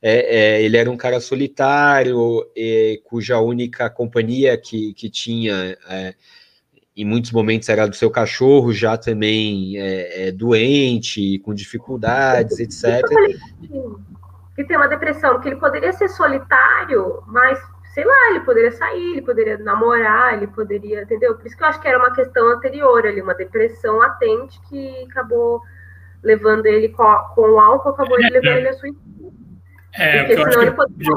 é, 0.03 0.59
é, 0.59 0.63
ele 0.63 0.77
era 0.77 0.91
um 0.91 0.97
cara 0.97 1.21
solitário, 1.21 2.47
é, 2.57 3.01
cuja 3.05 3.41
única 3.41 3.89
companhia 3.89 4.57
que, 4.59 4.93
que 4.95 5.09
tinha 5.09 5.77
é, 5.89 6.15
em 6.97 7.05
muitos 7.05 7.33
momentos 7.33 7.69
era 7.69 7.87
do 7.87 7.97
seu 7.97 8.11
cachorro, 8.11 8.73
já 8.73 8.97
também 8.97 9.79
é, 9.79 10.31
doente, 10.31 11.39
com 11.41 11.55
dificuldades, 11.55 12.61
etc 12.61 13.03
que 14.55 14.65
tem 14.65 14.77
uma 14.77 14.89
depressão, 14.89 15.41
que 15.41 15.49
ele 15.49 15.57
poderia 15.57 15.93
ser 15.93 16.09
solitário, 16.09 17.23
mas 17.27 17.59
sei 17.93 18.05
lá, 18.05 18.31
ele 18.31 18.41
poderia 18.41 18.73
sair, 18.73 19.13
ele 19.13 19.23
poderia 19.23 19.59
namorar, 19.59 20.35
ele 20.35 20.49
poderia, 20.49 21.03
entendeu? 21.03 21.37
Por 21.37 21.47
isso 21.47 21.57
que 21.57 21.63
eu 21.63 21.69
acho 21.69 21.81
que 21.81 21.89
era 21.89 21.99
uma 21.99 22.13
questão 22.13 22.49
anterior 22.49 23.07
ali, 23.07 23.23
uma 23.23 23.35
depressão 23.35 23.99
latente 23.99 24.61
que 24.69 25.07
acabou 25.11 25.61
levando 26.23 26.67
ele 26.67 26.89
com, 26.89 27.05
com 27.35 27.43
o 27.43 27.61
álcool, 27.61 27.91
acabou 27.91 28.19
ele 28.19 28.31
levando 28.31 28.59
ele 28.59 28.69
a 28.69 28.73
suicídio. 28.73 29.33
É, 29.97 30.25
Porque 30.25 30.37
senão 30.37 30.63
ele 30.63 30.73
poderia 30.73 31.15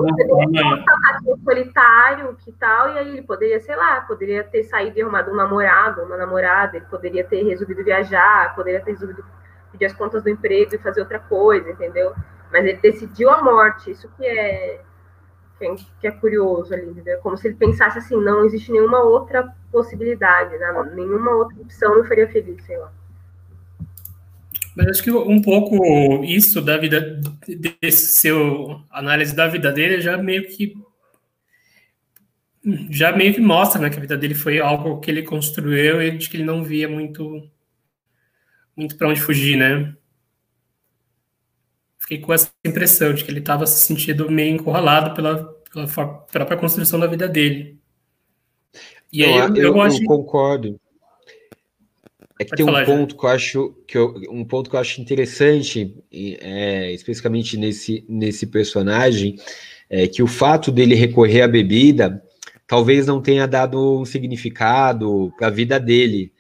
ser 1.24 1.38
solitário, 1.44 2.36
que 2.36 2.52
tal, 2.52 2.94
e 2.94 2.98
aí 3.00 3.10
ele 3.10 3.24
poderia, 3.24 3.60
sei 3.60 3.76
lá, 3.76 4.02
poderia 4.02 4.44
ter 4.44 4.64
saído 4.64 5.00
e 5.00 5.02
arrumado 5.02 5.32
um 5.32 5.36
namorado, 5.36 6.04
uma 6.04 6.16
namorada, 6.16 6.78
ele 6.78 6.86
poderia 6.86 7.24
ter 7.24 7.44
resolvido 7.44 7.84
viajar, 7.84 8.54
poderia 8.56 8.80
ter 8.82 8.92
resolvido 8.92 9.26
pedir 9.72 9.86
as 9.86 9.94
contas 9.94 10.22
do 10.22 10.30
emprego 10.30 10.76
e 10.76 10.78
fazer 10.78 11.02
outra 11.02 11.20
coisa, 11.20 11.72
entendeu? 11.72 12.14
Mas 12.52 12.66
ele 12.66 12.78
decidiu 12.78 13.30
a 13.30 13.44
morte, 13.44 13.92
isso 13.92 14.10
que 14.18 14.26
é, 14.26 14.82
que 16.00 16.08
é, 16.08 16.12
curioso 16.12 16.74
ali, 16.74 16.88
entendeu? 16.88 17.20
Como 17.20 17.38
se 17.38 17.48
ele 17.48 17.56
pensasse 17.56 17.98
assim, 17.98 18.16
não 18.16 18.46
existe 18.46 18.72
nenhuma 18.72 19.02
outra 19.02 19.54
possibilidade, 19.72 20.58
né? 20.58 20.92
nenhuma 20.94 21.32
outra 21.36 21.60
opção 21.60 22.02
me 22.02 22.08
faria 22.08 22.28
feliz, 22.30 22.64
sei 22.64 22.78
lá. 22.78 22.92
Mas 24.76 24.88
acho 24.88 25.04
que 25.04 25.12
um 25.12 25.42
pouco 25.42 26.24
isso 26.24 26.62
da 26.62 26.78
vida, 26.78 27.20
desse 27.82 28.20
seu 28.20 28.80
análise 28.92 29.36
da 29.36 29.48
vida 29.48 29.72
dele 29.72 30.00
já 30.00 30.16
meio 30.18 30.48
que 30.48 30.76
já 32.90 33.16
meio 33.16 33.34
que 33.34 33.40
mostra 33.42 33.82
né, 33.82 33.90
que 33.90 33.98
a 33.98 34.02
vida 34.02 34.18
dele 34.18 34.36
foi 34.36 34.60
algo 34.60 35.00
que 35.00 35.10
ele 35.10 35.24
construiu 35.24 36.02
e 36.02 36.12
de 36.12 36.30
que 36.30 36.38
ele 36.38 36.44
não 36.44 36.64
via 36.64 36.88
muito 36.88 37.50
muito 38.76 38.96
para 38.96 39.08
onde 39.08 39.20
fugir, 39.20 39.58
né? 39.58 39.96
Fiquei 42.08 42.20
com 42.20 42.34
essa 42.34 42.50
impressão 42.66 43.14
de 43.14 43.26
que 43.26 43.30
ele 43.30 43.40
estava 43.40 43.68
se 43.68 43.86
sentindo 43.86 44.32
meio 44.32 44.56
encurralado 44.56 45.14
pela, 45.14 45.44
pela 45.74 45.88
própria 46.32 46.58
construção 46.58 46.98
da 46.98 47.06
vida 47.06 47.28
dele. 47.28 47.78
E 49.12 49.26
aí 49.26 49.36
eu, 49.36 49.56
eu, 49.56 49.76
eu 49.76 49.82
acho... 49.82 50.02
concordo. 50.06 50.80
É 52.40 52.46
que 52.46 52.52
Pode 52.52 52.64
tem 52.64 52.66
um 52.66 52.86
ponto 52.86 53.12
já. 53.14 53.20
que 53.20 53.26
eu 53.26 53.30
acho 53.30 53.76
que 53.88 53.98
eu, 53.98 54.16
um 54.30 54.46
ponto 54.46 54.70
que 54.70 54.76
eu 54.76 54.80
acho 54.80 55.02
interessante, 55.02 55.98
é, 56.14 56.94
especificamente 56.94 57.58
nesse, 57.58 58.06
nesse 58.08 58.48
personagem, 58.48 59.36
é 59.90 60.08
que 60.08 60.24
o 60.24 60.28
fato 60.28 60.72
dele 60.72 60.96
recorrer 60.96 61.42
à 61.42 61.48
bebida 61.48 62.24
talvez 62.66 63.08
não 63.08 63.22
tenha 63.22 63.48
dado 63.48 64.02
um 64.02 64.06
significado 64.06 65.34
para 65.38 65.48
a 65.48 65.52
vida 65.52 65.80
dele, 65.80 66.32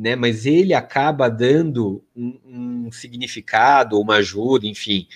né? 0.00 0.16
Mas 0.16 0.46
ele 0.46 0.72
acaba 0.72 1.28
dando 1.28 2.02
um, 2.16 2.86
um 2.86 2.92
significado, 2.92 4.00
uma 4.00 4.16
ajuda, 4.16 4.66
enfim, 4.66 5.06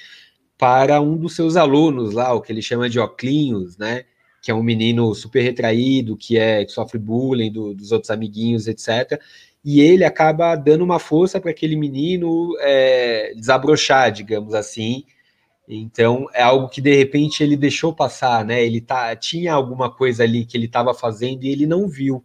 para 0.59 1.01
um 1.01 1.17
dos 1.17 1.35
seus 1.35 1.57
alunos 1.57 2.13
lá, 2.13 2.35
o 2.35 2.43
que 2.43 2.53
ele 2.53 2.61
chama 2.61 2.89
de 2.91 3.01
Oclinhos, 3.01 3.79
né? 3.79 4.05
Que 4.43 4.51
é 4.51 4.55
um 4.55 4.63
menino 4.63 5.15
super 5.15 5.43
retraído, 5.43 6.17
que 6.19 6.39
é 6.39 6.65
que 6.67 6.73
sofre 6.73 6.99
bullying 6.99 7.51
do, 7.51 7.75
dos 7.75 7.93
outros 7.93 8.11
amiguinhos, 8.11 8.69
etc. 8.69 9.19
E 9.65 9.81
ele 9.81 10.05
acaba 10.05 10.55
dando 10.55 10.85
uma 10.85 10.99
força 10.99 11.41
para 11.41 11.51
aquele 11.51 11.77
menino 11.77 12.55
é, 12.61 13.33
desabrochar, 13.35 14.13
digamos 14.13 14.53
assim. 14.53 15.05
Então 15.67 16.27
é 16.35 16.43
algo 16.43 16.69
que 16.69 16.83
de 16.83 16.95
repente 16.95 17.43
ele 17.43 17.57
deixou 17.57 17.95
passar, 17.95 18.45
né? 18.45 18.63
Ele 18.63 18.83
tá, 18.83 19.17
tinha 19.17 19.55
alguma 19.55 19.91
coisa 19.91 20.25
ali 20.25 20.45
que 20.45 20.59
ele 20.59 20.67
estava 20.67 20.93
fazendo 20.93 21.45
e 21.45 21.49
ele 21.49 21.67
não 21.67 21.89
viu 21.89 22.23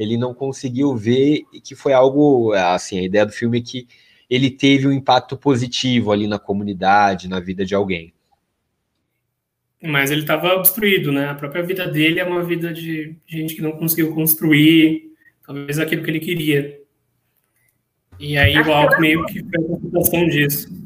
ele 0.00 0.16
não 0.16 0.32
conseguiu 0.32 0.96
ver 0.96 1.42
que 1.62 1.74
foi 1.74 1.92
algo, 1.92 2.54
assim, 2.54 2.98
a 2.98 3.02
ideia 3.02 3.26
do 3.26 3.32
filme 3.32 3.58
é 3.58 3.62
que 3.62 3.86
ele 4.30 4.50
teve 4.50 4.88
um 4.88 4.92
impacto 4.92 5.36
positivo 5.36 6.10
ali 6.10 6.26
na 6.26 6.38
comunidade, 6.38 7.28
na 7.28 7.38
vida 7.38 7.66
de 7.66 7.74
alguém. 7.74 8.14
Mas 9.82 10.10
ele 10.10 10.22
estava 10.22 10.54
obstruído, 10.54 11.12
né? 11.12 11.28
A 11.28 11.34
própria 11.34 11.62
vida 11.62 11.86
dele 11.86 12.18
é 12.18 12.24
uma 12.24 12.42
vida 12.42 12.72
de 12.72 13.14
gente 13.26 13.54
que 13.54 13.60
não 13.60 13.72
conseguiu 13.72 14.14
construir, 14.14 15.12
talvez 15.46 15.78
aquilo 15.78 16.02
que 16.02 16.10
ele 16.10 16.20
queria. 16.20 16.80
E 18.18 18.38
aí 18.38 18.56
o 18.58 18.72
álcool 18.72 19.00
meio 19.00 19.26
que 19.26 19.40
foi 19.40 19.64
a 19.64 19.68
constatação 19.68 20.26
disso. 20.28 20.79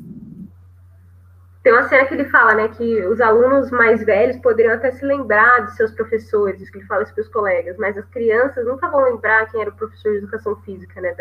Tem 1.64 1.72
uma 1.72 1.88
cena 1.88 2.04
que 2.04 2.12
ele 2.12 2.26
fala, 2.26 2.54
né, 2.54 2.68
que 2.68 3.06
os 3.06 3.22
alunos 3.22 3.70
mais 3.70 4.04
velhos 4.04 4.36
poderiam 4.36 4.74
até 4.74 4.90
se 4.90 5.02
lembrar 5.02 5.64
de 5.64 5.74
seus 5.74 5.90
professores, 5.92 6.68
que 6.68 6.76
ele 6.76 6.86
fala 6.86 7.02
isso 7.02 7.14
para 7.14 7.22
os 7.22 7.28
colegas, 7.28 7.78
mas 7.78 7.96
as 7.96 8.04
crianças 8.04 8.66
nunca 8.66 8.86
vão 8.90 9.02
lembrar 9.02 9.50
quem 9.50 9.62
era 9.62 9.70
o 9.70 9.74
professor 9.74 10.12
de 10.12 10.18
educação 10.18 10.54
física, 10.56 11.00
né? 11.00 11.14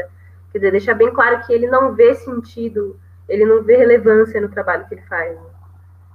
Quer 0.51 0.57
dizer, 0.57 0.71
deixa 0.71 0.93
bem 0.93 1.13
claro 1.13 1.41
que 1.45 1.53
ele 1.53 1.65
não 1.67 1.95
vê 1.95 2.13
sentido, 2.13 2.99
ele 3.29 3.45
não 3.45 3.63
vê 3.63 3.77
relevância 3.77 4.41
no 4.41 4.49
trabalho 4.49 4.85
que 4.85 4.95
ele 4.95 5.01
faz. 5.03 5.33
Né? 5.33 5.47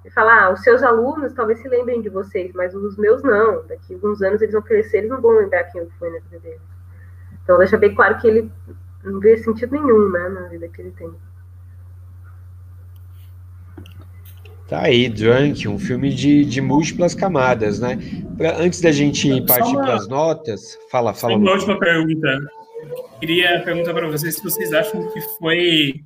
Ele 0.05 0.13
fala, 0.13 0.45
ah, 0.45 0.53
os 0.53 0.63
seus 0.63 0.83
alunos 0.83 1.33
talvez 1.33 1.61
se 1.61 1.69
lembrem 1.69 2.03
de 2.03 2.11
vocês, 2.11 2.53
mas 2.53 2.75
os 2.75 2.99
meus 2.99 3.23
não. 3.23 3.67
Daqui 3.67 3.95
a 3.95 3.97
alguns 3.97 4.21
anos 4.21 4.43
eles 4.43 4.53
vão 4.53 4.63
crescer, 4.63 4.99
eles 4.99 5.11
não 5.11 5.23
vão 5.23 5.39
lembrar 5.39 5.65
quem 5.65 5.81
eu 5.81 5.91
fui 5.99 6.11
na 6.11 6.19
vida 6.19 6.39
deles. 6.39 6.61
Então 7.43 7.57
deixa 7.57 7.79
bem 7.79 7.95
claro 7.95 8.19
que 8.19 8.29
ele 8.29 8.53
não 9.03 9.19
vê 9.21 9.39
sentido 9.39 9.73
nenhum, 9.73 10.11
né, 10.11 10.29
na 10.29 10.43
vida 10.49 10.69
que 10.69 10.83
ele 10.83 10.91
tem. 10.91 11.11
Tá 14.69 14.83
aí, 14.83 15.09
Drunk, 15.09 15.67
um 15.67 15.79
filme 15.79 16.13
de, 16.13 16.45
de 16.45 16.61
múltiplas 16.61 17.15
camadas, 17.15 17.81
né? 17.81 17.99
Pra, 18.37 18.59
antes 18.59 18.83
da 18.83 18.93
gente 18.93 19.41
partir 19.47 19.73
para 19.73 19.95
as 19.95 20.07
notas, 20.07 20.79
fala, 20.91 21.15
fala. 21.15 21.37
Uma 21.37 21.53
última 21.53 21.79
pergunta. 21.79 22.39
Queria 23.19 23.63
perguntar 23.65 23.95
para 23.95 24.07
vocês 24.09 24.35
se 24.35 24.43
vocês 24.43 24.71
acham 24.75 25.11
que 25.11 25.21
foi 25.39 26.05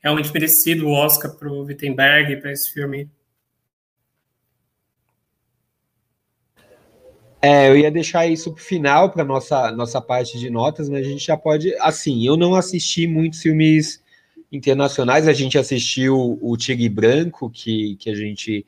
realmente 0.00 0.32
merecido 0.32 0.86
o 0.86 0.92
Oscar 0.92 1.34
para 1.36 1.48
o 1.48 1.64
Wittenberg, 1.64 2.36
para 2.36 2.52
esse 2.52 2.72
filme. 2.72 3.10
É, 7.42 7.68
eu 7.68 7.76
ia 7.76 7.90
deixar 7.90 8.28
isso 8.28 8.52
para 8.52 8.60
o 8.60 8.64
final, 8.64 9.10
para 9.10 9.24
nossa 9.24 9.72
nossa 9.72 10.00
parte 10.00 10.38
de 10.38 10.48
notas, 10.48 10.88
mas 10.88 11.04
a 11.04 11.08
gente 11.08 11.26
já 11.26 11.36
pode. 11.36 11.74
Assim, 11.80 12.24
eu 12.24 12.36
não 12.36 12.54
assisti 12.54 13.08
muitos 13.08 13.42
filmes 13.42 14.01
internacionais, 14.52 15.26
a 15.26 15.32
gente 15.32 15.56
assistiu 15.56 16.38
o 16.40 16.56
Tigre 16.58 16.88
Branco, 16.90 17.48
que, 17.48 17.96
que 17.96 18.10
a 18.10 18.14
gente 18.14 18.66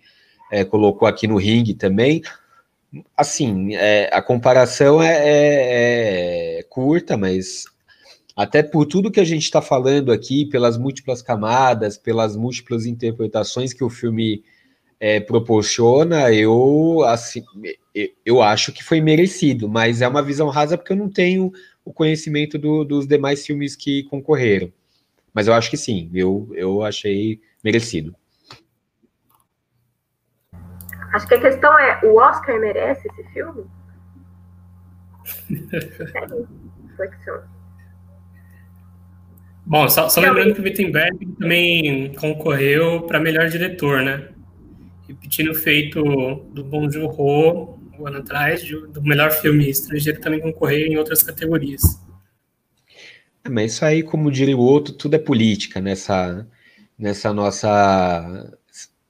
é, 0.51 0.65
colocou 0.65 1.07
aqui 1.07 1.29
no 1.29 1.37
ringue 1.37 1.75
também. 1.75 2.23
Assim, 3.17 3.75
é, 3.75 4.09
a 4.13 4.23
comparação 4.23 5.03
é, 5.03 5.13
é, 5.13 6.59
é, 6.59 6.63
curta, 6.63 7.17
mas 7.17 7.67
até 8.35 8.63
por 8.63 8.87
tudo 8.87 9.11
que 9.11 9.21
a 9.21 9.25
gente 9.25 9.43
está 9.43 9.61
falando 9.61 10.11
aqui, 10.11 10.47
pelas 10.47 10.79
múltiplas 10.79 11.21
camadas, 11.21 11.99
pelas 11.99 12.35
múltiplas 12.35 12.87
interpretações 12.87 13.73
que 13.73 13.85
o 13.85 13.91
filme 13.91 14.43
é, 14.99 15.21
proporciona, 15.21 16.33
eu, 16.33 17.03
assim, 17.05 17.45
eu 18.25 18.41
acho 18.41 18.73
que 18.73 18.83
foi 18.83 19.01
merecido, 19.01 19.69
mas 19.69 20.01
é 20.01 20.09
uma 20.09 20.23
visão 20.23 20.49
rasa 20.49 20.79
porque 20.79 20.93
eu 20.93 20.97
não 20.97 21.11
tenho 21.11 21.53
o 21.85 21.93
conhecimento 21.93 22.57
do, 22.59 22.85
dos 22.85 23.07
demais 23.07 23.45
filmes 23.45 23.77
que 23.77 24.05
concorreram. 24.05 24.73
Mas 25.35 25.49
eu 25.49 25.55
acho 25.55 25.69
que 25.69 25.77
sim, 25.77 26.09
eu, 26.15 26.49
eu 26.55 26.85
achei 26.85 27.41
merecido. 27.63 28.15
Acho 31.13 31.27
que 31.27 31.35
a 31.35 31.41
questão 31.41 31.77
é: 31.79 32.01
o 32.05 32.17
Oscar 32.17 32.61
merece 32.61 33.09
esse 33.09 33.25
filme? 33.33 33.65
Bom, 39.67 39.89
só, 39.89 40.11
só 40.11 40.21
lembrando 40.21 40.55
que 40.55 40.61
o 40.61 40.65
Wittenberg 40.65 41.27
também 41.39 42.13
concorreu 42.15 43.03
para 43.03 43.19
melhor 43.19 43.49
diretor, 43.49 44.03
né? 44.03 44.29
Repetindo 45.09 45.53
o 45.53 45.55
feito 45.55 46.03
do 46.53 46.63
Bong 46.63 46.93
Joon-ho 46.93 47.79
um 47.99 48.07
ano 48.07 48.19
atrás, 48.19 48.63
do 48.69 49.03
melhor 49.03 49.31
filme 49.31 49.69
estrangeiro 49.71 50.21
também 50.21 50.41
concorreu 50.41 50.87
em 50.87 50.99
outras 50.99 51.23
categorias. 51.23 52.04
É, 53.45 53.49
mas 53.51 53.75
isso 53.75 53.85
aí, 53.85 54.03
como 54.03 54.31
diria 54.31 54.57
o 54.57 54.61
outro, 54.61 54.95
tudo 54.95 55.15
é 55.15 55.19
política 55.19 55.81
nessa, 55.81 56.49
nessa 56.99 57.33
nossa 57.33 58.59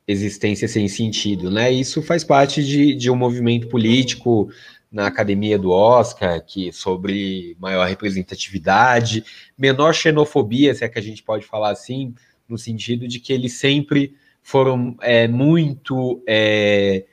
existência 0.06 0.68
sem 0.68 0.88
sentido, 0.88 1.50
né? 1.50 1.70
Isso 1.72 2.02
faz 2.02 2.24
parte 2.24 2.62
de, 2.62 2.94
de 2.94 3.10
um 3.10 3.16
movimento 3.16 3.68
político 3.68 4.50
na 4.90 5.06
academia 5.06 5.58
do 5.58 5.70
Oscar, 5.70 6.44
que 6.44 6.72
sobre 6.72 7.56
maior 7.58 7.88
representatividade, 7.88 9.24
menor 9.58 9.94
xenofobia, 9.94 10.74
se 10.74 10.84
é 10.84 10.88
que 10.88 10.98
a 10.98 11.02
gente 11.02 11.22
pode 11.22 11.44
falar 11.46 11.70
assim, 11.70 12.14
no 12.48 12.58
sentido 12.58 13.08
de 13.08 13.18
que 13.18 13.32
eles 13.32 13.54
sempre 13.54 14.14
foram 14.42 14.96
é, 15.00 15.26
muito 15.26 16.22
é, 16.28 17.04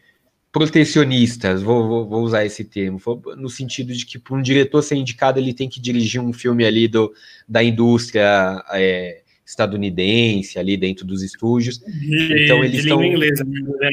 protecionistas, 0.52 1.62
vou, 1.62 1.88
vou, 1.88 2.08
vou, 2.08 2.24
usar 2.24 2.45
esse 2.45 2.66
termo, 2.66 2.99
no 3.38 3.49
sentido 3.49 3.93
de 3.93 4.06
que 4.06 4.20
para 4.20 4.36
um 4.36 4.41
diretor 4.41 4.82
ser 4.82 4.95
indicado 4.95 5.39
ele 5.39 5.54
tem 5.54 5.70
que 5.70 5.80
dirigir 5.80 6.22
um 6.22 6.34
filme 6.34 6.66
ali 6.66 6.88
do, 6.88 7.14
da 7.47 7.64
indústria 7.64 8.62
é, 8.74 9.22
estadunidense, 9.45 10.60
ali 10.60 10.76
dentro 10.76 11.06
dos 11.06 11.24
estúdios. 11.24 11.80
De, 11.80 12.43
então 12.43 12.64
eles 12.64 12.72
de 12.72 12.78
estão 12.80 13.02
língua 13.02 13.16
inglesa, 13.16 13.43
né, 13.45 13.89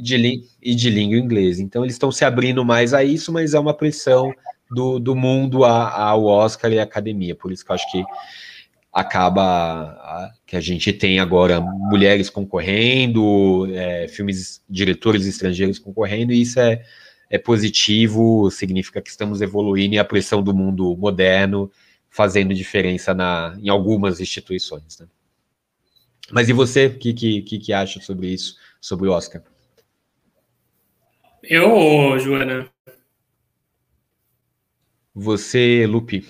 de, 0.00 0.44
e 0.62 0.74
de 0.74 0.90
língua 0.90 1.16
inglesa. 1.16 1.62
Então 1.62 1.82
eles 1.82 1.94
estão 1.94 2.12
se 2.12 2.24
abrindo 2.24 2.62
mais 2.64 2.92
a 2.92 3.02
isso, 3.02 3.32
mas 3.32 3.54
é 3.54 3.58
uma 3.58 3.74
pressão 3.74 4.34
do, 4.70 4.98
do 4.98 5.16
mundo 5.16 5.64
ao 5.64 6.24
Oscar 6.24 6.70
e 6.72 6.78
à 6.78 6.82
academia. 6.82 7.34
Por 7.34 7.52
isso 7.52 7.64
que 7.64 7.70
eu 7.70 7.74
acho 7.74 7.90
que 7.90 8.04
acaba 8.92 10.32
que 10.46 10.54
a 10.54 10.60
gente 10.60 10.92
tem 10.92 11.18
agora 11.18 11.60
mulheres 11.60 12.28
concorrendo, 12.28 13.66
é, 13.74 14.06
filmes, 14.06 14.62
diretores 14.68 15.26
estrangeiros 15.26 15.78
concorrendo, 15.78 16.32
e 16.32 16.42
isso 16.42 16.60
é, 16.60 16.84
é 17.30 17.38
positivo, 17.38 18.50
significa 18.50 19.00
que 19.00 19.08
estamos 19.08 19.40
evoluindo 19.40 19.94
e 19.94 19.98
a 19.98 20.04
pressão 20.04 20.42
do 20.42 20.52
mundo 20.52 20.94
moderno 20.96 21.70
fazendo 22.10 22.52
diferença 22.52 23.14
na, 23.14 23.56
em 23.58 23.70
algumas 23.70 24.20
instituições. 24.20 24.98
Né? 24.98 25.06
Mas 26.30 26.50
e 26.50 26.52
você, 26.52 26.86
o 26.86 26.98
que, 26.98 27.14
que, 27.14 27.58
que 27.58 27.72
acha 27.72 28.00
sobre 28.00 28.28
isso, 28.28 28.56
sobre 28.78 29.08
o 29.08 29.12
Oscar? 29.12 29.42
Eu, 31.42 32.18
Joana? 32.18 32.70
Você, 35.14 35.86
Lupe? 35.86 36.26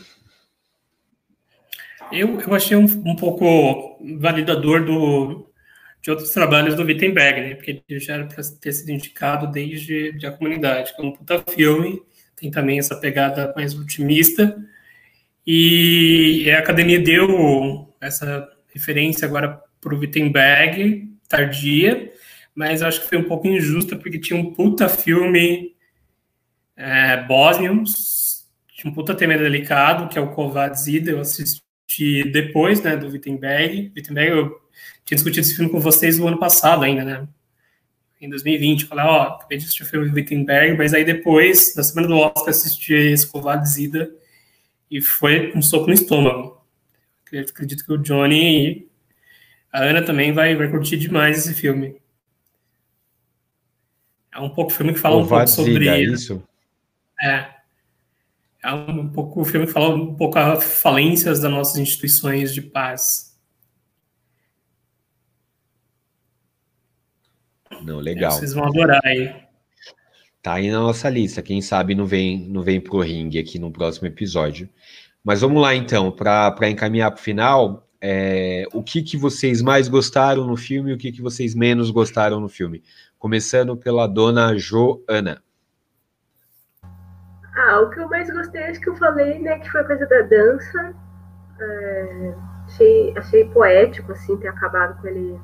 Eu, 2.12 2.38
eu 2.40 2.54
achei 2.54 2.76
um, 2.76 2.84
um 2.84 3.16
pouco 3.16 3.98
validador 4.18 4.84
do, 4.84 5.50
de 6.02 6.10
outros 6.10 6.30
trabalhos 6.30 6.74
do 6.74 6.82
Wittenberg, 6.82 7.40
né? 7.40 7.54
Porque 7.54 7.82
ele 7.88 8.00
já 8.00 8.14
era 8.14 8.26
para 8.26 8.42
ter 8.60 8.72
sido 8.72 8.90
indicado 8.90 9.46
desde 9.50 10.12
de 10.12 10.26
a 10.26 10.32
comunidade, 10.32 10.94
que 10.94 11.00
é 11.00 11.04
um 11.04 11.12
puta 11.12 11.42
filme, 11.52 12.02
tem 12.36 12.50
também 12.50 12.78
essa 12.78 12.96
pegada 12.96 13.52
mais 13.56 13.74
otimista. 13.74 14.56
E 15.46 16.50
a 16.50 16.58
academia 16.58 17.00
deu 17.00 17.88
essa 18.00 18.48
referência 18.74 19.26
agora 19.26 19.60
para 19.80 19.94
o 19.94 19.98
Wittenberg, 19.98 21.08
tardia, 21.28 22.12
mas 22.54 22.82
acho 22.82 23.00
que 23.02 23.08
foi 23.08 23.18
um 23.18 23.24
pouco 23.24 23.46
injusta, 23.46 23.96
porque 23.96 24.18
tinha 24.18 24.38
um 24.38 24.52
puta 24.52 24.88
filme 24.88 25.74
é, 26.76 27.16
tinha 28.68 28.90
um 28.90 28.94
puta 28.94 29.14
tema 29.14 29.36
delicado, 29.38 30.08
que 30.08 30.18
é 30.18 30.20
o 30.20 30.32
Kovad 30.32 30.74
Zida, 30.78 31.10
eu 31.10 31.20
assisti 31.20 31.62
depois, 32.32 32.82
né, 32.82 32.96
do 32.96 33.08
Wittenberg. 33.08 33.92
Wittenberg, 33.96 34.30
eu 34.30 34.60
tinha 35.04 35.16
discutido 35.16 35.40
esse 35.40 35.56
filme 35.56 35.70
com 35.70 35.80
vocês 35.80 36.18
no 36.18 36.28
ano 36.28 36.38
passado 36.38 36.84
ainda, 36.84 37.04
né? 37.04 37.28
Em 38.20 38.28
2020, 38.28 38.84
falei, 38.84 39.04
ó, 39.04 39.16
oh, 39.16 39.22
acabei 39.34 39.58
de 39.58 39.64
assistir 39.64 39.82
o 39.82 39.86
filme 39.86 40.08
do 40.08 40.14
Wittenberg, 40.14 40.76
mas 40.78 40.94
aí 40.94 41.04
depois, 41.04 41.74
na 41.74 41.82
semana 41.82 42.06
do 42.06 42.16
Oscar, 42.16 42.50
assisti 42.50 42.94
Escovar 42.94 43.64
Zida 43.66 44.12
e 44.90 45.00
foi 45.00 45.52
um 45.56 45.62
soco 45.62 45.88
no 45.88 45.92
estômago. 45.92 46.62
Eu 47.32 47.40
acredito 47.40 47.84
que 47.84 47.92
o 47.92 47.98
Johnny 47.98 48.66
e 48.66 48.88
a 49.72 49.82
Ana 49.82 50.02
também 50.02 50.32
vai, 50.32 50.54
vai 50.54 50.70
curtir 50.70 50.98
demais 50.98 51.38
esse 51.38 51.54
filme. 51.54 51.96
É 54.30 54.38
um 54.38 54.50
pouco 54.50 54.70
filme 54.70 54.92
que 54.92 54.98
fala 54.98 55.16
um 55.16 55.26
pouco 55.26 55.46
sobre. 55.48 55.88
É 55.88 56.00
isso? 56.00 56.42
É 57.20 57.61
é 58.64 58.72
um 58.72 59.08
pouco 59.08 59.40
o 59.40 59.44
filme 59.44 59.66
fala 59.66 59.94
um 59.94 60.14
pouco 60.14 60.38
as 60.38 60.80
falências 60.80 61.40
das 61.40 61.50
nossas 61.50 61.78
instituições 61.78 62.54
de 62.54 62.62
paz. 62.62 63.32
Não, 67.82 67.98
legal. 67.98 68.32
É, 68.32 68.34
vocês 68.36 68.52
vão 68.52 68.64
adorar 68.64 69.00
aí. 69.04 69.34
Tá 70.40 70.54
aí 70.54 70.70
na 70.70 70.80
nossa 70.80 71.08
lista. 71.08 71.42
Quem 71.42 71.60
sabe 71.60 71.94
não 71.94 72.06
vem, 72.06 72.48
não 72.48 72.62
vem 72.62 72.80
pro 72.80 73.00
ringue 73.00 73.38
aqui 73.38 73.58
no 73.58 73.70
próximo 73.70 74.06
episódio. 74.06 74.68
Mas 75.24 75.40
vamos 75.40 75.60
lá 75.60 75.74
então, 75.74 76.10
para 76.10 76.70
encaminhar 76.70 77.10
para 77.10 77.20
o 77.20 77.22
final. 77.22 77.88
É, 78.00 78.64
o 78.72 78.82
que, 78.82 79.02
que 79.02 79.16
vocês 79.16 79.62
mais 79.62 79.88
gostaram 79.88 80.46
no 80.46 80.56
filme 80.56 80.90
e 80.90 80.94
o 80.94 80.98
que, 80.98 81.12
que 81.12 81.22
vocês 81.22 81.54
menos 81.54 81.90
gostaram 81.90 82.40
no 82.40 82.48
filme? 82.48 82.82
Começando 83.18 83.76
pela 83.76 84.08
dona 84.08 84.56
Joana. 84.56 85.42
Ah, 87.54 87.80
o 87.80 87.90
que 87.90 88.00
eu 88.00 88.08
mais 88.08 88.30
gostei, 88.30 88.62
acho 88.64 88.80
que 88.80 88.88
eu 88.88 88.96
falei, 88.96 89.38
né, 89.38 89.58
que 89.58 89.70
foi 89.70 89.82
a 89.82 89.84
coisa 89.84 90.06
da 90.06 90.22
dança. 90.22 90.94
É, 91.60 92.34
achei, 92.66 93.14
achei 93.16 93.44
poético, 93.50 94.12
assim, 94.12 94.36
ter 94.38 94.48
acabado 94.48 95.00
com 95.00 95.06
ele 95.08 95.38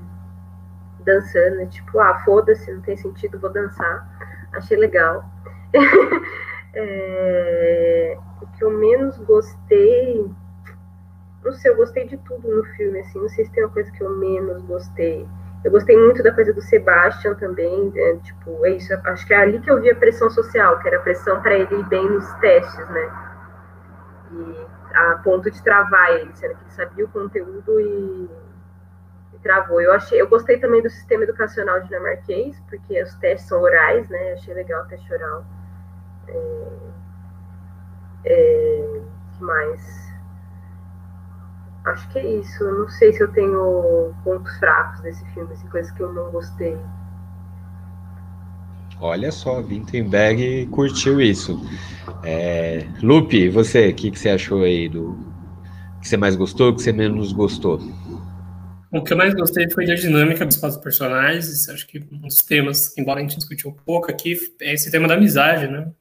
dançando, 1.05 1.57
né? 1.57 1.67
Tipo, 1.67 1.99
ah, 2.01 2.19
foda-se, 2.25 2.73
não 2.73 2.81
tem 2.81 2.97
sentido, 2.97 3.39
vou 3.39 3.51
dançar. 3.51 4.09
Achei 4.53 4.77
legal. 4.77 5.25
é, 6.75 8.19
o 8.43 8.47
que 8.47 8.65
eu 8.65 8.71
menos 8.71 9.19
gostei. 9.19 10.31
Não 11.45 11.53
sei, 11.53 11.71
eu 11.71 11.77
gostei 11.77 12.07
de 12.07 12.17
tudo 12.19 12.49
no 12.49 12.65
filme, 12.77 13.01
assim. 13.01 13.21
Não 13.21 13.29
sei 13.29 13.45
se 13.45 13.53
tem 13.53 13.65
uma 13.65 13.73
coisa 13.73 13.91
que 13.93 14.03
eu 14.03 14.11
menos 14.17 14.63
gostei. 14.63 15.27
Eu 15.65 15.73
gostei 15.73 15.97
muito 15.97 16.23
da 16.23 16.33
coisa 16.33 16.53
do 16.53 16.63
Sebastian 16.63 17.35
também, 17.35 17.93
é, 17.97 18.17
tipo, 18.17 18.65
é 18.65 18.71
isso, 18.71 18.93
acho 19.05 19.27
que 19.27 19.35
é 19.35 19.39
ali 19.39 19.61
que 19.61 19.71
eu 19.71 19.81
vi 19.81 19.91
a 19.91 19.97
pressão 19.97 20.31
social, 20.31 20.79
que 20.79 20.87
era 20.87 20.99
a 20.99 21.03
pressão 21.03 21.41
para 21.43 21.55
ele 21.55 21.75
ir 21.75 21.85
bem 21.89 22.09
nos 22.09 22.33
testes, 22.35 22.89
né? 22.91 23.11
E 24.33 24.67
a 24.95 25.17
ponto 25.23 25.51
de 25.51 25.63
travar 25.63 26.13
ele, 26.13 26.31
sendo 26.35 26.55
que 26.55 26.63
ele 26.63 26.71
sabia 26.71 27.05
o 27.05 27.09
conteúdo 27.09 27.81
e, 27.81 28.31
e 29.35 29.39
travou. 29.43 29.81
Eu 29.81 29.93
achei, 29.93 30.21
eu 30.21 30.29
gostei 30.29 30.59
também 30.59 30.81
do 30.81 30.91
sistema 30.91 31.25
educacional 31.25 31.81
dinamarquês, 31.81 32.59
porque 32.69 33.03
os 33.03 33.15
testes 33.17 33.49
são 33.49 33.61
orais, 33.61 34.09
né? 34.09 34.31
Eu 34.31 34.35
achei 34.35 34.55
legal 34.55 34.85
o 34.85 34.89
teste 34.89 35.13
oral. 35.13 35.45
É, 36.29 36.79
é, 38.27 39.01
que 39.37 39.43
mais? 39.43 40.08
Acho 41.89 42.09
que 42.11 42.19
é 42.19 42.39
isso. 42.39 42.63
Eu 42.63 42.81
não 42.81 42.89
sei 42.89 43.13
se 43.13 43.23
eu 43.23 43.33
tenho 43.33 44.15
pontos 44.23 44.57
fracos 44.59 45.01
desse 45.01 45.25
filme, 45.33 45.53
assim, 45.53 45.67
coisas 45.69 45.91
que 45.93 46.03
eu 46.03 46.13
não 46.13 46.31
gostei. 46.31 46.77
Olha 49.01 49.31
só, 49.31 49.61
Wittenberg 49.61 50.67
curtiu 50.67 51.21
isso. 51.21 51.61
É, 52.25 52.87
Lupe, 53.03 53.49
você, 53.49 53.89
o 53.89 53.95
que, 53.95 54.11
que 54.11 54.19
você 54.19 54.31
achou 54.31 54.65
aí 54.65 54.89
do 54.89 55.17
que 56.01 56.09
você 56.09 56.17
mais 56.17 56.37
gostou, 56.37 56.71
o 56.71 56.75
que 56.75 56.83
você 56.83 56.93
menos 56.93 57.33
gostou? 57.33 57.81
O 58.91 59.03
que 59.03 59.13
eu 59.13 59.17
mais 59.17 59.35
gostei 59.35 59.71
foi 59.71 59.87
da 59.87 59.95
dinâmica 59.95 60.45
dos 60.45 60.57
quatro 60.57 60.81
personagens. 60.81 61.69
Acho 61.69 61.87
que 61.87 62.05
um 62.11 62.19
dos 62.21 62.43
temas, 62.43 62.97
embora 62.99 63.21
a 63.21 63.23
gente 63.23 63.37
discutiu 63.37 63.71
um 63.71 63.75
pouco 63.75 64.11
aqui, 64.11 64.37
é 64.61 64.75
esse 64.75 64.91
tema 64.91 65.07
da 65.07 65.15
amizade, 65.15 65.69
né? 65.69 65.93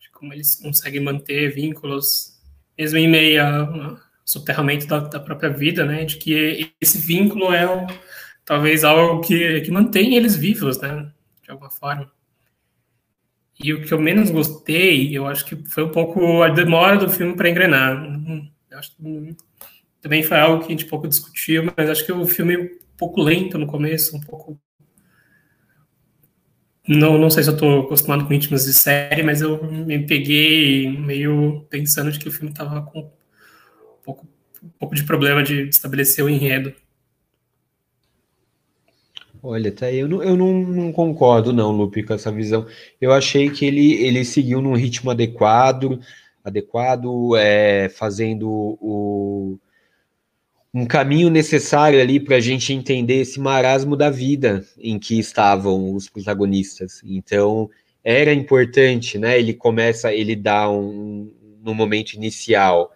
De 0.00 0.10
como 0.10 0.32
eles 0.32 0.56
conseguem 0.56 1.02
manter 1.02 1.52
vínculos, 1.52 2.40
mesmo 2.78 2.98
em 2.98 3.08
meio 3.08 3.42
a 3.42 4.03
soterramento 4.24 4.86
da, 4.86 5.00
da, 5.00 5.20
própria 5.20 5.50
vida, 5.50 5.84
né? 5.84 6.04
De 6.04 6.16
que 6.16 6.74
esse 6.80 6.98
vínculo 6.98 7.52
é 7.52 7.86
talvez 8.44 8.84
algo 8.84 9.20
que, 9.20 9.60
que 9.60 9.70
mantém 9.70 10.14
eles 10.16 10.36
vivos, 10.36 10.80
né? 10.80 11.10
De 11.42 11.50
alguma 11.50 11.70
forma. 11.70 12.10
E 13.62 13.72
o 13.72 13.82
que 13.82 13.92
eu 13.92 14.00
menos 14.00 14.30
gostei, 14.30 15.16
eu 15.16 15.26
acho 15.26 15.44
que 15.44 15.56
foi 15.68 15.84
um 15.84 15.90
pouco 15.90 16.42
a 16.42 16.48
demora 16.48 16.96
do 16.96 17.08
filme 17.08 17.36
para 17.36 17.48
engrenar. 17.48 18.02
Eu 18.70 18.78
acho 18.78 18.96
que 18.96 19.36
também 20.00 20.22
foi 20.22 20.38
algo 20.38 20.60
que 20.60 20.66
a 20.66 20.76
gente 20.76 20.86
pouco 20.86 21.06
discutiu, 21.06 21.72
mas 21.76 21.88
acho 21.88 22.04
que 22.04 22.12
o 22.12 22.26
filme 22.26 22.54
é 22.54 22.58
um 22.58 22.68
pouco 22.96 23.22
lento 23.22 23.56
no 23.56 23.66
começo, 23.66 24.16
um 24.16 24.20
pouco 24.20 24.58
não, 26.86 27.16
não 27.16 27.30
sei 27.30 27.42
se 27.42 27.48
eu 27.48 27.54
estou 27.54 27.80
acostumado 27.80 28.24
com 28.24 28.30
ritmos 28.30 28.64
de 28.64 28.74
série, 28.74 29.22
mas 29.22 29.40
eu 29.40 29.64
me 29.64 30.06
peguei 30.06 30.90
meio 30.90 31.66
pensando 31.70 32.12
de 32.12 32.18
que 32.18 32.28
o 32.28 32.32
filme 32.32 32.50
estava 32.50 32.82
com 32.82 33.10
pouco, 34.04 34.26
um 34.62 34.68
pouco 34.78 34.94
de 34.94 35.04
problema 35.04 35.42
de 35.42 35.68
estabelecer 35.68 36.24
o 36.24 36.28
enredo. 36.28 36.74
Olha, 39.42 39.70
tá 39.70 39.86
aí, 39.86 39.98
eu, 39.98 40.08
não, 40.08 40.22
eu 40.22 40.36
não, 40.36 40.54
não, 40.54 40.92
concordo 40.92 41.52
não, 41.52 41.70
Lupe, 41.70 42.02
com 42.02 42.14
essa 42.14 42.32
visão. 42.32 42.66
Eu 42.98 43.12
achei 43.12 43.50
que 43.50 43.66
ele, 43.66 43.92
ele 44.02 44.24
seguiu 44.24 44.62
num 44.62 44.74
ritmo 44.74 45.10
adequado, 45.10 46.00
adequado, 46.42 47.36
é, 47.36 47.90
fazendo 47.90 48.48
o, 48.80 49.58
um 50.72 50.86
caminho 50.86 51.28
necessário 51.28 52.00
ali 52.00 52.18
para 52.18 52.36
a 52.36 52.40
gente 52.40 52.72
entender 52.72 53.16
esse 53.16 53.38
marasmo 53.38 53.94
da 53.94 54.08
vida 54.08 54.64
em 54.78 54.98
que 54.98 55.18
estavam 55.18 55.94
os 55.94 56.08
protagonistas. 56.08 57.02
Então, 57.04 57.68
era 58.02 58.32
importante, 58.32 59.18
né? 59.18 59.38
Ele 59.38 59.52
começa, 59.52 60.10
ele 60.10 60.34
dá 60.34 60.70
um, 60.70 61.30
no 61.62 61.74
momento 61.74 62.14
inicial, 62.14 62.93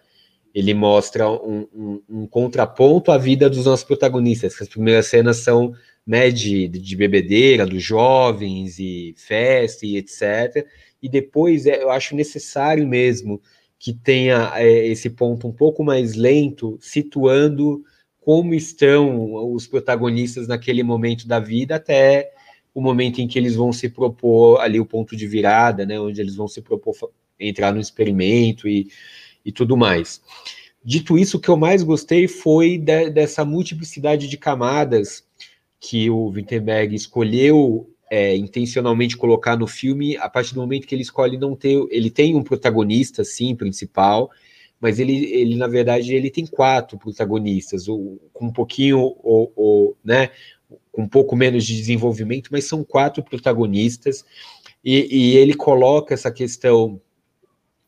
ele 0.59 0.73
mostra 0.73 1.29
um, 1.29 1.67
um, 1.73 2.01
um, 2.09 2.27
contraponto 2.27 3.11
à 3.11 3.17
vida 3.17 3.49
dos 3.49 3.65
nossos 3.65 3.85
protagonistas. 3.85 4.61
As 4.61 4.67
primeiras 4.67 5.07
cenas 5.07 5.37
são 5.37 5.73
né, 6.05 6.29
de, 6.29 6.67
de 6.67 6.95
bebedeira, 6.95 7.65
dos 7.65 7.81
jovens 7.81 8.77
e 8.77 9.13
festa 9.17 9.85
e 9.85 9.95
etc. 9.95 10.67
E 11.01 11.07
depois 11.07 11.65
é, 11.65 11.81
eu 11.81 11.89
acho 11.89 12.15
necessário 12.15 12.85
mesmo 12.85 13.41
que 13.77 13.93
tenha 13.93 14.51
é, 14.55 14.87
esse 14.87 15.09
ponto 15.09 15.47
um 15.47 15.53
pouco 15.53 15.81
mais 15.83 16.15
lento, 16.15 16.77
situando 16.81 17.81
como 18.19 18.53
estão 18.53 19.53
os 19.53 19.65
protagonistas 19.65 20.47
naquele 20.47 20.83
momento 20.83 21.25
da 21.25 21.39
vida 21.39 21.75
até 21.75 22.31
o 22.73 22.81
momento 22.81 23.19
em 23.19 23.27
que 23.27 23.39
eles 23.39 23.55
vão 23.55 23.71
se 23.71 23.89
propor 23.89 24.59
ali 24.59 24.79
o 24.79 24.85
ponto 24.85 25.15
de 25.15 25.25
virada, 25.25 25.85
né, 25.85 25.99
onde 25.99 26.19
eles 26.19 26.35
vão 26.35 26.47
se 26.47 26.61
propor 26.61 26.95
entrar 27.39 27.73
no 27.73 27.79
experimento 27.79 28.67
e 28.67 28.87
e 29.49 29.51
tudo 29.51 29.75
mais. 29.75 30.21
Dito 30.83 31.17
isso, 31.17 31.37
o 31.37 31.39
que 31.39 31.49
eu 31.49 31.57
mais 31.57 31.83
gostei 31.83 32.27
foi 32.27 32.77
de, 32.77 33.09
dessa 33.09 33.43
multiplicidade 33.43 34.27
de 34.27 34.37
camadas 34.37 35.25
que 35.79 36.09
o 36.09 36.27
Wittenberg 36.27 36.95
escolheu 36.95 37.89
é, 38.09 38.35
intencionalmente 38.35 39.17
colocar 39.17 39.57
no 39.57 39.67
filme 39.67 40.17
a 40.17 40.29
partir 40.29 40.53
do 40.53 40.61
momento 40.61 40.87
que 40.87 40.95
ele 40.95 41.01
escolhe 41.01 41.37
não 41.37 41.55
ter. 41.55 41.83
Ele 41.89 42.09
tem 42.09 42.35
um 42.35 42.43
protagonista, 42.43 43.23
sim, 43.23 43.55
principal, 43.55 44.29
mas 44.79 44.99
ele, 44.99 45.25
ele 45.33 45.55
na 45.55 45.67
verdade, 45.67 46.13
ele 46.13 46.29
tem 46.29 46.45
quatro 46.45 46.97
protagonistas, 46.97 47.87
com 47.87 48.45
um 48.45 48.53
pouquinho, 48.53 48.99
ou, 48.99 49.51
ou, 49.55 49.97
né, 50.03 50.29
com 50.91 51.03
um 51.03 51.07
pouco 51.07 51.35
menos 51.35 51.65
de 51.65 51.75
desenvolvimento, 51.75 52.49
mas 52.51 52.65
são 52.65 52.83
quatro 52.83 53.23
protagonistas, 53.23 54.23
e, 54.83 55.07
e 55.11 55.37
ele 55.37 55.53
coloca 55.53 56.13
essa 56.13 56.31
questão 56.31 57.01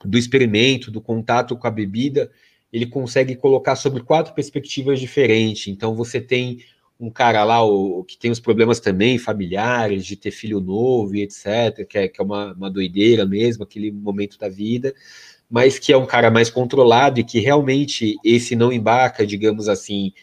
do 0.05 0.17
experimento, 0.17 0.91
do 0.91 1.01
contato 1.01 1.55
com 1.55 1.67
a 1.67 1.71
bebida, 1.71 2.31
ele 2.71 2.85
consegue 2.85 3.35
colocar 3.35 3.75
sobre 3.75 4.01
quatro 4.01 4.33
perspectivas 4.33 4.99
diferentes. 4.99 5.67
Então, 5.67 5.95
você 5.95 6.21
tem 6.21 6.59
um 6.99 7.09
cara 7.09 7.43
lá 7.43 7.63
o, 7.63 8.03
que 8.03 8.17
tem 8.17 8.29
os 8.29 8.39
problemas 8.39 8.79
também 8.79 9.17
familiares, 9.17 10.05
de 10.05 10.15
ter 10.15 10.31
filho 10.31 10.61
novo 10.61 11.15
e 11.15 11.23
etc., 11.23 11.85
que 11.87 11.97
é, 11.97 12.07
que 12.07 12.21
é 12.21 12.23
uma, 12.23 12.53
uma 12.53 12.69
doideira 12.69 13.25
mesmo, 13.25 13.63
aquele 13.63 13.91
momento 13.91 14.37
da 14.37 14.47
vida, 14.47 14.93
mas 15.49 15.79
que 15.79 15.91
é 15.91 15.97
um 15.97 16.05
cara 16.05 16.29
mais 16.29 16.49
controlado 16.49 17.19
e 17.19 17.23
que 17.23 17.39
realmente 17.39 18.15
esse 18.23 18.55
não 18.55 18.71
embarca, 18.71 19.25
digamos 19.25 19.67
assim, 19.67 20.13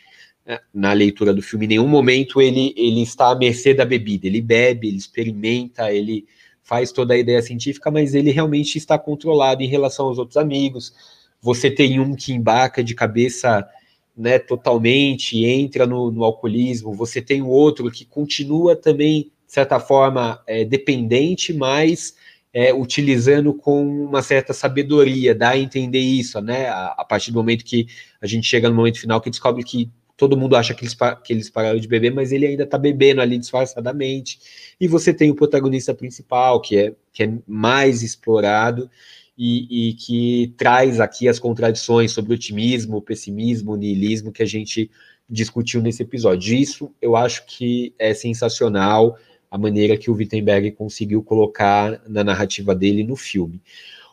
né, 0.47 0.61
na 0.73 0.93
leitura 0.93 1.35
do 1.35 1.43
filme, 1.43 1.67
em 1.67 1.71
nenhum 1.71 1.89
momento 1.89 2.41
ele, 2.41 2.73
ele 2.77 3.03
está 3.03 3.33
à 3.33 3.35
mercê 3.35 3.75
da 3.75 3.85
bebida, 3.85 4.27
ele 4.27 4.41
bebe, 4.41 4.89
ele 4.89 4.97
experimenta, 4.97 5.93
ele 5.93 6.27
faz 6.69 6.93
toda 6.93 7.15
a 7.15 7.17
ideia 7.17 7.41
científica, 7.41 7.91
mas 7.91 8.15
ele 8.15 8.31
realmente 8.31 8.77
está 8.77 8.99
controlado 8.99 9.63
em 9.63 9.67
relação 9.67 10.05
aos 10.07 10.19
outros 10.19 10.37
amigos. 10.37 10.93
Você 11.41 11.71
tem 11.71 11.99
um 11.99 12.15
que 12.15 12.35
embarca 12.35 12.85
de 12.85 12.95
cabeça 12.95 13.67
né, 14.15 14.39
totalmente, 14.39 15.43
entra 15.47 15.87
no, 15.87 16.11
no 16.11 16.23
alcoolismo, 16.23 16.93
você 16.93 17.23
tem 17.23 17.41
o 17.41 17.47
outro 17.47 17.91
que 17.91 18.05
continua 18.05 18.77
também, 18.77 19.33
de 19.47 19.53
certa 19.53 19.81
forma, 19.81 20.43
é, 20.47 20.63
dependente, 20.63 21.55
mas 21.55 22.15
é, 22.53 22.75
utilizando 22.75 23.55
com 23.55 23.83
uma 24.05 24.21
certa 24.21 24.53
sabedoria, 24.53 25.35
dá 25.35 25.51
a 25.51 25.59
entender 25.59 26.01
isso, 26.01 26.39
né? 26.43 26.69
A, 26.69 26.97
a, 26.99 27.05
partir 27.05 27.31
do 27.31 27.39
momento 27.39 27.65
que 27.65 27.87
a 28.21 28.27
gente 28.27 28.47
chega 28.47 28.69
no 28.69 28.75
momento 28.75 29.01
final 29.01 29.21
que 29.23 29.31
descobre 29.31 29.65
que 29.65 29.91
todo 30.19 30.37
mundo 30.37 30.57
acha 30.57 30.75
que 30.75 30.85
eles, 30.85 30.97
que 31.25 31.33
eles 31.33 31.49
pararam 31.49 31.79
de 31.79 31.87
beber, 31.87 32.13
mas 32.13 32.33
ele 32.33 32.45
ainda 32.45 32.65
está 32.65 32.77
bebendo 32.77 33.23
ali 33.23 33.39
disfarçadamente. 33.39 34.41
E 34.79 34.89
você 34.89 35.15
tem 35.15 35.31
o 35.31 35.35
protagonista 35.35 35.95
principal, 35.95 36.61
que 36.61 36.77
é, 36.77 36.95
que 37.13 37.23
é 37.23 37.33
mais 37.47 38.03
explorado 38.03 38.91
e, 39.39 39.91
e 39.91 39.95
que 39.95 40.53
traz 40.57 40.99
aqui 40.99 41.29
as 41.29 41.39
contradições 41.39 42.11
sobre 42.11 42.35
otimismo, 42.35 43.01
pessimismo, 43.01 43.77
niilismo 43.77 44.33
que 44.33 44.43
a 44.43 44.47
gente 44.47 44.91
discutiu 45.31 45.81
nesse 45.81 46.03
episódio. 46.03 46.53
Isso 46.53 46.91
eu 47.01 47.15
acho 47.15 47.47
que 47.47 47.95
é 47.97 48.13
sensacional 48.13 49.17
a 49.49 49.57
maneira 49.57 49.97
que 49.97 50.11
o 50.11 50.15
Wittenberg 50.15 50.73
conseguiu 50.73 51.23
colocar 51.23 52.03
na 52.09 52.25
narrativa 52.25 52.75
dele 52.75 53.05
no 53.05 53.15
filme. 53.15 53.63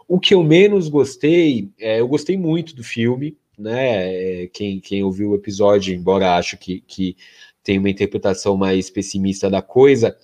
O 0.08 0.20
que 0.20 0.36
eu 0.36 0.44
menos 0.44 0.88
gostei, 0.88 1.72
é, 1.80 2.00
eu 2.00 2.08
gostei 2.08 2.38
muito 2.38 2.76
do 2.76 2.84
filme, 2.84 3.36
né? 3.58 4.44
É, 4.44 4.48
quem, 4.48 4.80
quem 4.80 5.04
ouviu 5.04 5.32
o 5.32 5.36
episódio, 5.36 5.94
embora 5.94 6.36
acho 6.36 6.58
que, 6.58 6.82
que 6.82 7.16
tem 7.64 7.80
uma 7.80 7.90
interpretação 7.90 8.56
mais 8.56 8.90
pessimista 8.90 9.50
da 9.50 9.62
coisa, 9.62 10.16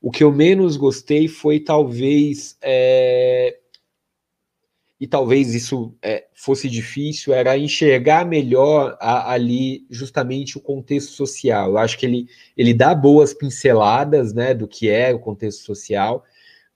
o 0.00 0.10
que 0.10 0.24
eu 0.24 0.32
menos 0.32 0.76
gostei 0.76 1.28
foi 1.28 1.60
talvez. 1.60 2.56
É, 2.62 3.58
e 4.98 5.06
talvez 5.06 5.54
isso 5.54 5.94
é, 6.00 6.24
fosse 6.34 6.70
difícil, 6.70 7.34
era 7.34 7.58
enxergar 7.58 8.24
melhor 8.24 8.96
a, 8.98 9.30
ali 9.32 9.86
justamente 9.90 10.56
o 10.56 10.60
contexto 10.60 11.12
social. 11.12 11.70
Eu 11.70 11.78
acho 11.78 11.98
que 11.98 12.06
ele, 12.06 12.26
ele 12.56 12.72
dá 12.72 12.94
boas 12.94 13.34
pinceladas 13.34 14.32
né, 14.32 14.54
do 14.54 14.66
que 14.66 14.88
é 14.88 15.12
o 15.12 15.18
contexto 15.18 15.64
social, 15.64 16.24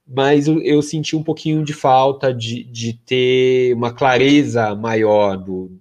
mas 0.06 0.48
eu, 0.48 0.61
eu 0.61 0.82
senti 0.82 1.16
um 1.16 1.22
pouquinho 1.22 1.64
de 1.64 1.72
falta 1.72 2.34
de, 2.34 2.64
de 2.64 2.92
ter 2.92 3.74
uma 3.74 3.92
clareza 3.92 4.74
maior 4.74 5.36
do, 5.36 5.80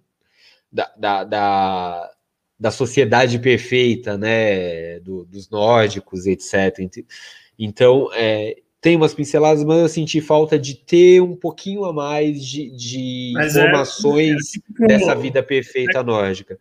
da, 0.71 0.93
da, 0.97 1.23
da, 1.23 2.11
da 2.59 2.71
sociedade 2.71 3.39
perfeita, 3.39 4.17
né, 4.17 4.99
do, 4.99 5.25
dos 5.25 5.49
nórdicos, 5.49 6.25
etc. 6.25 6.79
Então, 7.57 8.09
é, 8.13 8.57
tem 8.81 8.95
umas 8.95 9.13
pinceladas, 9.13 9.63
mas 9.63 9.79
eu 9.79 9.89
senti 9.89 10.21
falta 10.21 10.57
de 10.57 10.75
ter 10.75 11.21
um 11.21 11.35
pouquinho 11.35 11.83
a 11.85 11.93
mais 11.93 12.45
de, 12.45 12.69
de 12.71 13.33
é, 13.37 13.47
informações 13.47 14.55
é, 14.55 14.83
é, 14.83 14.87
dessa 14.87 15.15
vida 15.15 15.43
perfeita 15.43 16.01
nórdica. 16.01 16.57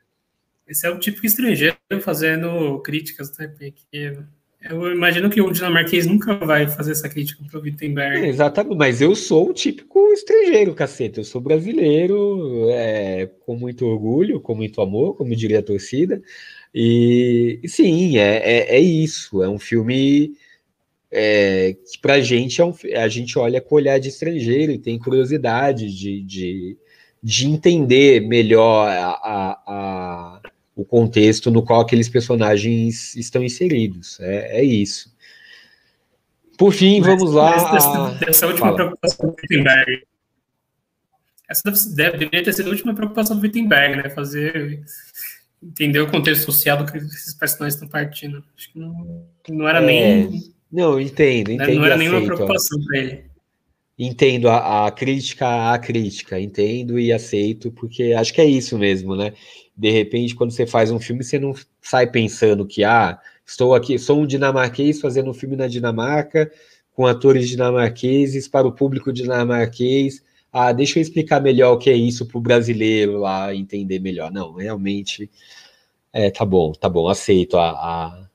esse 0.67 0.87
é 0.87 0.91
o 0.91 0.99
típico 0.99 1.27
estrangeiro 1.27 1.77
fazendo 2.01 2.81
críticas, 2.81 3.37
né? 3.39 3.49
Porque 3.49 4.19
eu 4.61 4.93
imagino 4.93 5.31
que 5.31 5.41
o 5.41 5.53
dinamarquês 5.53 6.05
nunca 6.07 6.35
vai 6.35 6.67
fazer 6.67 6.93
essa 6.93 7.09
crítica 7.09 7.43
para 7.49 7.61
o 7.61 7.63
Wittenberg. 7.63 8.27
exatamente, 8.27 8.77
mas 8.77 9.01
eu 9.01 9.15
sou 9.15 9.51
o 9.51 9.55
típico 9.55 10.13
estrangeiro, 10.13 10.75
caceta. 10.75 11.21
Eu 11.21 11.25
sou 11.25 11.41
brasileiro, 11.41 12.69
é, 12.71 13.31
com 13.47 13.57
muito 13.57 13.87
orgulho, 13.87 14.41
com 14.41 14.55
muito 14.55 14.81
amor, 14.81 15.17
como 15.17 15.35
diria 15.35 15.61
a 15.61 15.63
torcida. 15.63 16.21
E, 16.75 17.61
sim, 17.67 18.19
é, 18.19 18.37
é, 18.37 18.77
é 18.77 18.81
isso. 18.81 19.43
É 19.43 19.49
um 19.49 19.59
filme 19.59 20.33
é, 21.11 21.75
que 21.75 21.99
para 22.01 22.15
a 22.15 22.21
gente 22.21 22.61
é 22.61 22.65
um, 22.65 22.75
a 22.97 23.09
gente 23.09 23.39
olha 23.39 23.61
com 23.61 23.77
olhar 23.77 23.99
de 23.99 24.09
estrangeiro 24.09 24.73
e 24.73 24.79
tem 24.79 24.99
curiosidade 24.99 25.95
de, 25.95 26.23
de, 26.23 26.77
de 27.23 27.47
entender 27.47 28.21
melhor 28.27 28.89
a, 28.89 29.61
a 29.67 30.38
o 30.79 30.85
contexto 30.85 31.51
no 31.51 31.61
qual 31.61 31.81
aqueles 31.81 32.09
personagens 32.09 33.17
estão 33.17 33.43
inseridos. 33.43 34.21
É, 34.21 34.61
é 34.61 34.65
isso. 34.65 35.13
Por 36.57 36.73
fim, 36.73 37.01
vamos 37.01 37.33
lá. 37.33 37.53
Essa, 38.27 38.47
última 38.47 38.67
Fala. 38.67 38.77
preocupação 38.77 39.27
do 39.27 39.37
Wittenberg. 39.43 40.07
Essa 41.51 41.63
deve, 41.97 42.19
deveria 42.19 42.45
ter 42.45 42.53
sido 42.53 42.67
a 42.67 42.71
última 42.71 42.95
preocupação 42.95 43.37
do 43.37 43.43
Wittenberg, 43.43 43.97
né? 43.97 44.09
Fazer. 44.11 44.85
Entender 45.61 45.99
o 45.99 46.09
contexto 46.09 46.45
social 46.45 46.77
do 46.77 46.91
que 46.91 46.99
esses 46.99 47.35
personagens 47.35 47.75
estão 47.75 47.89
partindo. 47.89 48.45
Acho 48.57 48.73
que 48.73 48.79
não, 48.79 49.27
não 49.49 49.69
era 49.69 49.83
é, 49.83 49.87
nem. 49.87 50.55
Não, 50.71 51.01
entendo, 51.01 51.51
entendo. 51.51 51.75
Não 51.75 51.87
era 51.87 51.97
nenhuma 51.97 52.25
preocupação 52.25 52.81
para 52.85 52.99
ele. 52.99 53.25
Entendo 53.99 54.49
a, 54.49 54.87
a, 54.87 54.91
crítica 54.93 55.73
à 55.73 55.79
crítica, 55.79 56.39
entendo 56.41 57.01
e 57.01 57.13
aceito, 57.13 57.73
porque 57.73 58.13
acho 58.13 58.33
que 58.33 58.41
é 58.41 58.45
isso 58.45 58.79
mesmo, 58.79 59.17
né? 59.17 59.33
de 59.79 59.91
repente, 59.93 60.35
quando 60.35 60.51
você 60.51 60.67
faz 60.67 60.91
um 60.91 60.99
filme, 60.99 61.23
você 61.23 61.39
não 61.39 61.55
sai 61.81 62.11
pensando 62.11 62.67
que, 62.67 62.83
ah, 62.83 63.17
estou 63.47 63.77
aqui, 63.77 63.97
sou 63.97 64.21
um 64.21 64.27
dinamarquês 64.27 65.01
fazendo 65.01 65.31
um 65.31 65.35
filme 65.35 65.55
na 65.55 65.69
Dinamarca, 65.69 66.51
com 66.93 67.07
atores 67.07 67.49
dinamarqueses, 67.49 68.49
para 68.49 68.67
o 68.67 68.73
público 68.73 69.13
dinamarquês. 69.13 70.21
Ah, 70.53 70.73
deixa 70.73 70.99
eu 70.99 71.03
explicar 71.03 71.41
melhor 71.41 71.75
o 71.75 71.79
que 71.79 71.91
é 71.91 71.95
isso 71.95 72.27
para 72.27 72.39
o 72.39 72.41
brasileiro 72.41 73.19
lá 73.19 73.55
entender 73.55 74.01
melhor. 74.01 74.33
Não, 74.33 74.55
realmente, 74.55 75.31
é, 76.13 76.29
tá 76.29 76.45
bom, 76.45 76.73
tá 76.73 76.89
bom, 76.89 77.09
aceito 77.09 77.57
a, 77.57 77.71
a, 77.71 78.29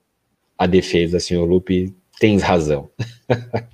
a 0.59 0.65
defesa, 0.65 1.19
senhor 1.19 1.43
Lupe, 1.43 1.93
tens 2.19 2.41
razão. 2.41 2.89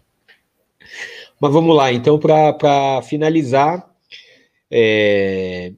Mas 1.42 1.54
vamos 1.54 1.76
lá, 1.76 1.92
então, 1.92 2.20
para 2.20 3.02
finalizar, 3.04 3.90
é, 4.70 5.74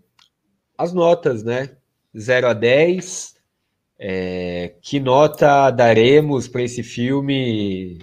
as 0.78 0.94
notas, 0.94 1.44
né? 1.44 1.78
0 2.18 2.48
a 2.48 2.54
10. 2.54 3.36
É, 4.04 4.74
que 4.82 5.00
nota 5.00 5.70
daremos 5.70 6.48
para 6.48 6.64
esse 6.64 6.82
filme 6.82 8.00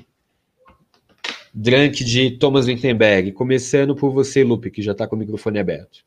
Drunk 1.53 2.05
de 2.05 2.31
Thomas 2.33 2.67
Wittenberg? 2.69 3.33
Começando 3.33 3.97
por 3.97 4.13
você, 4.13 4.45
Lupe, 4.45 4.71
que 4.71 4.81
já 4.81 4.93
está 4.93 5.09
com 5.09 5.17
o 5.17 5.19
microfone 5.19 5.59
aberto. 5.59 6.05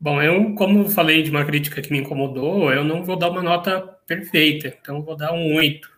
Bom, 0.00 0.20
eu, 0.20 0.56
como 0.56 0.88
falei 0.88 1.22
de 1.22 1.30
uma 1.30 1.44
crítica 1.44 1.80
que 1.80 1.92
me 1.92 2.00
incomodou, 2.00 2.72
eu 2.72 2.82
não 2.82 3.04
vou 3.04 3.16
dar 3.16 3.30
uma 3.30 3.40
nota 3.40 3.80
perfeita, 4.04 4.76
então 4.82 5.00
vou 5.00 5.16
dar 5.16 5.32
um 5.32 5.54
8. 5.54 5.88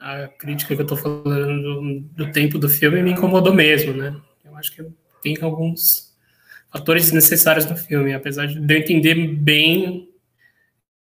A 0.00 0.28
crítica 0.28 0.74
que 0.74 0.80
eu 0.80 0.84
estou 0.84 0.96
falando 0.96 1.62
do, 1.62 2.00
do 2.24 2.32
tempo 2.32 2.58
do 2.58 2.68
filme 2.68 3.02
me 3.02 3.12
incomodou 3.12 3.52
mesmo, 3.52 3.92
né? 3.92 4.18
Eu 4.42 4.56
acho 4.56 4.72
que 4.72 4.82
tem 5.22 5.36
alguns 5.42 6.16
fatores 6.72 7.12
necessários 7.12 7.66
no 7.66 7.76
filme, 7.76 8.14
apesar 8.14 8.46
de 8.46 8.56
eu 8.56 8.78
entender 8.78 9.14
bem 9.14 10.08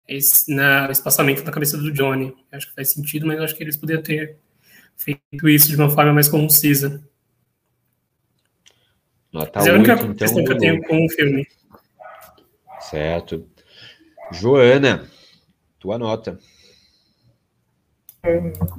esse 0.07 0.53
na, 0.53 0.91
espaçamento 0.91 1.43
na 1.43 1.51
cabeça 1.51 1.77
do 1.77 1.91
Johnny. 1.91 2.35
Acho 2.51 2.67
que 2.67 2.75
faz 2.75 2.91
sentido, 2.91 3.25
mas 3.25 3.39
acho 3.39 3.55
que 3.55 3.63
eles 3.63 3.77
poderiam 3.77 4.03
ter 4.03 4.37
feito 4.97 5.47
isso 5.47 5.69
de 5.69 5.75
uma 5.75 5.89
forma 5.89 6.13
mais 6.13 6.27
concisa. 6.27 7.01
Nota 9.31 9.59
mas 9.59 9.67
é 9.67 9.71
a 9.71 9.73
única 9.73 9.93
8, 9.93 10.03
então, 10.03 10.15
questão 10.15 10.41
então, 10.41 10.57
que 10.57 10.65
eu 10.65 10.69
tenho 10.69 10.83
com 10.83 11.05
o 11.05 11.09
filme. 11.09 11.47
Certo. 12.81 13.47
Joana, 14.31 15.07
tua 15.79 15.97
nota. 15.97 16.37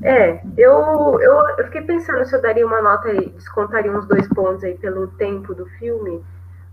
É, 0.03 0.41
eu, 0.57 1.21
eu, 1.21 1.35
eu 1.59 1.65
fiquei 1.67 1.83
pensando 1.83 2.25
se 2.25 2.35
eu 2.35 2.41
daria 2.41 2.67
uma 2.67 2.81
nota 2.81 3.09
aí, 3.09 3.29
descontaria 3.29 3.93
uns 3.93 4.07
dois 4.07 4.27
pontos 4.29 4.65
aí 4.65 4.73
pelo 4.79 5.07
tempo 5.07 5.55
do 5.55 5.67
filme, 5.67 6.25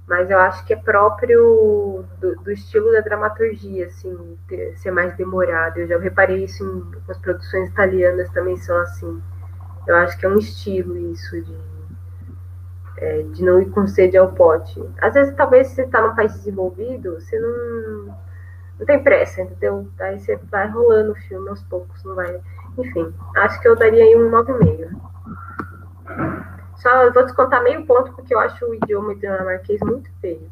mas 0.08 0.32
eu 0.32 0.40
acho 0.40 0.66
que 0.66 0.72
é 0.72 0.78
próprio 0.78 2.06
do, 2.22 2.36
do 2.38 2.50
estilo 2.50 2.90
da 2.94 3.02
dramaturgia, 3.02 3.88
assim, 3.88 4.38
ter, 4.48 4.78
ser 4.78 4.92
mais 4.92 5.14
demorado. 5.18 5.80
Eu 5.80 5.88
já 5.88 5.98
reparei 5.98 6.46
isso 6.46 6.64
em 6.64 7.12
as 7.12 7.18
produções 7.18 7.70
italianas 7.70 8.30
também 8.30 8.56
são 8.56 8.78
assim. 8.78 9.22
Eu 9.86 9.98
acho 9.98 10.18
que 10.18 10.26
é 10.26 10.30
um 10.30 10.38
estilo 10.38 10.96
isso 11.12 11.42
de, 11.42 11.58
é, 13.00 13.22
de 13.24 13.44
não 13.44 13.60
ir 13.62 13.70
com 13.72 13.86
sede 13.86 14.16
ao 14.16 14.32
pote. 14.32 14.82
Às 15.02 15.14
vezes, 15.14 15.36
talvez, 15.36 15.68
se 15.68 15.76
você 15.76 15.82
está 15.82 16.02
num 16.02 16.16
país 16.16 16.34
desenvolvido, 16.36 17.16
você 17.16 17.38
não, 17.38 18.16
não 18.80 18.86
tem 18.86 19.04
pressa, 19.04 19.42
entendeu? 19.42 19.90
Aí 20.00 20.18
você 20.20 20.38
vai 20.50 20.70
rolando 20.70 21.12
o 21.12 21.16
filme 21.16 21.50
aos 21.50 21.62
poucos, 21.64 22.02
não 22.06 22.16
vai. 22.16 22.40
Enfim, 22.78 23.14
acho 23.38 23.62
que 23.62 23.68
eu 23.68 23.76
daria 23.76 24.04
aí 24.04 24.16
um 24.16 24.32
9,5. 24.32 24.90
Só 26.78 27.12
vou 27.12 27.24
descontar 27.24 27.64
meio 27.64 27.86
ponto 27.86 28.12
porque 28.14 28.34
eu 28.34 28.40
acho 28.40 28.66
o 28.66 28.74
idioma 28.74 29.16
dinamarquês 29.16 29.80
muito 29.82 30.10
feio. 30.20 30.50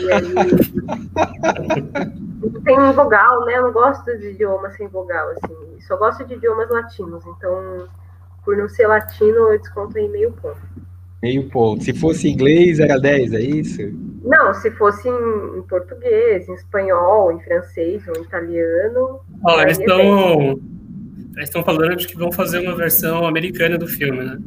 E 0.00 0.12
aí, 0.12 0.34
tem 2.64 2.92
vogal, 2.92 3.44
né? 3.44 3.56
Eu 3.56 3.62
não 3.62 3.72
gosto 3.72 4.04
de 4.18 4.30
idioma 4.30 4.70
sem 4.72 4.88
vogal, 4.88 5.28
assim. 5.30 5.80
Só 5.80 5.96
gosto 5.96 6.24
de 6.24 6.34
idiomas 6.34 6.68
latinos. 6.68 7.24
Então, 7.24 7.88
por 8.44 8.56
não 8.56 8.68
ser 8.68 8.86
latino, 8.86 9.52
eu 9.52 9.58
desconto 9.58 9.96
aí 9.96 10.08
meio 10.08 10.32
ponto. 10.32 10.60
Meio 11.22 11.48
ponto. 11.48 11.82
Se 11.82 11.94
fosse 11.94 12.28
inglês, 12.28 12.80
era 12.80 12.98
10, 12.98 13.32
é 13.32 13.40
isso? 13.40 13.82
Não, 14.22 14.52
se 14.54 14.70
fosse 14.72 15.08
em, 15.08 15.58
em 15.58 15.62
português, 15.62 16.48
em 16.48 16.54
espanhol, 16.54 17.32
em 17.32 17.40
francês 17.40 18.06
ou 18.08 18.16
em 18.16 18.22
italiano. 18.22 19.20
Ó, 19.44 19.62
eles 19.62 19.78
estão. 19.78 20.60
Eles 21.38 21.48
estão 21.48 21.64
falando 21.64 21.96
de 21.96 22.06
que 22.06 22.16
vão 22.16 22.30
fazer 22.30 22.58
uma 22.58 22.76
versão 22.76 23.26
americana 23.26 23.78
do 23.78 23.86
filme, 23.86 24.24
né? 24.24 24.38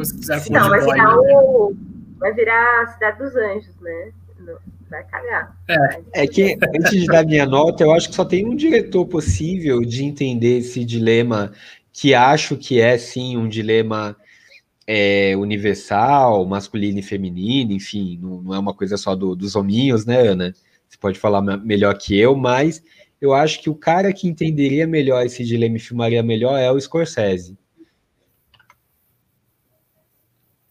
coisa 0.00 0.14
que 0.14 0.20
quiser 0.20 0.42
Não, 0.50 0.68
vai 0.68 0.80
virar, 0.80 1.18
o... 1.18 1.76
vai 2.18 2.32
virar 2.32 2.82
a 2.82 2.86
Cidade 2.86 3.18
dos 3.18 3.36
Anjos, 3.36 3.74
né? 3.80 4.12
Vai 4.88 5.04
cagar. 5.04 5.56
É, 5.68 6.22
é 6.22 6.26
que, 6.26 6.58
antes 6.74 6.90
de 6.90 7.06
dar 7.06 7.24
minha 7.24 7.46
nota, 7.46 7.84
eu 7.84 7.92
acho 7.92 8.08
que 8.08 8.14
só 8.14 8.24
tem 8.24 8.46
um 8.46 8.56
diretor 8.56 9.06
possível 9.06 9.80
de 9.82 10.04
entender 10.04 10.58
esse 10.58 10.84
dilema, 10.84 11.52
que 11.92 12.14
acho 12.14 12.56
que 12.56 12.80
é, 12.80 12.96
sim, 12.98 13.36
um 13.36 13.48
dilema 13.48 14.16
é, 14.86 15.36
universal, 15.36 16.44
masculino 16.46 16.98
e 16.98 17.02
feminino, 17.02 17.72
enfim, 17.72 18.18
não, 18.20 18.42
não 18.42 18.54
é 18.54 18.58
uma 18.58 18.74
coisa 18.74 18.96
só 18.96 19.14
do, 19.14 19.36
dos 19.36 19.54
hominhos, 19.54 20.06
né, 20.06 20.28
Ana? 20.28 20.54
Você 20.88 20.96
pode 20.98 21.18
falar 21.18 21.40
melhor 21.58 21.96
que 21.96 22.18
eu, 22.18 22.34
mas 22.34 22.82
eu 23.20 23.34
acho 23.34 23.60
que 23.60 23.68
o 23.68 23.74
cara 23.74 24.10
que 24.12 24.26
entenderia 24.26 24.86
melhor 24.86 25.24
esse 25.24 25.44
dilema 25.44 25.76
e 25.76 25.80
filmaria 25.80 26.22
melhor 26.22 26.58
é 26.58 26.70
o 26.70 26.80
Scorsese. 26.80 27.58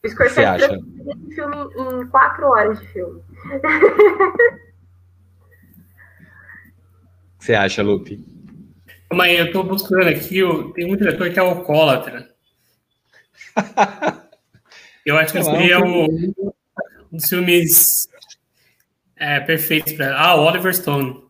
O 0.04 0.10
Scorsese 0.10 0.46
acha? 0.46 0.74
esse 0.74 1.36
filme 1.36 2.04
em 2.04 2.08
quatro 2.08 2.48
horas 2.48 2.80
de 2.80 2.88
filme. 2.88 3.20
O 3.20 3.24
que 7.40 7.46
você 7.46 7.54
acha, 7.54 7.84
Lupe? 7.84 8.20
Mas 9.14 9.40
eu 9.40 9.52
tô 9.52 9.64
buscando 9.64 10.08
aqui, 10.08 10.40
tem 10.74 10.92
um 10.92 10.96
diretor 10.96 11.32
que 11.32 11.40
é 11.40 11.42
alcoólatra. 11.42 12.30
Eu 15.06 15.18
acho 15.18 15.34
que 15.34 15.44
seria 15.44 15.80
um, 15.80 16.06
um 16.06 16.34
dos 17.12 17.28
filmes 17.28 18.08
é, 19.16 19.40
perfeitos 19.40 19.94
para. 19.94 20.16
Ah, 20.16 20.36
o 20.36 20.46
Oliver 20.46 20.76
Stone. 20.76 21.29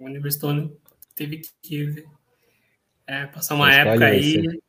O 0.00 0.04
Oliver 0.04 0.32
Stone 0.32 0.74
teve 1.14 1.42
que 1.62 2.04
é, 3.06 3.26
passar 3.26 3.54
uma 3.54 3.72
época 3.72 4.06
aí. 4.06 4.60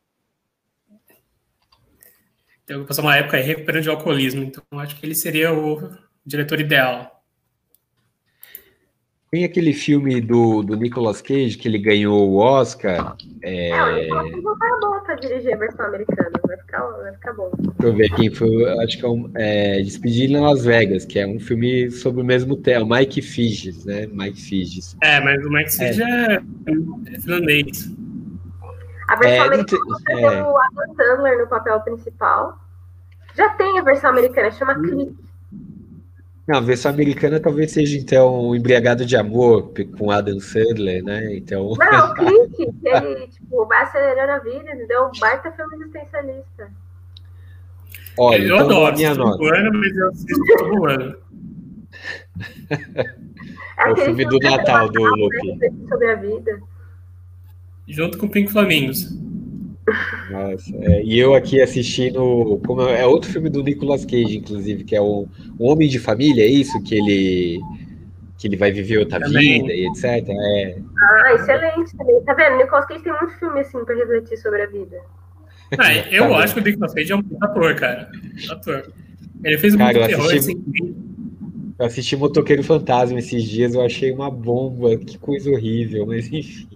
Eu 2.68 2.86
passou 2.86 3.04
uma 3.04 3.16
época 3.16 3.38
aí 3.38 3.44
recuperando 3.44 3.84
de 3.84 3.90
alcoolismo, 3.90 4.44
então 4.44 4.64
acho 4.80 4.98
que 4.98 5.06
ele 5.06 5.16
seria 5.16 5.54
o 5.54 5.98
diretor 6.26 6.60
ideal. 6.60 7.21
Tem 9.32 9.46
aquele 9.46 9.72
filme 9.72 10.20
do, 10.20 10.62
do 10.62 10.76
Nicolas 10.76 11.22
Cage 11.22 11.58
que 11.58 11.66
ele 11.66 11.78
ganhou 11.78 12.30
o 12.30 12.36
Oscar. 12.36 13.16
É... 13.42 13.70
Não, 13.70 14.28
ele 14.28 14.42
vai 14.42 14.80
bom 14.82 15.00
para 15.06 15.16
dirigir 15.16 15.54
a 15.54 15.58
versão 15.58 15.86
americana, 15.86 16.32
vai 16.46 16.58
ficar, 16.58 16.82
vai 16.82 17.14
ficar 17.14 17.34
bom. 17.36 17.50
Deixa 17.58 17.76
eu 17.82 17.94
ver 17.96 18.10
quem 18.16 18.30
foi, 18.30 18.84
acho 18.84 19.00
que 19.00 19.06
é, 19.06 19.08
um, 19.08 19.32
é 19.36 19.82
Despedir 19.84 20.30
em 20.30 20.38
Las 20.38 20.66
Vegas, 20.66 21.06
que 21.06 21.18
é 21.18 21.26
um 21.26 21.40
filme 21.40 21.90
sobre 21.92 22.22
o 22.22 22.26
mesmo 22.26 22.58
tema, 22.58 22.98
Mike 22.98 23.22
Figes, 23.22 23.86
né? 23.86 24.06
Mike 24.08 24.42
Figes. 24.42 24.98
É, 25.02 25.22
mas 25.22 25.46
o 25.46 25.50
Mike 25.50 25.72
Figes 25.72 26.00
é, 26.00 26.34
é, 26.36 27.16
é 27.16 27.20
finlandês. 27.22 27.90
A 29.08 29.16
versão 29.16 29.46
é, 29.46 29.48
americana 29.48 29.98
tem 30.08 30.26
é. 30.26 30.44
o 30.44 30.58
Adam 30.58 30.96
Sandler 30.98 31.40
no 31.40 31.48
papel 31.48 31.80
principal. 31.80 32.60
Já 33.34 33.48
tem 33.52 33.80
a 33.80 33.82
versão 33.82 34.10
americana, 34.10 34.52
chama 34.52 34.78
hum. 34.78 35.16
Não, 36.48 36.58
a 36.58 36.62
versão 36.62 36.92
americana 36.92 37.40
talvez 37.40 37.72
seja, 37.72 37.98
então, 37.98 38.48
o 38.50 38.56
Embriagado 38.56 39.06
de 39.06 39.16
Amor, 39.16 39.72
com 39.98 40.12
Adam 40.12 40.40
Sandler, 40.40 41.04
né? 41.04 41.36
Então... 41.36 41.74
Não, 41.78 42.12
o 42.12 42.14
Clique, 42.16 42.74
que 42.82 42.90
ele, 42.90 43.28
tipo, 43.28 43.66
vai 43.68 43.84
acelerando 43.84 44.32
a 44.32 44.40
vida, 44.40 44.72
entendeu? 44.72 45.06
Um 45.06 45.20
baita 45.20 45.52
filme 45.52 45.76
existencialista. 45.76 46.72
Olha, 48.18 48.44
eu 48.44 48.56
então, 48.56 48.66
adoro, 48.68 48.96
minha 48.98 49.16
nota. 49.16 49.56
ano, 49.56 49.80
mas 49.80 49.96
eu 49.96 50.10
assisto 50.10 50.58
todo 50.58 50.86
ano. 50.90 51.18
É 53.78 53.92
o 53.92 53.96
filme 53.96 54.26
do 54.26 54.40
Natal, 54.40 54.90
do 54.90 55.04
Luke. 55.04 55.60
Sobre 55.90 56.12
a 56.12 56.16
vida. 56.16 56.62
Junto 57.88 58.18
com 58.18 58.28
Pink 58.28 58.52
Flamingos. 58.52 59.10
Nossa, 60.30 60.76
é, 60.82 61.04
e 61.04 61.20
eu 61.20 61.34
aqui 61.34 61.62
assistindo. 61.62 62.60
Como 62.66 62.82
é, 62.88 63.02
é 63.02 63.06
outro 63.06 63.30
filme 63.32 63.50
do 63.50 63.64
Nicolas 63.64 64.06
Cage, 64.06 64.38
inclusive, 64.38 64.84
que 64.84 64.96
é 64.96 65.02
o, 65.02 65.28
o 65.60 65.68
Homem 65.72 65.88
de 65.90 66.00
Família, 66.00 66.44
é 66.44 66.48
isso? 66.50 66.82
Que 66.84 66.96
ele, 66.96 67.60
que 68.38 68.48
ele 68.48 68.58
vai 68.58 68.72
viver 68.72 68.98
outra 69.00 69.20
Também. 69.20 69.62
vida 69.62 69.74
e 69.74 69.88
etc. 69.88 70.28
É, 70.30 70.78
Ah, 70.98 71.34
excelente 71.36 71.96
também. 71.98 72.22
Tá 72.24 72.34
vendo? 72.34 72.58
Nicolas 72.58 72.86
Cage 72.86 73.04
tem 73.04 73.14
muito 73.14 73.38
filme 73.40 73.60
assim 73.60 73.84
pra 73.86 73.96
refletir 73.96 74.38
sobre 74.38 74.62
a 74.64 74.68
vida. 74.68 74.98
Ah, 75.78 75.94
eu 76.12 76.28
Tá 76.30 76.38
acho 76.40 76.54
que 76.56 76.60
o 76.60 76.64
Nicolas 76.64 76.94
Cage 76.94 77.12
é 77.12 77.16
um 77.16 77.24
ator, 77.42 77.76
cara. 77.76 78.10
Ator. 78.50 78.92
Ele 79.44 79.58
fez 79.58 79.76
Cara, 79.76 79.94
muito 79.94 80.08
terror, 80.08 80.26
assisti- 80.26 80.52
assim. 80.52 80.96
eu 81.80 81.86
assisti 81.86 82.16
Motoqueiro 82.16 82.62
Fantasma 82.64 83.18
esses 83.20 83.44
dias, 83.44 83.74
eu 83.74 83.82
achei 83.82 84.12
uma 84.12 84.30
bomba, 84.30 84.96
que 84.98 85.18
coisa 85.18 85.50
horrível, 85.50 86.06
mas 86.06 86.26
enfim. 86.32 86.68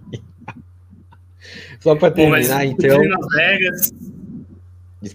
Só 1.86 1.94
para 1.94 2.10
Pô, 2.10 2.16
terminar, 2.16 2.62
Fugindo 2.62 2.84
então, 2.84 3.00
Las 3.00 3.26
Vegas, 3.36 3.92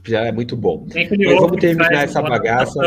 é 0.10 0.32
muito 0.32 0.56
bom. 0.56 0.88
aquele 0.88 1.26
Mas 1.26 1.42
vamos 1.42 1.60
terminar 1.60 2.04
essa 2.04 2.22
bagaça. 2.22 2.80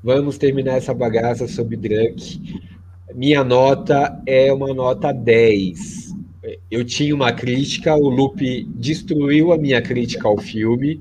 Vamos 0.00 0.38
terminar 0.38 0.76
essa 0.76 0.94
bagaça 0.94 1.48
sobre 1.48 1.76
Drunk. 1.76 2.60
Minha 3.12 3.42
nota 3.42 4.22
é 4.24 4.52
uma 4.52 4.72
nota 4.72 5.10
10. 5.10 6.14
Eu 6.70 6.84
tinha 6.84 7.12
uma 7.12 7.32
crítica, 7.32 7.96
o 7.96 8.08
Lupe 8.08 8.62
destruiu 8.76 9.50
a 9.50 9.58
minha 9.58 9.82
crítica 9.82 10.28
ao 10.28 10.38
filme. 10.38 11.00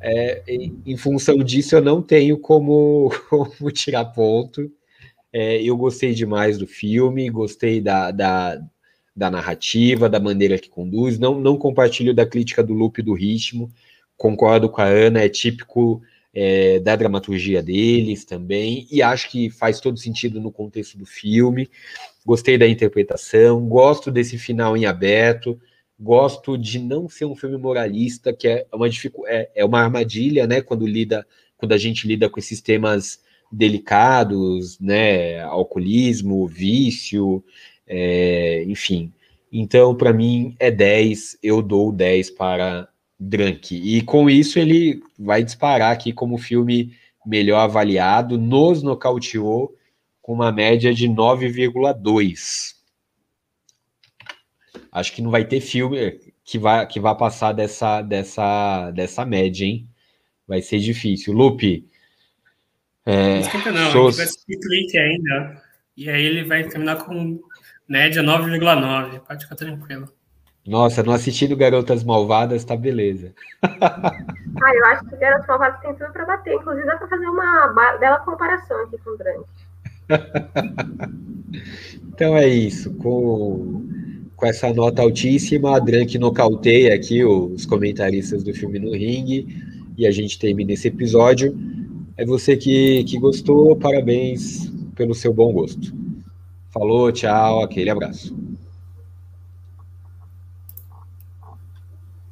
É, 0.00 0.44
em, 0.46 0.80
em 0.86 0.96
função 0.96 1.38
disso, 1.38 1.74
eu 1.74 1.82
não 1.82 2.00
tenho 2.00 2.38
como, 2.38 3.10
como 3.28 3.72
tirar 3.72 4.04
ponto. 4.04 4.70
É, 5.32 5.60
eu 5.60 5.76
gostei 5.76 6.14
demais 6.14 6.56
do 6.56 6.68
filme, 6.68 7.28
gostei 7.28 7.80
da, 7.80 8.12
da, 8.12 8.60
da 9.18 9.28
narrativa, 9.28 10.08
da 10.08 10.20
maneira 10.20 10.56
que 10.56 10.70
conduz. 10.70 11.18
Não, 11.18 11.40
não 11.40 11.56
compartilho 11.56 12.14
da 12.14 12.24
crítica 12.24 12.62
do 12.62 12.72
Lupe 12.72 13.02
do 13.02 13.14
ritmo. 13.14 13.68
Concordo 14.16 14.68
com 14.68 14.80
a 14.80 14.84
Ana, 14.84 15.22
é 15.22 15.28
típico 15.28 16.00
é, 16.32 16.78
da 16.78 16.94
dramaturgia 16.94 17.60
deles 17.60 18.24
também, 18.24 18.86
e 18.92 19.02
acho 19.02 19.28
que 19.28 19.50
faz 19.50 19.80
todo 19.80 19.98
sentido 19.98 20.40
no 20.40 20.52
contexto 20.52 20.96
do 20.96 21.04
filme. 21.04 21.68
Gostei 22.24 22.56
da 22.56 22.68
interpretação, 22.68 23.66
gosto 23.66 24.10
desse 24.10 24.38
final 24.38 24.76
em 24.76 24.86
aberto, 24.86 25.60
gosto 25.98 26.56
de 26.56 26.78
não 26.78 27.08
ser 27.08 27.24
um 27.24 27.34
filme 27.34 27.56
moralista, 27.56 28.32
que 28.32 28.46
é 28.46 28.66
uma, 28.72 28.86
é, 29.26 29.50
é 29.56 29.64
uma 29.64 29.80
armadilha, 29.80 30.46
né? 30.46 30.60
Quando 30.60 30.86
lida, 30.86 31.26
quando 31.56 31.72
a 31.72 31.78
gente 31.78 32.06
lida 32.06 32.30
com 32.30 32.38
esses 32.38 32.60
temas 32.60 33.20
delicados, 33.50 34.78
né? 34.78 35.40
Alcoolismo, 35.40 36.46
vício, 36.46 37.42
é, 37.88 38.62
enfim. 38.64 39.12
Então, 39.50 39.94
para 39.94 40.12
mim, 40.12 40.54
é 40.60 40.70
10, 40.70 41.38
eu 41.42 41.62
dou 41.62 41.90
10 41.90 42.30
para 42.30 42.88
Drunk. 43.18 43.74
E 43.74 44.02
com 44.02 44.28
isso 44.28 44.58
ele 44.58 45.02
vai 45.18 45.42
disparar 45.42 45.92
aqui 45.92 46.12
como 46.12 46.36
filme 46.38 46.94
melhor 47.26 47.60
avaliado, 47.60 48.38
nos 48.38 48.82
nocauteou 48.82 49.74
com 50.22 50.34
uma 50.34 50.52
média 50.52 50.92
de 50.92 51.08
9,2. 51.08 52.74
Acho 54.92 55.12
que 55.12 55.22
não 55.22 55.30
vai 55.30 55.44
ter 55.44 55.60
filme 55.60 56.20
que 56.44 56.58
vai, 56.58 56.86
que 56.86 57.00
vai 57.00 57.16
passar 57.16 57.52
dessa, 57.52 58.02
dessa, 58.02 58.90
dessa 58.90 59.24
média, 59.24 59.64
hein? 59.64 59.88
Vai 60.46 60.62
ser 60.62 60.78
difícil. 60.78 61.34
Lupe, 61.34 61.86
é, 63.04 63.38
Desculpa, 63.40 63.70
não, 63.70 63.90
shows- 63.90 64.16
gente 64.16 64.94
vai 64.94 65.02
ainda. 65.02 65.62
E 65.96 66.08
aí 66.08 66.24
ele 66.24 66.44
vai 66.44 66.66
terminar 66.68 67.04
com 67.04 67.40
média 67.88 68.22
9,9. 68.22 69.20
Pode 69.20 69.44
ficar 69.44 69.56
tranquilo. 69.56 70.08
nossa, 70.66 71.02
não 71.02 71.12
assistindo 71.12 71.56
Garotas 71.56 72.04
Malvadas, 72.04 72.64
tá 72.64 72.76
beleza. 72.76 73.32
Ah, 74.60 74.74
eu 74.74 74.84
acho 74.86 75.04
que 75.04 75.16
Garoto 75.16 75.46
Malvado 75.46 75.80
tem 75.80 75.94
tudo 75.94 76.12
pra 76.12 76.26
bater. 76.26 76.54
Inclusive, 76.54 76.84
dá 76.84 76.96
pra 76.96 77.06
fazer 77.06 77.26
uma 77.26 77.96
bela 78.00 78.18
comparação 78.18 78.82
aqui 78.82 78.98
com 78.98 79.10
o 79.10 79.16
Drunk. 79.16 79.46
Então 82.18 82.36
é 82.36 82.48
isso. 82.48 82.92
Com, 82.94 83.86
com 84.34 84.44
essa 84.44 84.72
nota 84.72 85.02
altíssima, 85.02 85.76
a 85.76 85.78
Drunk 85.78 86.18
nocauteia 86.18 86.92
aqui 86.92 87.24
os 87.24 87.64
comentaristas 87.64 88.42
do 88.42 88.52
filme 88.52 88.80
no 88.80 88.90
ringue 88.90 89.46
e 89.96 90.04
a 90.04 90.10
gente 90.10 90.36
termina 90.36 90.72
esse 90.72 90.88
episódio. 90.88 91.56
É 92.16 92.26
você 92.26 92.56
que, 92.56 93.04
que 93.04 93.20
gostou, 93.20 93.76
parabéns 93.76 94.68
pelo 94.96 95.14
seu 95.14 95.32
bom 95.32 95.52
gosto. 95.52 95.94
Falou, 96.72 97.12
tchau, 97.12 97.62
aquele 97.62 97.90
abraço. 97.90 98.34